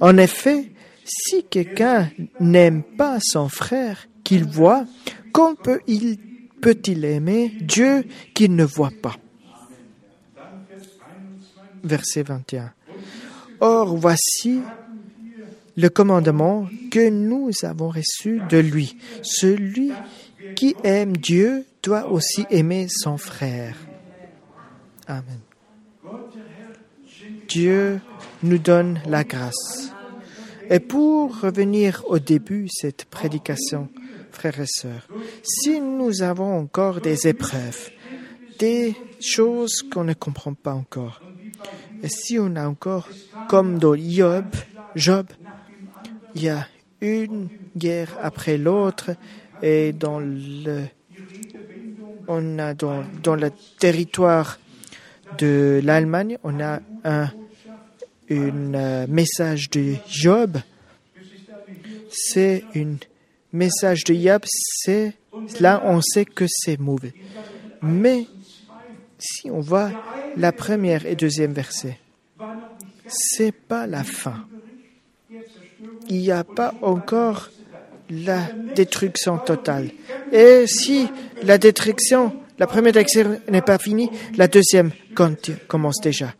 En 0.00 0.16
effet, 0.16 0.70
si 1.04 1.44
quelqu'un 1.44 2.10
n'aime 2.40 2.82
pas 2.82 3.18
son 3.20 3.48
frère 3.48 4.08
qu'il 4.24 4.44
voit, 4.44 4.84
comment 5.32 5.54
peut-il 5.54 6.18
peut 6.60 6.78
aimer 6.86 7.52
Dieu 7.60 8.04
qu'il 8.34 8.56
ne 8.56 8.64
voit 8.64 8.92
pas? 9.02 9.16
Verset 11.84 12.22
21. 12.22 12.72
Or 13.60 13.96
voici 13.96 14.60
le 15.76 15.88
commandement 15.88 16.68
que 16.90 17.10
nous 17.10 17.50
avons 17.62 17.90
reçu 17.90 18.40
de 18.48 18.58
lui. 18.58 18.96
Celui 19.22 19.92
qui 20.54 20.74
aime 20.84 21.16
Dieu 21.16 21.66
doit 21.82 22.10
aussi 22.10 22.46
aimer 22.50 22.86
son 22.88 23.16
frère. 23.18 23.76
Amen. 25.06 25.40
Dieu 27.48 28.00
nous 28.42 28.58
donne 28.58 29.00
la 29.06 29.24
grâce. 29.24 29.92
Et 30.68 30.80
pour 30.80 31.40
revenir 31.40 32.02
au 32.08 32.18
début 32.18 32.64
de 32.64 32.70
cette 32.72 33.04
prédication, 33.04 33.88
frères 34.32 34.58
et 34.60 34.66
sœurs, 34.66 35.06
si 35.42 35.80
nous 35.80 36.22
avons 36.22 36.58
encore 36.58 37.00
des 37.00 37.28
épreuves, 37.28 37.90
des 38.58 38.96
choses 39.20 39.82
qu'on 39.92 40.04
ne 40.04 40.14
comprend 40.14 40.54
pas 40.54 40.74
encore, 40.74 41.22
et 42.02 42.08
si 42.08 42.38
on 42.38 42.56
a 42.56 42.66
encore, 42.66 43.08
comme 43.48 43.78
dans 43.78 43.94
Job, 43.96 44.44
Job, 44.96 45.26
il 46.36 46.42
y 46.42 46.48
a 46.50 46.66
une 47.00 47.48
guerre 47.76 48.14
après 48.22 48.58
l'autre, 48.58 49.12
et 49.62 49.94
dans 49.94 50.20
le, 50.20 50.84
on 52.28 52.58
a 52.58 52.74
dans, 52.74 53.04
dans 53.22 53.36
le 53.36 53.50
territoire 53.78 54.58
de 55.38 55.80
l'Allemagne, 55.82 56.36
on 56.44 56.60
a 56.60 56.80
un 57.04 57.30
euh, 58.30 59.06
message 59.08 59.70
de 59.70 59.94
Job. 60.08 60.58
C'est 62.10 62.64
un 62.74 62.96
message 63.52 64.04
de 64.04 64.14
Job, 64.14 64.42
c'est 64.46 65.14
là 65.60 65.82
on 65.86 66.02
sait 66.02 66.26
que 66.26 66.44
c'est 66.46 66.78
mauvais. 66.78 67.14
Mais 67.80 68.26
si 69.18 69.50
on 69.50 69.60
voit 69.60 69.90
la 70.36 70.52
première 70.52 71.06
et 71.06 71.16
deuxième 71.16 71.52
verset, 71.52 71.98
c'est 73.06 73.52
pas 73.52 73.86
la 73.86 74.04
fin. 74.04 74.46
Il 76.08 76.18
n'y 76.18 76.30
a 76.30 76.44
pas 76.44 76.74
encore 76.82 77.50
la 78.10 78.40
destruction 78.74 79.38
totale. 79.38 79.90
Et 80.32 80.66
si 80.66 81.08
la 81.42 81.58
destruction, 81.58 82.32
la 82.58 82.66
première 82.66 82.92
destruction 82.92 83.40
n'est 83.50 83.62
pas 83.62 83.78
finie, 83.78 84.10
la 84.36 84.48
deuxième 84.48 84.90
commence 85.68 86.00
déjà. 86.00 86.34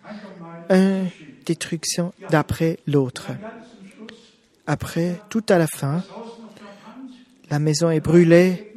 Un 0.70 1.04
destruction 1.44 2.12
d'après 2.30 2.78
l'autre. 2.86 3.28
Après, 4.66 5.20
tout 5.28 5.44
à 5.48 5.58
la 5.58 5.66
fin, 5.66 6.02
la 7.50 7.58
maison 7.58 7.90
est 7.90 8.00
brûlée, 8.00 8.72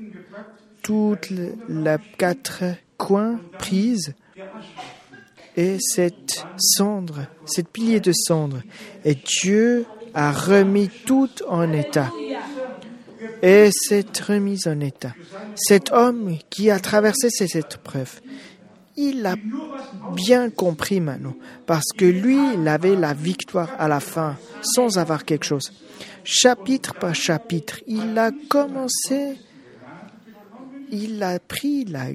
toutes 0.84 1.30
les 1.32 1.96
quatre 2.18 2.64
coins 2.98 3.40
prises, 3.58 4.14
et 5.58 5.78
cette 5.80 6.46
cendre, 6.58 7.26
cette 7.46 7.70
pilier 7.70 8.00
de 8.00 8.12
cendre, 8.14 8.62
et 9.04 9.16
Dieu 9.16 9.86
a 10.14 10.32
remis 10.32 10.90
tout 11.06 11.30
en 11.48 11.72
état. 11.74 12.12
Et 13.42 13.70
cette 13.72 14.18
remise 14.20 14.68
en 14.68 14.80
état, 14.80 15.14
cet 15.56 15.92
homme 15.92 16.38
qui 16.50 16.72
a 16.72 16.80
traversé 16.80 17.30
ces 17.30 17.58
épreuves, 17.58 18.22
il 18.98 19.26
a 19.26 19.36
bien 20.14 20.50
compris 20.50 21.00
maintenant, 21.00 21.36
parce 21.66 21.92
que 21.98 22.06
lui, 22.06 22.38
il 22.56 22.68
avait 22.68 22.96
la 22.96 23.14
victoire 23.14 23.70
à 23.80 23.88
la 23.88 24.02
fin, 24.02 24.36
sans 24.62 24.98
avoir 24.98 25.24
quelque 25.24 25.46
chose. 25.46 25.72
Chapitre 26.26 26.94
par 26.96 27.16
chapitre, 27.16 27.80
il 27.88 28.18
a 28.18 28.32
commencé, 28.50 29.38
il 30.92 31.24
a 31.24 31.40
pris 31.40 31.86
la, 31.86 32.08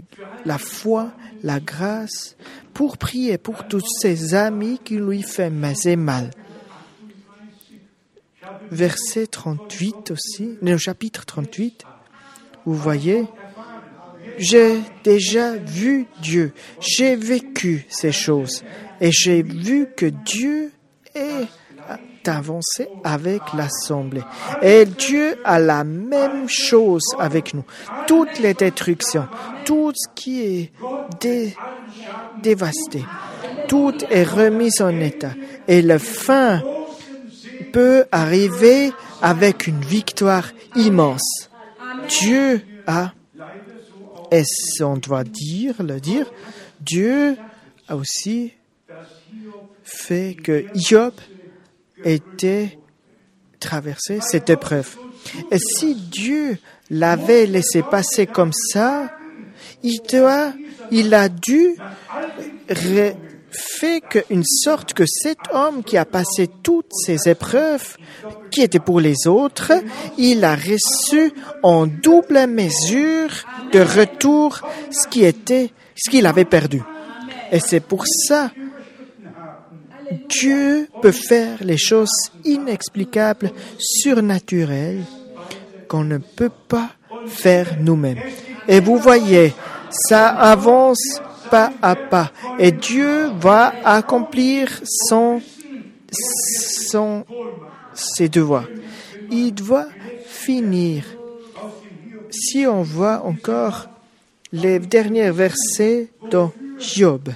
la 0.45 0.59
foi, 0.59 1.13
la 1.43 1.59
grâce, 1.59 2.37
pour 2.75 2.99
prier 2.99 3.39
pour 3.39 3.67
tous 3.67 3.85
ses 4.03 4.35
amis 4.35 4.79
qui 4.85 4.97
lui 4.97 5.23
faisaient 5.23 5.97
mal. 5.97 6.31
Verset 8.71 9.27
38 9.27 10.11
aussi, 10.11 10.59
le 10.63 10.77
chapitre 10.77 11.25
38, 11.25 11.85
vous 12.67 12.75
voyez, 12.75 13.27
j'ai 14.39 14.81
déjà 15.05 15.55
vu 15.55 16.07
Dieu, 16.21 16.53
j'ai 16.81 17.17
vécu 17.17 17.87
ces 17.89 18.13
choses 18.13 18.65
et 19.01 19.11
j'ai 19.13 19.43
vu 19.43 19.89
que 19.97 20.07
Dieu 20.07 20.73
est 21.15 21.47
avancé 22.29 22.89
avec 23.05 23.43
l'Assemblée. 23.55 24.23
Et 24.63 24.87
Dieu 24.87 25.37
a 25.45 25.59
la 25.59 25.85
même 25.85 26.49
chose 26.49 27.05
avec 27.19 27.55
nous. 27.55 27.65
Toutes 28.07 28.39
les 28.39 28.55
destructions, 28.55 29.29
tout 29.65 29.93
ce 29.95 30.09
qui 30.15 30.43
est 30.43 30.73
dévasté, 32.43 33.05
tout 33.69 33.95
est 34.11 34.25
remis 34.25 34.81
en 34.81 35.01
état. 35.01 35.33
Et 35.69 35.83
le 35.83 35.99
fin 35.99 36.63
peut 37.75 38.05
arriver 38.13 38.93
avec 39.21 39.67
une 39.67 39.81
victoire 39.81 40.49
immense. 40.77 41.51
Dieu 42.09 42.63
a 42.87 43.13
est-ce 44.31 44.83
on 44.83 44.97
doit 44.97 45.25
dire, 45.25 45.83
le 45.83 46.01
dire, 46.01 46.31
Dieu 46.81 47.37
a 47.89 47.97
aussi 47.97 48.53
fait 49.83 50.37
que 50.41 50.67
Job 50.75 51.13
était 52.05 52.79
traversé 53.59 54.21
cette 54.21 54.51
épreuve. 54.51 54.97
Et 55.51 55.59
si 55.59 55.97
Dieu 55.97 56.59
l'avait 56.91 57.47
laissé 57.47 57.83
passer 57.83 58.27
comme 58.27 58.53
ça, 58.53 59.11
il, 59.83 60.01
doit, 60.09 60.53
il 60.93 61.13
a 61.13 61.29
dû 61.29 61.77
fait 63.55 64.01
qu'une 64.01 64.45
sorte 64.45 64.93
que 64.95 65.05
cet 65.07 65.39
homme 65.53 65.83
qui 65.83 65.97
a 65.97 66.05
passé 66.05 66.49
toutes 66.63 66.93
ces 66.93 67.29
épreuves, 67.29 67.97
qui 68.51 68.63
étaient 68.63 68.79
pour 68.79 69.01
les 69.01 69.27
autres, 69.27 69.73
il 70.19 70.45
a 70.45 70.55
reçu 70.55 71.33
en 71.63 71.87
double 71.87 72.47
mesure 72.47 73.31
de 73.73 73.81
retour 73.81 74.61
ce 74.91 75.07
qui 75.09 75.25
était, 75.25 75.71
ce 75.95 76.11
qu'il 76.11 76.27
avait 76.27 76.45
perdu. 76.45 76.83
Et 77.53 77.61
c'est 77.61 77.81
pour 77.81 78.05
ça 78.07 78.51
Dieu 80.29 80.89
peut 81.03 81.13
faire 81.13 81.59
les 81.63 81.77
choses 81.77 82.31
inexplicables, 82.45 83.51
surnaturelles, 83.79 85.05
qu'on 85.89 86.05
ne 86.05 86.19
peut 86.19 86.51
pas 86.69 86.91
faire 87.27 87.77
nous-mêmes. 87.81 88.21
Et 88.69 88.81
vous 88.81 88.97
voyez, 88.97 89.53
ça 89.91 90.29
avance 90.29 91.21
pas 91.51 91.73
à 91.83 91.97
pas. 91.97 92.33
Et 92.59 92.73
Dieu 92.73 93.29
va 93.39 93.73
accomplir 93.85 94.81
son, 94.85 95.41
son, 96.11 97.25
ses 97.95 98.29
devoirs. 98.29 98.69
Il 99.31 99.53
doit 99.55 99.87
finir. 100.27 101.05
Si 102.31 102.67
on 102.67 102.83
voit 102.83 103.25
encore 103.25 103.89
les 104.53 104.79
derniers 104.79 105.31
versets 105.31 106.09
dans 106.31 106.53
Job, 106.79 107.31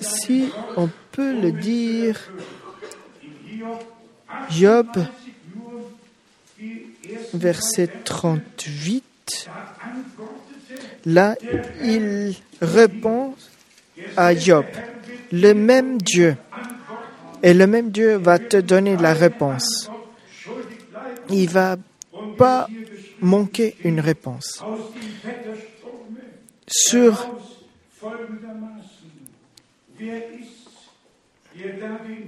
si 0.00 0.50
on 0.76 0.88
peut 1.12 1.40
le 1.40 1.52
dire, 1.52 2.18
Job 4.50 4.86
verset 7.34 7.88
38, 8.04 9.48
là, 11.06 11.36
il 11.82 12.34
répond 12.60 13.34
à 14.16 14.34
Job, 14.34 14.64
le 15.30 15.52
même 15.52 16.00
Dieu, 16.00 16.36
et 17.42 17.54
le 17.54 17.66
même 17.66 17.90
Dieu 17.90 18.16
va 18.16 18.38
te 18.38 18.56
donner 18.56 18.96
la 18.96 19.12
réponse. 19.12 19.90
Il 21.30 21.48
va 21.48 21.76
pas 22.36 22.68
manquer 23.20 23.76
une 23.84 24.00
réponse. 24.00 24.62
Sur 26.66 27.28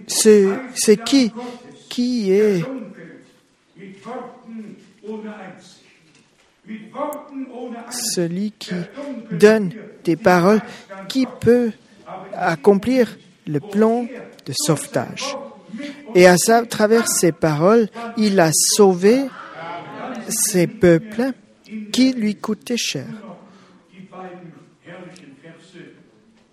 c'est 0.06 1.04
qui 1.04 1.32
qui 1.88 2.32
est 2.32 2.62
celui 7.90 8.52
qui 8.52 8.74
donne 9.30 9.72
des 10.04 10.16
paroles 10.16 10.60
qui 11.08 11.26
peut 11.40 11.72
accomplir 12.34 13.16
le 13.46 13.60
plan 13.60 14.06
de 14.46 14.52
sauvetage. 14.52 15.36
Et 16.14 16.26
à 16.26 16.36
travers 16.68 17.08
ces 17.08 17.32
paroles, 17.32 17.88
il 18.16 18.38
a 18.40 18.50
sauvé 18.52 19.24
ces 20.28 20.66
peuples 20.66 21.32
qui 21.92 22.12
lui 22.12 22.36
coûtaient 22.36 22.76
cher. 22.76 23.06
Die 23.92 24.08
beiden 24.10 24.52
herrlichen 24.84 25.36
Verse 25.42 25.78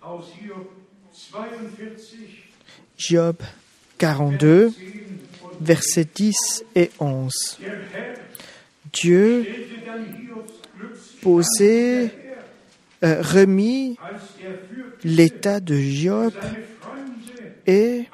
aus 0.00 0.26
Hiob 0.40 0.68
42, 1.32 1.96
Job 2.96 3.36
42, 3.98 4.72
versets 5.62 6.08
10 6.14 6.64
et 6.74 6.90
11. 6.98 7.32
der 7.60 7.68
Herr 7.94 8.14
Dieu 8.92 9.46
posait, 11.22 12.10
euh, 13.02 13.22
remit 13.22 13.96
l'état 15.04 15.60
de 15.60 15.76
Job 15.76 16.34
et 17.66 18.04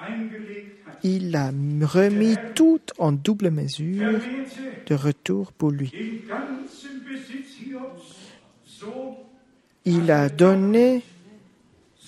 il 1.03 1.35
a 1.35 1.51
remis 1.83 2.37
tout 2.55 2.81
en 2.99 3.13
double 3.13 3.51
mesure 3.51 4.21
de 4.87 4.95
retour 4.95 5.53
pour 5.53 5.71
lui. 5.71 5.93
Il 9.85 10.11
a 10.11 10.29
donné 10.29 11.03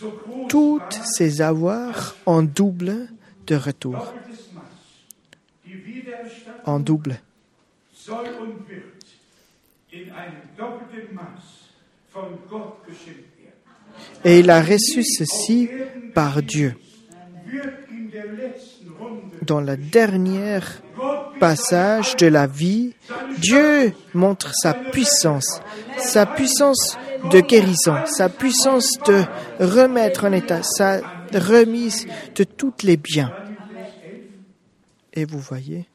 war, 0.03 0.93
ses 1.05 1.41
avoirs 1.41 2.16
en 2.26 2.43
double 2.43 3.09
de 3.47 3.57
retour. 3.57 4.14
Geschenkt 12.86 13.36
werden. 13.38 13.51
Et 14.24 14.40
il 14.40 14.51
a 14.51 14.61
reçu 14.61 15.03
ceci 15.03 15.68
par 16.14 16.42
Dieu. 16.42 16.74
Dans 19.42 19.61
le 19.61 19.76
dernier 19.76 20.61
passage 21.38 22.16
de 22.16 22.26
la 22.26 22.46
vie, 22.46 22.94
Dieu 23.38 23.92
montre 24.14 24.53
sa 24.55 24.74
puissance, 24.74 25.62
sa 25.98 26.26
puissance 26.26 26.98
de 27.30 27.40
guérison, 27.40 28.05
sa 28.07 28.28
puissance 28.28 28.98
de 29.07 29.22
remettre 29.59 30.26
en 30.26 30.32
état, 30.32 30.62
sa 30.62 31.01
remise 31.32 32.07
de 32.34 32.44
tous 32.44 32.74
les 32.82 32.96
biens. 32.96 33.32
Et 35.15 35.25
vous 35.25 35.41
voyez, 35.41 35.87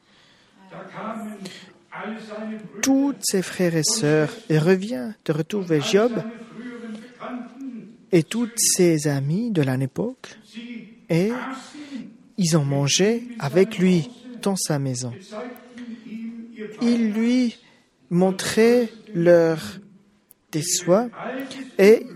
tous 2.82 3.14
ses 3.20 3.42
frères 3.42 3.76
et 3.76 3.84
sœurs, 3.84 4.32
et 4.48 4.58
revient 4.58 5.12
de 5.24 5.32
retour 5.32 5.62
vers 5.62 5.84
Job 5.84 6.12
et 8.12 8.22
tous 8.22 8.48
ses 8.56 9.08
amis 9.08 9.50
de 9.50 9.62
l'époque, 9.62 10.38
et 11.08 11.30
ils 12.36 12.56
ont 12.56 12.64
mangé 12.64 13.24
avec 13.38 13.78
lui 13.78 14.10
dans 14.42 14.56
sa 14.56 14.78
maison. 14.78 15.12
Ils 16.82 17.12
lui 17.12 17.56
montraient 18.10 18.88
leur 19.14 19.58
déçoit 20.52 21.08
et 21.78 22.06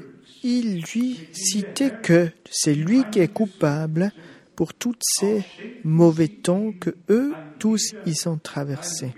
ils 0.42 0.82
lui 0.82 1.28
citaient 1.32 1.92
que 2.02 2.30
c'est 2.50 2.74
lui 2.74 3.04
qui 3.10 3.20
est 3.20 3.32
coupable 3.32 4.12
pour 4.60 4.74
tous 4.74 4.96
ces 5.00 5.42
mauvais 5.84 6.28
temps 6.28 6.72
que 6.78 6.90
eux 7.08 7.32
tous 7.58 7.94
ils 8.04 8.28
ont 8.28 8.36
traversés. 8.36 9.14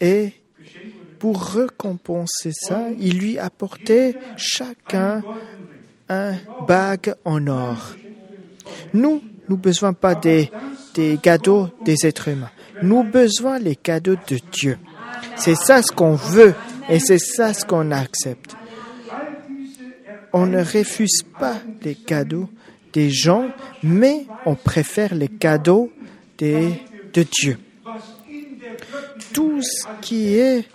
Et 0.00 0.32
pour 1.18 1.44
récompenser 1.44 2.52
ça, 2.54 2.86
il 2.98 3.18
lui 3.18 3.38
apportait 3.38 4.16
chacun 4.38 5.22
un 6.08 6.36
bague 6.66 7.14
en 7.26 7.46
or. 7.48 7.96
Nous, 8.94 9.22
nous 9.50 9.58
besoin 9.58 9.92
pas 9.92 10.14
des, 10.14 10.50
des 10.94 11.18
cadeaux 11.18 11.68
des 11.84 12.06
êtres 12.06 12.28
humains. 12.28 12.50
Nous 12.82 13.02
besoin 13.02 13.58
les 13.58 13.76
cadeaux 13.76 14.16
de 14.16 14.38
Dieu. 14.50 14.78
C'est 15.36 15.54
ça 15.54 15.82
ce 15.82 15.92
qu'on 15.92 16.14
veut 16.14 16.54
et 16.88 16.98
c'est 16.98 17.18
ça 17.18 17.52
ce 17.52 17.66
qu'on 17.66 17.90
accepte. 17.90 18.56
On 20.32 20.46
ne 20.46 20.60
refuse 20.60 21.24
pas 21.38 21.56
les 21.82 21.94
cadeaux 21.94 22.48
des 22.94 23.10
gens, 23.10 23.50
mais 23.82 24.24
on 24.46 24.54
préfère 24.54 25.14
les 25.14 25.28
cadeaux 25.28 25.92
de 26.38 26.70
Dieu. 27.12 27.58
Tout 29.32 29.60
ce 29.60 29.86
qui 30.00 30.34
est 30.36 30.66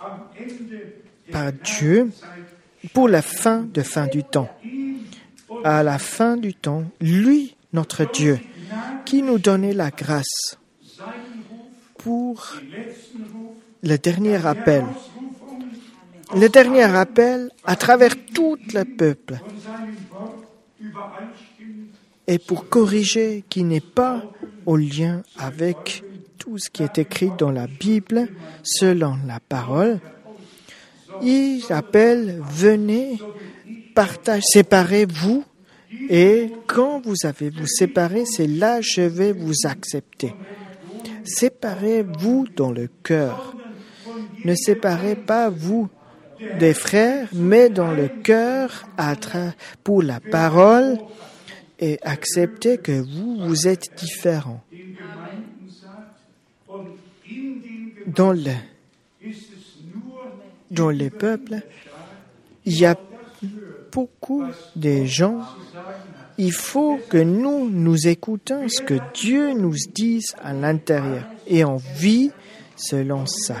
par 1.32 1.52
Dieu 1.52 2.10
pour 2.92 3.08
la 3.08 3.22
fin 3.22 3.62
de 3.62 3.82
fin 3.82 4.06
du 4.06 4.22
temps. 4.22 4.50
À 5.64 5.82
la 5.82 5.98
fin 5.98 6.36
du 6.36 6.54
temps, 6.54 6.84
lui, 7.00 7.56
notre 7.72 8.04
Dieu, 8.04 8.38
qui 9.04 9.22
nous 9.22 9.38
donnait 9.38 9.74
la 9.74 9.90
grâce 9.90 10.58
pour 11.98 12.54
le 13.82 13.96
dernier 13.96 14.46
appel. 14.46 14.84
Le 16.34 16.48
dernier 16.48 16.84
appel 16.84 17.50
à 17.64 17.76
travers 17.76 18.14
tout 18.32 18.56
le 18.72 18.84
peuple 18.84 19.40
et 22.30 22.38
pour 22.38 22.68
corriger 22.68 23.44
qui 23.48 23.64
n'est 23.64 23.80
pas 23.80 24.22
au 24.64 24.76
lien 24.76 25.22
avec 25.36 26.04
tout 26.38 26.58
ce 26.58 26.70
qui 26.70 26.84
est 26.84 26.96
écrit 26.96 27.32
dans 27.36 27.50
la 27.50 27.66
Bible 27.66 28.28
selon 28.62 29.16
la 29.26 29.40
parole. 29.40 29.98
Il 31.22 31.60
appelle, 31.70 32.40
venez, 32.48 33.18
partage, 33.96 34.44
séparez-vous 34.46 35.42
et 36.08 36.52
quand 36.68 37.04
vous 37.04 37.16
avez 37.24 37.50
vous 37.50 37.66
séparé, 37.66 38.24
c'est 38.24 38.46
là 38.46 38.80
je 38.80 39.02
vais 39.02 39.32
vous 39.32 39.66
accepter. 39.66 40.32
Séparez-vous 41.24 42.46
dans 42.56 42.70
le 42.70 42.88
cœur. 43.02 43.56
Ne 44.44 44.54
séparez 44.54 45.16
pas 45.16 45.50
vous 45.50 45.88
des 46.60 46.74
frères, 46.74 47.28
mais 47.32 47.70
dans 47.70 47.90
le 47.90 48.08
cœur 48.08 48.86
pour 49.82 50.02
la 50.04 50.20
parole 50.20 50.96
et 51.80 51.98
acceptez 52.02 52.78
que 52.78 52.92
vous, 52.92 53.38
vous 53.40 53.66
êtes 53.66 53.90
différents. 53.96 54.62
Dans 58.06 58.32
le, 58.32 58.52
dans 60.70 60.90
les 60.90 61.10
peuples, 61.10 61.62
il 62.66 62.78
y 62.78 62.84
a 62.84 62.96
beaucoup 63.90 64.44
de 64.76 65.04
gens. 65.04 65.40
Il 66.36 66.52
faut 66.52 66.98
que 67.08 67.18
nous 67.18 67.68
nous 67.70 68.06
écoutons 68.06 68.68
ce 68.68 68.82
que 68.82 68.98
Dieu 69.14 69.52
nous 69.54 69.74
dise 69.92 70.34
à 70.42 70.52
l'intérieur 70.52 71.24
et 71.46 71.64
on 71.64 71.76
vit 71.76 72.30
selon 72.76 73.26
ça. 73.26 73.56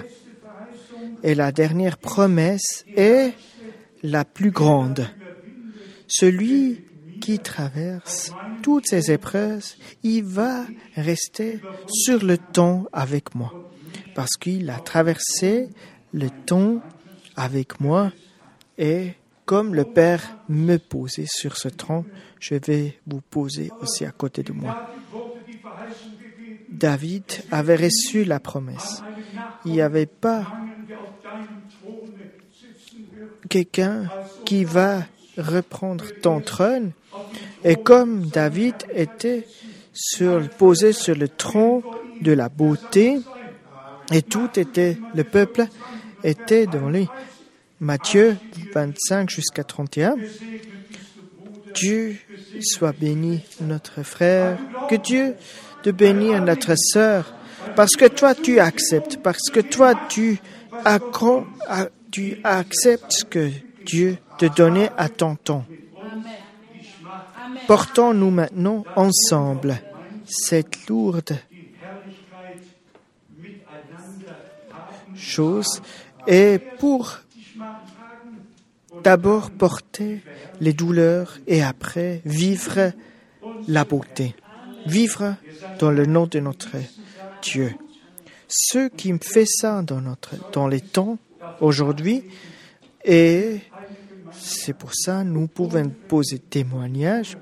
Et 1.22 1.34
la 1.34 1.52
dernière 1.52 1.98
promesse 1.98 2.84
est 2.96 3.32
la 4.02 4.24
plus 4.24 4.50
grande. 4.50 5.06
Celui 6.06 6.80
qui 7.20 7.38
traverse 7.38 8.32
toutes 8.62 8.86
ces 8.86 9.10
épreuves, 9.12 9.64
il 10.02 10.24
va 10.24 10.64
rester 10.96 11.60
sur 11.88 12.24
le 12.24 12.38
temps 12.38 12.86
avec 12.92 13.34
moi. 13.34 13.52
Parce 14.14 14.36
qu'il 14.38 14.70
a 14.70 14.78
traversé 14.78 15.68
le 16.12 16.30
temps 16.30 16.80
avec 17.36 17.80
moi 17.80 18.12
et 18.78 19.12
comme 19.44 19.74
le 19.74 19.84
Père 19.84 20.38
me 20.48 20.76
posait 20.76 21.26
sur 21.28 21.56
ce 21.56 21.68
tronc, 21.68 22.04
je 22.38 22.54
vais 22.54 22.98
vous 23.06 23.20
poser 23.20 23.70
aussi 23.80 24.04
à 24.04 24.12
côté 24.12 24.42
de 24.42 24.52
moi. 24.52 24.92
David 26.68 27.24
avait 27.50 27.76
reçu 27.76 28.24
la 28.24 28.40
promesse. 28.40 29.02
Il 29.64 29.72
n'y 29.72 29.80
avait 29.80 30.06
pas 30.06 30.46
quelqu'un 33.48 34.08
qui 34.44 34.64
va 34.64 35.02
reprendre 35.36 36.04
ton 36.22 36.40
trône. 36.40 36.92
Et 37.64 37.76
comme 37.76 38.26
David 38.26 38.74
était 38.94 39.46
posé 40.58 40.92
sur 40.92 41.14
le 41.14 41.28
tronc 41.28 41.82
de 42.20 42.32
la 42.32 42.48
beauté, 42.48 43.18
et 44.12 44.22
tout 44.22 44.48
était, 44.56 44.98
le 45.14 45.24
peuple 45.24 45.66
était 46.24 46.66
devant 46.66 46.90
lui. 46.90 47.08
Matthieu 47.80 48.36
25 48.74 49.30
jusqu'à 49.30 49.64
31. 49.64 50.16
Dieu 51.74 52.16
soit 52.60 52.92
béni, 52.92 53.40
notre 53.60 54.02
frère. 54.02 54.58
Que 54.88 54.96
Dieu 54.96 55.34
te 55.82 55.90
bénisse, 55.90 56.40
notre 56.40 56.74
sœur. 56.76 57.34
Parce 57.76 57.92
que 57.92 58.06
toi, 58.06 58.34
tu 58.34 58.60
acceptes. 58.60 59.18
Parce 59.22 59.48
que 59.50 59.60
toi, 59.60 59.94
tu, 60.08 60.38
tu 62.10 62.38
acceptes 62.44 63.12
ce 63.12 63.24
que 63.24 63.50
Dieu 63.86 64.18
te 64.38 64.46
donnait 64.46 64.90
à 64.96 65.08
ton 65.08 65.36
temps. 65.36 65.64
Portons-nous 67.70 68.32
maintenant 68.32 68.84
ensemble 68.96 69.80
cette 70.26 70.88
lourde 70.88 71.38
chose 75.14 75.80
et 76.26 76.58
pour 76.80 77.20
d'abord 79.04 79.52
porter 79.52 80.20
les 80.60 80.72
douleurs 80.72 81.38
et 81.46 81.62
après 81.62 82.22
vivre 82.24 82.90
la 83.68 83.84
beauté. 83.84 84.34
vivre 84.86 85.36
dans 85.78 85.92
le 85.92 86.06
nom 86.06 86.26
de 86.26 86.40
notre 86.40 86.70
Dieu. 87.40 87.72
Ce 88.48 88.88
qui 88.88 89.16
fait 89.22 89.46
ça 89.46 89.82
dans, 89.82 90.00
notre, 90.00 90.34
dans 90.50 90.66
les 90.66 90.80
temps 90.80 91.18
aujourd'hui, 91.60 92.24
et 93.04 93.60
c'est 94.32 94.76
pour 94.76 94.94
ça 94.94 95.24
nous 95.24 95.46
pouvons 95.46 95.90
poser 96.08 96.38
témoignage, 96.38 97.36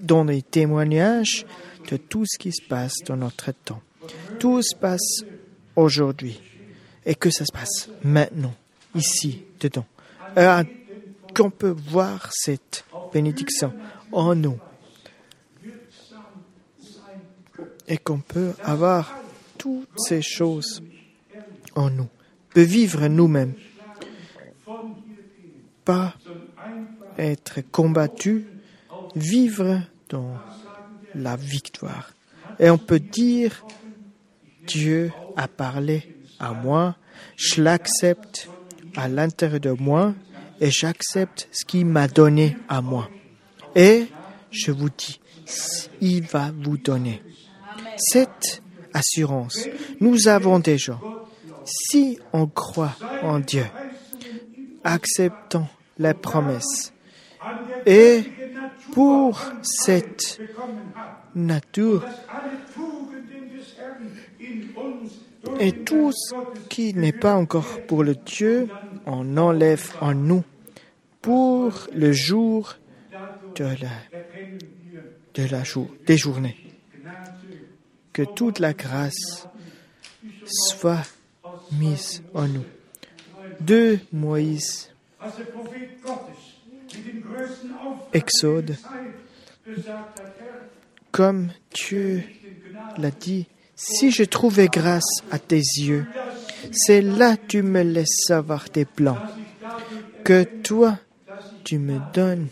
donner 0.00 0.42
témoignage 0.42 1.46
de 1.90 1.96
tout 1.96 2.24
ce 2.26 2.38
qui 2.38 2.52
se 2.52 2.66
passe 2.68 2.94
dans 3.06 3.16
notre 3.16 3.52
temps. 3.52 3.82
Tout 4.38 4.62
se 4.62 4.74
passe 4.74 5.24
aujourd'hui 5.76 6.40
et 7.04 7.14
que 7.14 7.30
ça 7.30 7.44
se 7.44 7.52
passe 7.52 7.88
maintenant, 8.02 8.54
ici, 8.94 9.44
dedans. 9.60 9.86
Euh, 10.38 10.64
qu'on 11.34 11.50
peut 11.50 11.74
voir 11.88 12.30
cette 12.32 12.84
bénédiction 13.12 13.72
en 14.12 14.34
nous 14.34 14.58
et 17.88 17.96
qu'on 17.96 18.20
peut 18.20 18.52
avoir 18.62 19.18
toutes 19.58 19.88
ces 19.96 20.22
choses 20.22 20.82
en 21.74 21.90
nous, 21.90 22.08
peut 22.50 22.62
vivre 22.62 23.06
nous-mêmes, 23.08 23.54
pas 25.84 26.14
être 27.18 27.60
combattu, 27.70 28.46
vivre 29.14 29.80
dans 30.08 30.34
la 31.14 31.36
victoire. 31.36 32.10
Et 32.58 32.70
on 32.70 32.78
peut 32.78 33.00
dire, 33.00 33.64
Dieu 34.66 35.12
a 35.36 35.48
parlé 35.48 36.16
à 36.38 36.52
moi, 36.52 36.96
je 37.36 37.62
l'accepte 37.62 38.48
à 38.96 39.08
l'intérieur 39.08 39.60
de 39.60 39.70
moi 39.70 40.14
et 40.60 40.70
j'accepte 40.70 41.48
ce 41.50 41.64
qu'il 41.64 41.86
m'a 41.86 42.08
donné 42.08 42.56
à 42.68 42.80
moi. 42.80 43.08
Et 43.74 44.06
je 44.50 44.70
vous 44.70 44.90
dis, 44.90 45.20
il 46.00 46.22
va 46.22 46.52
vous 46.54 46.76
donner. 46.76 47.22
Cette 47.96 48.62
assurance, 48.92 49.68
nous 50.00 50.28
avons 50.28 50.58
déjà. 50.58 50.98
Si 51.64 52.18
on 52.32 52.46
croit 52.46 52.96
en 53.22 53.38
Dieu, 53.38 53.64
acceptons 54.84 55.66
les 55.98 56.14
promesses. 56.14 56.92
Et 57.86 58.22
pour 58.92 59.40
cette 59.62 60.40
nature 61.34 62.04
et 65.58 65.72
tout 65.84 66.12
ce 66.12 66.34
qui 66.68 66.94
n'est 66.94 67.12
pas 67.12 67.34
encore 67.34 67.80
pour 67.86 68.04
le 68.04 68.14
Dieu, 68.14 68.68
on 69.06 69.36
enlève 69.36 69.92
en 70.00 70.14
nous 70.14 70.44
pour 71.20 71.88
le 71.94 72.12
jour 72.12 72.76
de 73.54 73.64
la, 73.64 74.20
de 75.34 75.48
la 75.50 75.64
jour, 75.64 75.88
des 76.06 76.16
journées. 76.16 76.56
Que 78.12 78.22
toute 78.22 78.58
la 78.58 78.72
grâce 78.74 79.48
soit 80.44 81.02
mise 81.72 82.22
en 82.34 82.46
nous. 82.46 82.64
De 83.66 83.98
Moïse, 84.12 84.90
Exode, 88.12 88.76
comme 91.10 91.50
Dieu 91.72 92.24
l'a 92.98 93.10
dit, 93.10 93.46
si 93.76 94.10
je 94.10 94.24
trouvais 94.24 94.66
grâce 94.66 95.22
à 95.30 95.38
tes 95.38 95.56
yeux, 95.56 96.06
c'est 96.72 97.02
là 97.02 97.36
tu 97.36 97.62
me 97.62 97.82
laisses 97.82 98.24
savoir 98.26 98.68
tes 98.68 98.84
plans, 98.84 99.18
que 100.24 100.42
toi 100.62 100.98
tu 101.62 101.78
me 101.78 101.98
donnes 102.12 102.48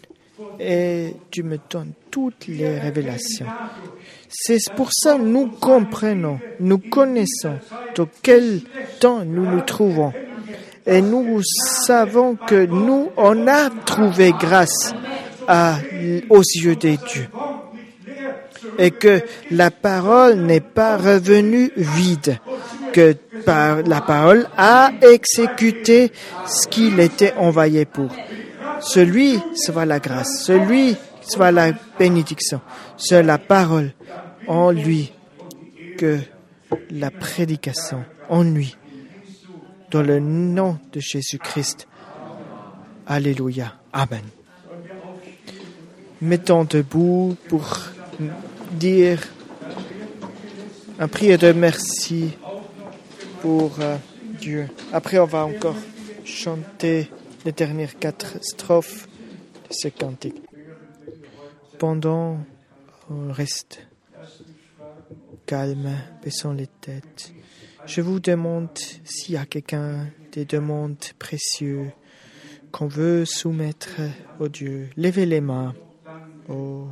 et 0.60 1.14
tu 1.30 1.42
me 1.42 1.58
donnes 1.70 1.92
toutes 2.10 2.46
les 2.46 2.78
révélations. 2.78 3.46
C'est 4.28 4.58
pour 4.76 4.90
ça 4.92 5.16
que 5.16 5.22
nous 5.22 5.48
comprenons, 5.48 6.38
nous 6.60 6.78
connaissons 6.78 7.58
dans 7.96 8.08
quel 8.22 8.62
temps 9.00 9.24
nous 9.24 9.44
nous 9.44 9.62
trouvons. 9.62 10.12
Et 10.90 11.00
nous 11.00 11.40
savons 11.86 12.34
que 12.34 12.66
nous, 12.66 13.10
on 13.16 13.46
a 13.46 13.70
trouvé 13.86 14.32
grâce 14.32 14.92
aux 16.28 16.42
yeux 16.42 16.74
des 16.74 16.96
dieux. 16.96 17.28
Et 18.76 18.90
que 18.90 19.22
la 19.52 19.70
parole 19.70 20.34
n'est 20.34 20.60
pas 20.60 20.96
revenue 20.96 21.70
vide, 21.76 22.38
que 22.92 23.14
la 23.46 24.00
parole 24.00 24.48
a 24.56 24.90
exécuté 25.00 26.10
ce 26.46 26.66
qu'il 26.66 26.98
était 26.98 27.34
envoyé 27.34 27.84
pour. 27.84 28.08
Celui 28.80 29.38
soit 29.54 29.86
la 29.86 30.00
grâce, 30.00 30.42
celui 30.42 30.96
soit 31.22 31.52
la 31.52 31.70
bénédiction, 32.00 32.60
c'est 32.96 33.22
la 33.22 33.38
parole 33.38 33.92
en 34.48 34.72
lui 34.72 35.12
que 35.98 36.18
la 36.90 37.10
prédication 37.12 38.04
en 38.28 38.42
lui. 38.42 38.76
Dans 39.90 40.02
le 40.02 40.20
nom 40.20 40.78
de 40.92 41.00
Jésus-Christ. 41.00 41.88
Alléluia. 43.06 43.74
Amen. 43.92 44.22
Mettons 46.20 46.64
debout 46.64 47.36
pour 47.48 47.78
dire 48.72 49.20
un 50.98 51.08
prière 51.08 51.38
de 51.38 51.52
merci 51.52 52.36
pour 53.40 53.80
euh, 53.80 53.96
Dieu. 54.40 54.68
Après, 54.92 55.18
on 55.18 55.24
va 55.24 55.44
encore 55.44 55.76
chanter 56.24 57.10
les 57.44 57.52
dernières 57.52 57.98
quatre 57.98 58.36
strophes 58.42 59.08
de 59.68 59.72
ce 59.72 59.88
cantique. 59.88 60.42
Pendant, 61.78 62.38
on 63.10 63.32
reste 63.32 63.80
calme, 65.46 65.90
baissant 66.22 66.52
les 66.52 66.68
têtes. 66.68 67.32
Je 67.86 68.00
vous 68.00 68.20
demande 68.20 68.68
s'il 69.04 69.34
y 69.34 69.38
a 69.38 69.46
quelqu'un 69.46 70.08
des 70.32 70.44
demandes 70.44 70.96
précieuses 71.18 71.90
qu'on 72.70 72.86
veut 72.86 73.24
soumettre 73.24 74.00
au 74.38 74.48
Dieu. 74.48 74.90
Levez 74.96 75.26
les 75.26 75.40
mains. 75.40 75.74
Oh, 76.48 76.86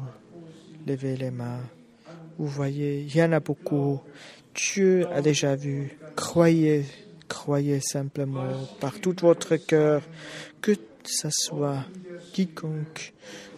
levez 0.86 1.16
les 1.16 1.30
mains. 1.30 1.60
Vous 2.38 2.48
voyez, 2.48 3.02
il 3.02 3.14
y 3.14 3.22
en 3.22 3.32
a 3.32 3.40
beaucoup. 3.40 4.00
Dieu 4.54 5.06
a 5.12 5.20
déjà 5.22 5.54
vu. 5.54 5.96
Croyez 6.16 6.84
Croyez 7.28 7.80
simplement 7.80 8.66
par 8.80 8.98
tout 9.00 9.14
votre 9.20 9.56
cœur 9.56 10.02
que 10.62 10.74
ce 11.04 11.28
soit 11.30 11.84
quiconque, 12.32 13.12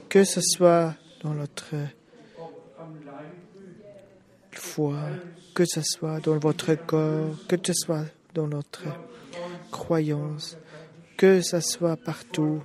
que 0.08 0.24
ce 0.24 0.40
soit 0.40 0.94
dans 1.22 1.34
notre 1.34 1.76
foi, 4.50 4.98
que 5.54 5.64
ce 5.64 5.82
soit 5.82 6.20
dans 6.20 6.38
votre 6.38 6.74
corps, 6.74 7.34
que 7.48 7.56
ce 7.62 7.72
soit 7.72 8.04
dans 8.34 8.46
notre 8.46 8.84
croyance, 9.70 10.56
que 11.16 11.40
ce 11.42 11.60
soit 11.60 11.96
partout, 11.96 12.62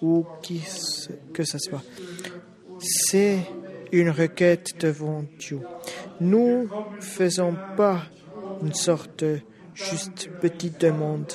ou 0.00 0.24
qui 0.42 0.62
que 1.32 1.44
ce 1.44 1.58
soit. 1.58 1.82
C'est 2.80 3.40
une 3.92 4.10
requête 4.10 4.80
devant 4.80 5.24
Dieu. 5.38 5.60
Nous 6.20 6.64
ne 6.64 7.00
faisons 7.00 7.56
pas 7.76 8.02
une 8.62 8.74
sorte 8.74 9.24
de 9.24 9.40
juste 9.74 10.30
petite 10.40 10.80
demande. 10.80 11.32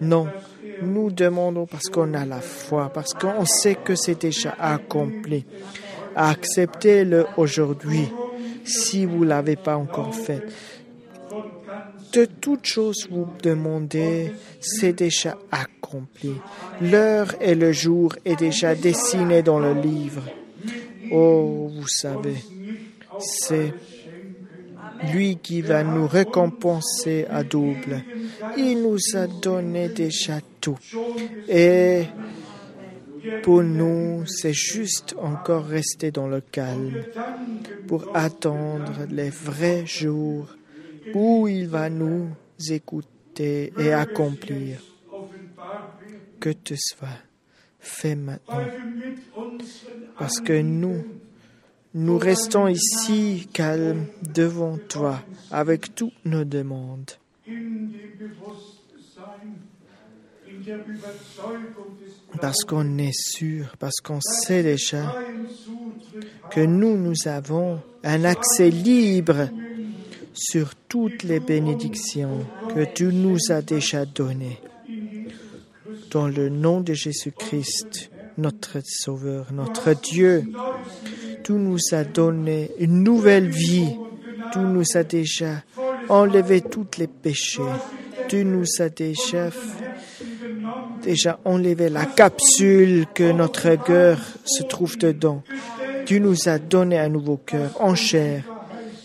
Non, 0.00 0.28
nous 0.82 1.10
demandons 1.10 1.66
parce 1.66 1.88
qu'on 1.88 2.14
a 2.14 2.24
la 2.26 2.40
foi, 2.40 2.90
parce 2.92 3.14
qu'on 3.14 3.44
sait 3.44 3.76
que 3.76 3.94
c'est 3.94 4.20
déjà 4.20 4.54
accompli. 4.58 5.44
Acceptez-le 6.16 7.26
aujourd'hui 7.36 8.08
si 8.64 9.04
vous 9.04 9.24
ne 9.24 9.28
l'avez 9.30 9.56
pas 9.56 9.76
encore 9.76 10.14
fait. 10.14 10.42
De 12.12 12.26
toutes 12.26 12.66
choses 12.66 13.08
vous 13.10 13.26
demandez, 13.42 14.32
c'est 14.60 14.92
déjà 14.92 15.36
accompli. 15.50 16.34
L'heure 16.80 17.34
et 17.40 17.54
le 17.54 17.72
jour 17.72 18.14
est 18.24 18.36
déjà 18.36 18.74
dessiné 18.74 19.42
dans 19.42 19.58
le 19.58 19.74
livre. 19.74 20.22
Oh, 21.10 21.70
vous 21.74 21.88
savez, 21.88 22.36
c'est 23.18 23.74
lui 25.12 25.36
qui 25.42 25.60
va 25.60 25.82
nous 25.82 26.06
récompenser 26.06 27.26
à 27.30 27.42
double. 27.42 28.02
Il 28.56 28.82
nous 28.82 28.98
a 29.16 29.26
donné 29.26 29.88
déjà 29.88 30.38
tout. 30.60 30.78
Et 31.48 32.04
pour 33.42 33.62
nous, 33.62 34.24
c'est 34.26 34.52
juste 34.52 35.14
encore 35.18 35.64
rester 35.64 36.10
dans 36.10 36.26
le 36.26 36.40
calme 36.40 37.04
pour 37.86 38.14
attendre 38.14 38.92
les 39.10 39.30
vrais 39.30 39.86
jours 39.86 40.54
où 41.14 41.48
il 41.48 41.68
va 41.68 41.90
nous 41.90 42.28
écouter 42.70 43.72
et 43.78 43.92
accomplir. 43.92 44.80
Que 46.40 46.50
te 46.50 46.74
soit 46.76 47.08
fait 47.80 48.14
maintenant. 48.14 48.66
Parce 50.18 50.40
que 50.40 50.60
nous, 50.60 51.04
nous 51.94 52.18
restons 52.18 52.68
ici 52.68 53.48
calmes 53.52 54.06
devant 54.22 54.78
toi 54.88 55.22
avec 55.50 55.94
toutes 55.94 56.24
nos 56.24 56.44
demandes. 56.44 57.12
Parce 62.40 62.64
qu'on 62.66 62.98
est 62.98 63.12
sûr, 63.12 63.74
parce 63.78 64.00
qu'on 64.02 64.20
sait 64.20 64.62
déjà 64.62 65.14
que 66.50 66.60
nous, 66.60 66.96
nous 66.96 67.26
avons 67.26 67.80
un 68.02 68.24
accès 68.24 68.70
libre 68.70 69.48
sur 70.32 70.74
toutes 70.88 71.22
les 71.22 71.40
bénédictions 71.40 72.44
que 72.74 72.84
tu 72.84 73.06
nous 73.06 73.38
as 73.50 73.62
déjà 73.62 74.04
données. 74.04 74.58
Dans 76.10 76.28
le 76.28 76.48
nom 76.48 76.80
de 76.80 76.92
Jésus-Christ, 76.92 78.10
notre 78.38 78.78
Sauveur, 78.84 79.52
notre 79.52 79.94
Dieu, 79.94 80.44
tu 81.44 81.52
nous 81.52 81.78
as 81.92 82.04
donné 82.04 82.70
une 82.78 83.02
nouvelle 83.02 83.48
vie. 83.48 83.96
Tu 84.52 84.58
nous 84.58 84.84
as 84.94 85.04
déjà 85.04 85.62
enlevé 86.08 86.60
tous 86.60 86.86
les 86.98 87.06
péchés. 87.06 87.62
Tu 88.28 88.44
nous 88.44 88.64
as 88.78 88.88
déjà, 88.88 89.50
déjà 91.02 91.38
enlevé 91.44 91.88
la 91.88 92.06
capsule 92.06 93.06
que 93.14 93.32
notre 93.32 93.74
cœur 93.76 94.18
se 94.44 94.62
trouve 94.62 94.96
dedans. 94.98 95.42
Tu 96.06 96.20
nous 96.20 96.48
as 96.48 96.58
donné 96.58 96.98
un 96.98 97.08
nouveau 97.08 97.36
cœur 97.36 97.70
en 97.80 97.94
chair. 97.94 98.44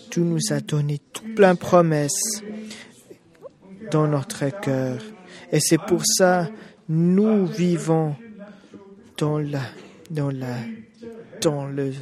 Tu 0.10 0.22
nous 0.22 0.40
as 0.52 0.62
donné 0.62 1.00
tout 1.14 1.26
plein 1.36 1.54
de 1.54 1.60
promesses 1.60 2.42
dans 3.92 4.08
notre 4.08 4.50
cœur. 4.62 4.98
Et 5.52 5.60
c'est 5.60 5.80
pour 5.80 6.02
ça 6.06 6.50
nous 6.90 7.46
vivons 7.46 8.16
dans 9.18 9.38
la, 9.38 9.62
dans 10.10 10.32
la, 10.32 10.56
dans 11.40 11.68
le 11.68 11.94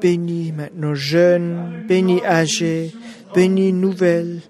béni 0.00 0.52
maintenant 0.52 0.94
jeunes, 0.94 1.84
béni 1.88 2.24
âgés, 2.24 2.92
béni 3.34 3.72
nouvelles, 3.72 4.40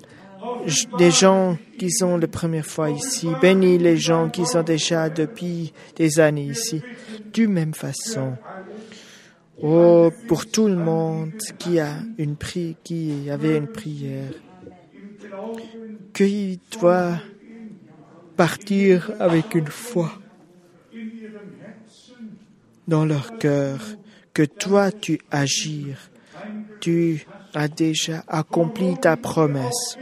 des 0.99 1.11
gens 1.11 1.57
qui 1.79 1.91
sont 1.91 2.17
la 2.17 2.27
première 2.27 2.67
fois 2.67 2.91
ici, 2.91 3.29
béni 3.41 3.79
les 3.79 3.97
gens 3.97 4.29
qui 4.29 4.47
sont 4.47 4.63
déjà 4.63 5.09
depuis 5.09 5.73
des 5.97 6.21
années 6.21 6.47
ici, 6.47 6.83
du 7.33 7.49
même 7.49 7.75
façon. 7.75 8.37
Oh, 9.63 10.11
pour 10.29 10.47
tout 10.47 10.69
le 10.69 10.77
monde 10.77 11.33
qui 11.59 11.81
a 11.81 11.95
une 12.19 12.37
pri 12.37 12.77
qui 12.85 13.31
avait 13.31 13.57
une 13.57 13.69
prière, 13.69 14.33
qu'il 16.13 16.59
doit 16.79 17.19
partir 18.37 19.13
avec 19.19 19.55
une 19.55 19.69
foi 19.69 20.13
dans 22.87 23.07
leur 23.07 23.39
cœur 23.39 23.81
que 24.35 24.43
toi 24.43 24.93
tu 24.93 25.19
agir, 25.31 26.11
tu 26.81 27.27
as 27.55 27.69
déjà 27.69 28.23
accompli 28.29 28.95
ta 29.01 29.17
promesse. 29.17 29.97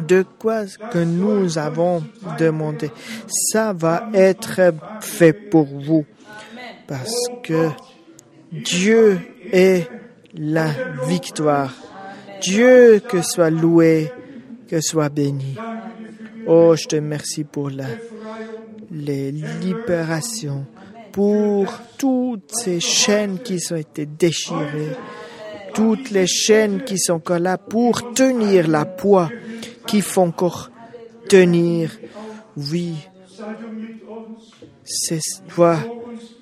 De 0.00 0.24
quoi 0.38 0.64
que 0.90 0.98
nous 0.98 1.58
avons 1.58 2.02
demandé, 2.38 2.90
ça 3.28 3.72
va 3.72 4.08
être 4.14 4.72
fait 5.00 5.32
pour 5.32 5.66
vous. 5.66 6.04
Parce 6.86 7.16
que 7.42 7.68
Dieu 8.50 9.20
est 9.52 9.88
la 10.34 10.68
victoire. 11.06 11.74
Dieu 12.40 13.00
que 13.08 13.22
soit 13.22 13.50
loué, 13.50 14.10
que 14.68 14.80
soit 14.80 15.08
béni. 15.08 15.56
Oh, 16.46 16.74
je 16.76 16.86
te 16.86 16.96
remercie 16.96 17.44
pour 17.44 17.70
la, 17.70 17.86
les 18.90 19.30
libérations, 19.30 20.66
pour 21.12 21.72
toutes 21.96 22.52
ces 22.52 22.80
chaînes 22.80 23.38
qui 23.38 23.58
ont 23.70 23.76
été 23.76 24.06
déchirées, 24.06 24.96
toutes 25.72 26.10
les 26.10 26.26
chaînes 26.26 26.82
qui 26.82 26.98
sont 26.98 27.22
là 27.38 27.58
pour 27.58 28.12
tenir 28.12 28.68
la 28.68 28.84
poids, 28.84 29.30
qui 29.86 30.00
font 30.00 30.28
encore 30.28 30.70
tenir. 31.28 31.98
Oui, 32.56 32.94
c'est 34.84 35.20
toi 35.48 35.78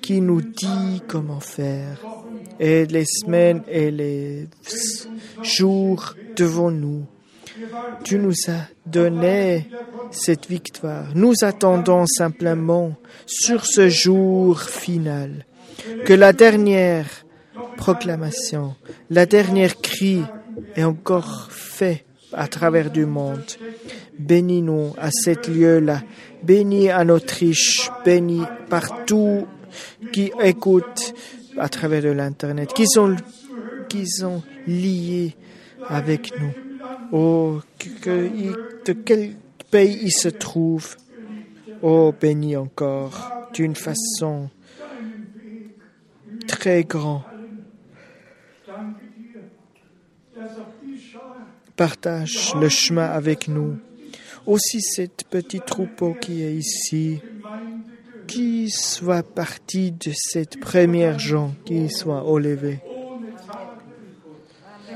qui 0.01 0.21
nous 0.21 0.41
dit 0.41 1.01
comment 1.07 1.39
faire. 1.39 1.97
Et 2.59 2.85
les 2.85 3.05
semaines 3.05 3.63
et 3.67 3.91
les 3.91 4.47
jours 5.41 6.15
devant 6.35 6.71
nous. 6.71 7.05
Tu 8.03 8.17
nous 8.17 8.35
as 8.47 8.67
donné 8.85 9.69
cette 10.11 10.47
victoire. 10.47 11.07
Nous 11.15 11.33
attendons 11.43 12.05
simplement 12.05 12.93
sur 13.25 13.65
ce 13.65 13.89
jour 13.89 14.61
final 14.61 15.45
que 16.05 16.13
la 16.13 16.33
dernière 16.33 17.07
proclamation, 17.77 18.75
la 19.09 19.25
dernière 19.25 19.79
cri 19.81 20.21
est 20.75 20.83
encore 20.83 21.49
fait 21.51 22.05
à 22.33 22.47
travers 22.47 22.91
du 22.91 23.05
monde. 23.05 23.43
Bénis-nous 24.17 24.93
à 24.97 25.09
cet 25.11 25.47
lieu-là. 25.47 26.01
Bénis 26.43 26.91
en 26.91 27.09
Autriche. 27.09 27.89
Bénis 28.05 28.43
partout 28.69 29.47
qui 30.11 30.31
écoutent 30.41 31.13
à 31.57 31.69
travers 31.69 32.01
de 32.01 32.09
l'Internet, 32.09 32.73
qui 32.73 32.87
sont, 32.87 33.15
qui 33.89 34.07
sont 34.07 34.41
liés 34.67 35.35
avec 35.87 36.31
nous. 36.39 36.51
Oh, 37.11 37.59
que, 37.77 38.29
de 38.85 38.93
quel 38.93 39.35
pays 39.69 39.99
ils 40.03 40.11
se 40.11 40.29
trouvent. 40.29 40.95
Oh, 41.81 42.13
bénis 42.19 42.55
encore 42.55 43.31
d'une 43.53 43.75
façon 43.75 44.49
très 46.47 46.83
grande. 46.83 47.30
Partage 51.81 52.53
le 52.61 52.69
chemin 52.69 53.07
avec 53.07 53.47
nous. 53.47 53.75
Aussi 54.45 54.81
cette 54.81 55.23
petit 55.27 55.59
troupeau 55.59 56.13
qui 56.13 56.43
est 56.43 56.53
ici, 56.53 57.19
qui 58.27 58.69
soit 58.69 59.23
partie 59.23 59.91
de 59.91 60.11
cette 60.13 60.59
première 60.59 61.17
gens 61.17 61.55
qui 61.65 61.89
soit 61.89 62.21
enlevé, 62.21 62.81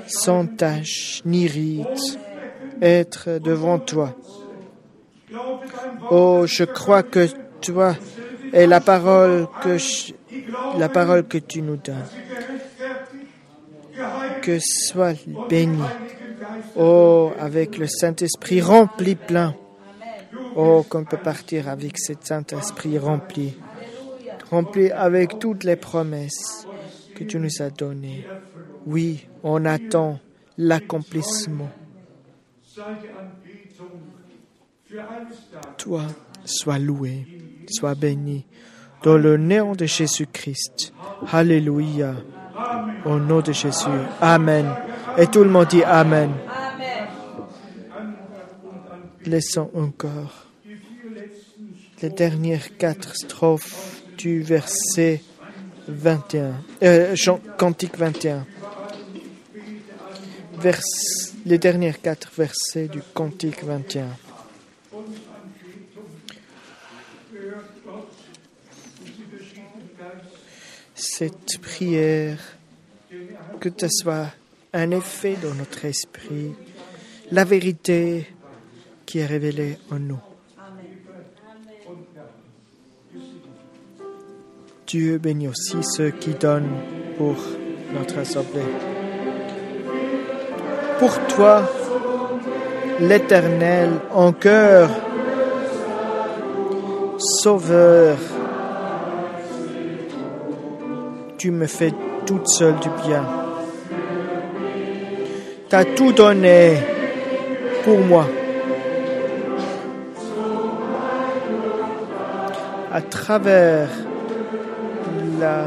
sans 0.06 0.45
tache 0.45 1.24
ni 1.26 1.48
rite, 1.48 2.20
être 2.84 3.40
devant 3.40 3.80
toi. 3.80 4.16
Oh, 6.12 6.44
je 6.45 6.66
crois 6.66 7.02
que 7.02 7.28
toi 7.62 7.95
est 8.53 8.68
la 8.68 8.80
parole 8.80 9.48
que 9.64 9.78
la 10.78 10.90
parole 10.90 11.28
que 11.28 11.40
tu 11.40 11.64
nous 11.64 11.78
donnes. 11.78 12.06
Que 14.44 14.60
soit 14.60 15.16
béni. 15.49 15.82
Oh, 16.76 17.32
avec 17.40 17.77
le 17.77 17.88
Saint-Esprit 17.88 18.61
rempli 18.61 19.15
plein. 19.15 19.56
Oh, 20.56 20.86
qu'on 20.88 21.03
peut 21.03 21.18
partir 21.18 21.68
avec 21.68 21.98
cet 21.98 22.26
Saint-Esprit 22.26 22.98
rempli. 22.98 23.57
Rempli 24.49 24.91
avec 24.91 25.40
toutes 25.40 25.64
les 25.64 25.76
promesses 25.76 26.68
que 27.15 27.23
tu 27.23 27.40
nous 27.40 27.61
as 27.61 27.69
données. 27.69 28.26
Oui, 28.86 29.27
on 29.44 29.65
attend 29.65 30.19
l'accomplissement. 30.57 31.69
Toi, 35.77 36.03
sois 36.45 36.80
loué, 36.80 37.26
sois 37.69 37.95
béni. 37.95 38.45
Dans 39.03 39.18
le 39.18 39.38
nom 39.38 39.73
de 39.73 39.86
Jésus-Christ. 39.86 40.94
Alléluia. 41.32 42.15
Au 43.06 43.19
nom 43.19 43.41
de 43.41 43.52
Jésus. 43.52 43.88
Amen. 44.22 44.65
Et 45.18 45.28
tout 45.28 45.44
le 45.44 45.50
monde 45.50 45.68
dit 45.68 45.84
Amen. 45.84 46.32
Laissons 49.26 49.72
encore 49.74 50.46
les 52.02 52.10
dernières 52.10 52.78
quatre 52.78 53.16
strophes 53.16 54.02
du 54.18 54.42
verset 54.42 55.22
21. 55.88 56.54
Euh, 56.84 57.16
Cantique 57.58 57.98
21. 57.98 58.46
Vers, 60.58 60.80
les 61.46 61.58
dernières 61.58 62.02
quatre 62.02 62.32
versets 62.38 62.88
du 62.88 63.02
Cantique 63.14 63.64
21. 63.64 64.10
Cette 70.94 71.60
prière, 71.62 72.38
que 73.60 73.70
ce 73.78 73.88
soit 73.88 74.28
un 74.76 74.91
effet 74.91 75.38
dans 75.41 75.53
notre 75.56 75.85
esprit, 75.85 76.53
la 77.31 77.45
vérité 77.45 78.27
qui 79.06 79.19
est 79.19 79.26
révélée 79.26 79.77
en 79.89 79.99
nous. 79.99 80.19
Dieu 84.85 85.18
bénit 85.18 85.47
aussi 85.47 85.77
ceux 85.81 86.10
qui 86.10 86.31
donnent 86.31 86.77
pour 87.18 87.38
notre 87.93 88.19
assemblée. 88.19 88.61
Pour 90.99 91.26
toi, 91.27 91.72
l'Éternel, 92.99 93.91
en 94.11 94.34
cœur, 94.34 94.89
Sauveur, 97.18 98.18
tu 101.38 101.49
me 101.52 101.65
fais 101.65 101.93
toute 102.26 102.47
seule 102.49 102.77
du 102.80 102.89
bien. 103.07 103.45
Tu 105.70 105.76
as 105.76 105.86
tout 105.86 106.12
donné 106.12 106.78
pour 107.84 108.00
moi. 108.00 108.26
à 112.96 113.02
travers 113.02 113.90
la 115.38 115.66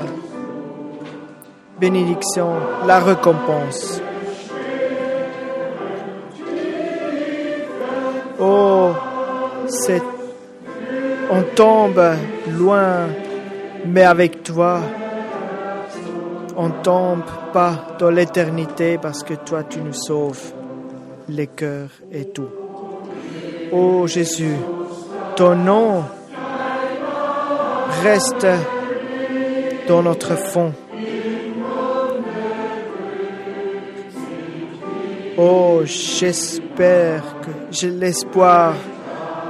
bénédiction, 1.79 2.55
la 2.87 3.01
récompense. 3.01 4.01
Oh, 8.41 8.93
c'est, 9.67 10.03
on 11.31 11.43
tombe 11.55 12.03
loin, 12.59 13.09
mais 13.85 14.05
avec 14.05 14.43
toi, 14.43 14.81
on 16.61 16.71
tombe 16.83 17.23
pas 17.53 17.97
dans 18.01 18.11
l'éternité 18.11 18.99
parce 18.99 19.23
que 19.23 19.35
toi, 19.35 19.63
tu 19.63 19.81
nous 19.81 19.93
sauves 19.93 20.53
les 21.29 21.47
cœurs 21.47 21.91
et 22.11 22.25
tout. 22.25 22.49
Oh 23.71 24.09
Jésus, 24.09 24.57
ton 25.37 25.55
nom 25.55 26.03
reste 28.03 28.47
dans 29.87 30.03
notre 30.03 30.35
fond. 30.37 30.73
Oh, 35.37 35.83
j'espère 35.85 37.23
que 37.41 37.51
j'ai 37.71 37.91
l'espoir 37.91 38.75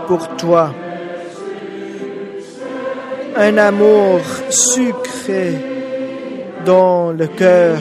pour 0.07 0.29
toi. 0.37 0.75
Un 3.35 3.57
amour 3.57 4.21
sucré 4.51 5.78
dans 6.69 7.13
le 7.13 7.27
cœur. 7.29 7.79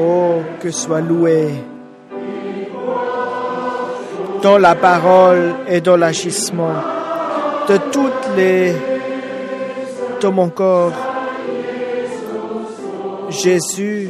Oh, 0.00 0.36
que 0.60 0.70
soit 0.70 1.02
loué 1.02 1.50
dans 4.42 4.56
la 4.56 4.74
parole 4.76 5.54
et 5.68 5.82
dans 5.82 5.98
l'agissement 5.98 6.78
de 7.68 7.76
toutes 7.92 8.26
les 8.34 8.72
de 10.22 10.28
mon 10.28 10.48
corps. 10.48 10.98
Jésus 13.28 14.08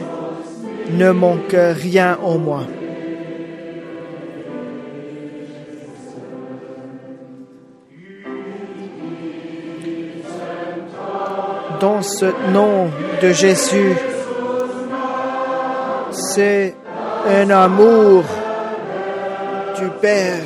ne 0.92 1.10
manque 1.10 1.56
rien 1.84 2.18
en 2.22 2.38
moi. 2.38 2.62
Dans 11.80 12.02
ce 12.02 12.26
nom 12.52 12.90
de 13.20 13.32
Jésus, 13.32 13.96
c'est 16.12 16.74
un 17.26 17.50
amour 17.50 18.24
du 19.78 19.88
Père 20.00 20.42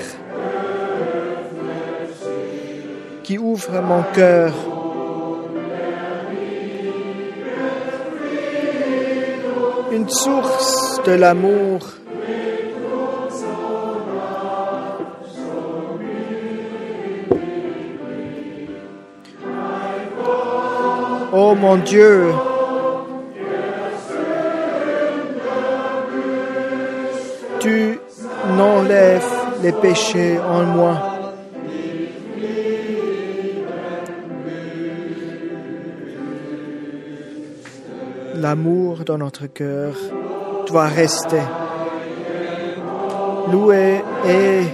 qui 3.23 3.39
ouvre 3.39 3.81
mon 3.83 4.03
cœur. 4.15 4.53
Une 9.93 10.09
source 10.09 11.01
de 11.05 11.13
l'amour. 11.13 11.81
Oh 21.51 21.55
mon 21.55 21.79
Dieu, 21.79 22.27
tu 27.59 27.99
n'enlèves 28.55 29.33
les 29.63 29.73
péchés 29.73 30.39
en 30.39 30.65
moi. 30.65 30.95
L'amour 38.35 39.05
dans 39.07 39.17
notre 39.17 39.47
cœur 39.47 39.95
doit 40.67 40.89
rester. 40.89 41.41
Louer 43.51 44.03
et 44.29 44.65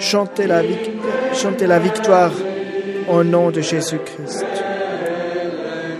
chanter 0.00 0.48
chanter 1.34 1.66
la 1.66 1.78
victoire 1.78 2.32
au 3.08 3.22
nom 3.24 3.50
de 3.50 3.60
Jésus-Christ. 3.60 4.44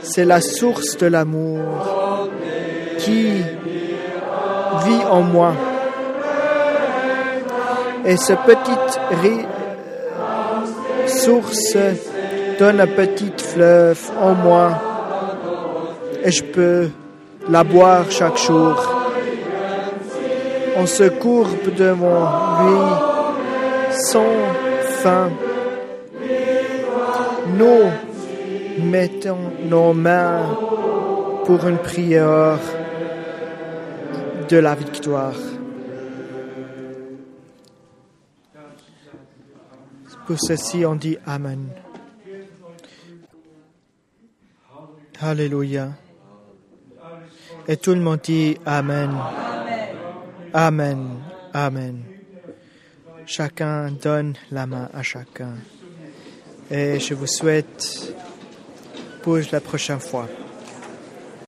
C'est 0.02 0.24
la 0.24 0.40
source 0.40 0.96
de 0.98 1.06
l'amour 1.06 1.60
qui 2.98 3.42
vit 4.84 5.04
en 5.10 5.20
moi. 5.22 5.52
Et 8.04 8.16
ce 8.16 8.32
petit 8.32 8.98
ri- 9.22 9.46
source 11.06 11.76
donne 12.58 12.80
un 12.80 12.86
petit 12.86 13.32
fleuve 13.36 14.00
en 14.20 14.32
moi 14.34 14.70
et 16.24 16.30
je 16.30 16.42
peux 16.44 16.88
la 17.48 17.62
boire 17.64 18.04
chaque 18.10 18.38
jour. 18.38 18.74
On 20.76 20.86
se 20.86 21.04
courbe 21.04 21.74
devant 21.76 22.28
lui 22.64 23.92
sans 23.92 24.24
fin. 25.02 25.28
Mettons 28.92 29.50
nos 29.70 29.94
mains 29.94 30.54
pour 31.46 31.66
une 31.66 31.78
prière 31.78 32.60
de 34.50 34.58
la 34.58 34.74
victoire. 34.74 35.40
Pour 40.26 40.38
ceci, 40.38 40.84
on 40.84 40.94
dit 40.94 41.16
Amen. 41.26 41.68
Alléluia. 45.20 45.88
Et 47.66 47.78
tout 47.78 47.94
le 47.94 48.00
monde 48.00 48.20
dit 48.22 48.58
Amen. 48.66 49.10
Amen. 50.52 51.00
Amen. 51.54 52.02
Chacun 53.24 53.90
donne 53.90 54.34
la 54.50 54.66
main 54.66 54.90
à 54.92 55.02
chacun. 55.02 55.54
Et 56.70 57.00
je 57.00 57.14
vous 57.14 57.26
souhaite 57.26 58.11
pour 59.22 59.38
la 59.52 59.60
prochaine 59.60 60.00
fois. 60.00 60.28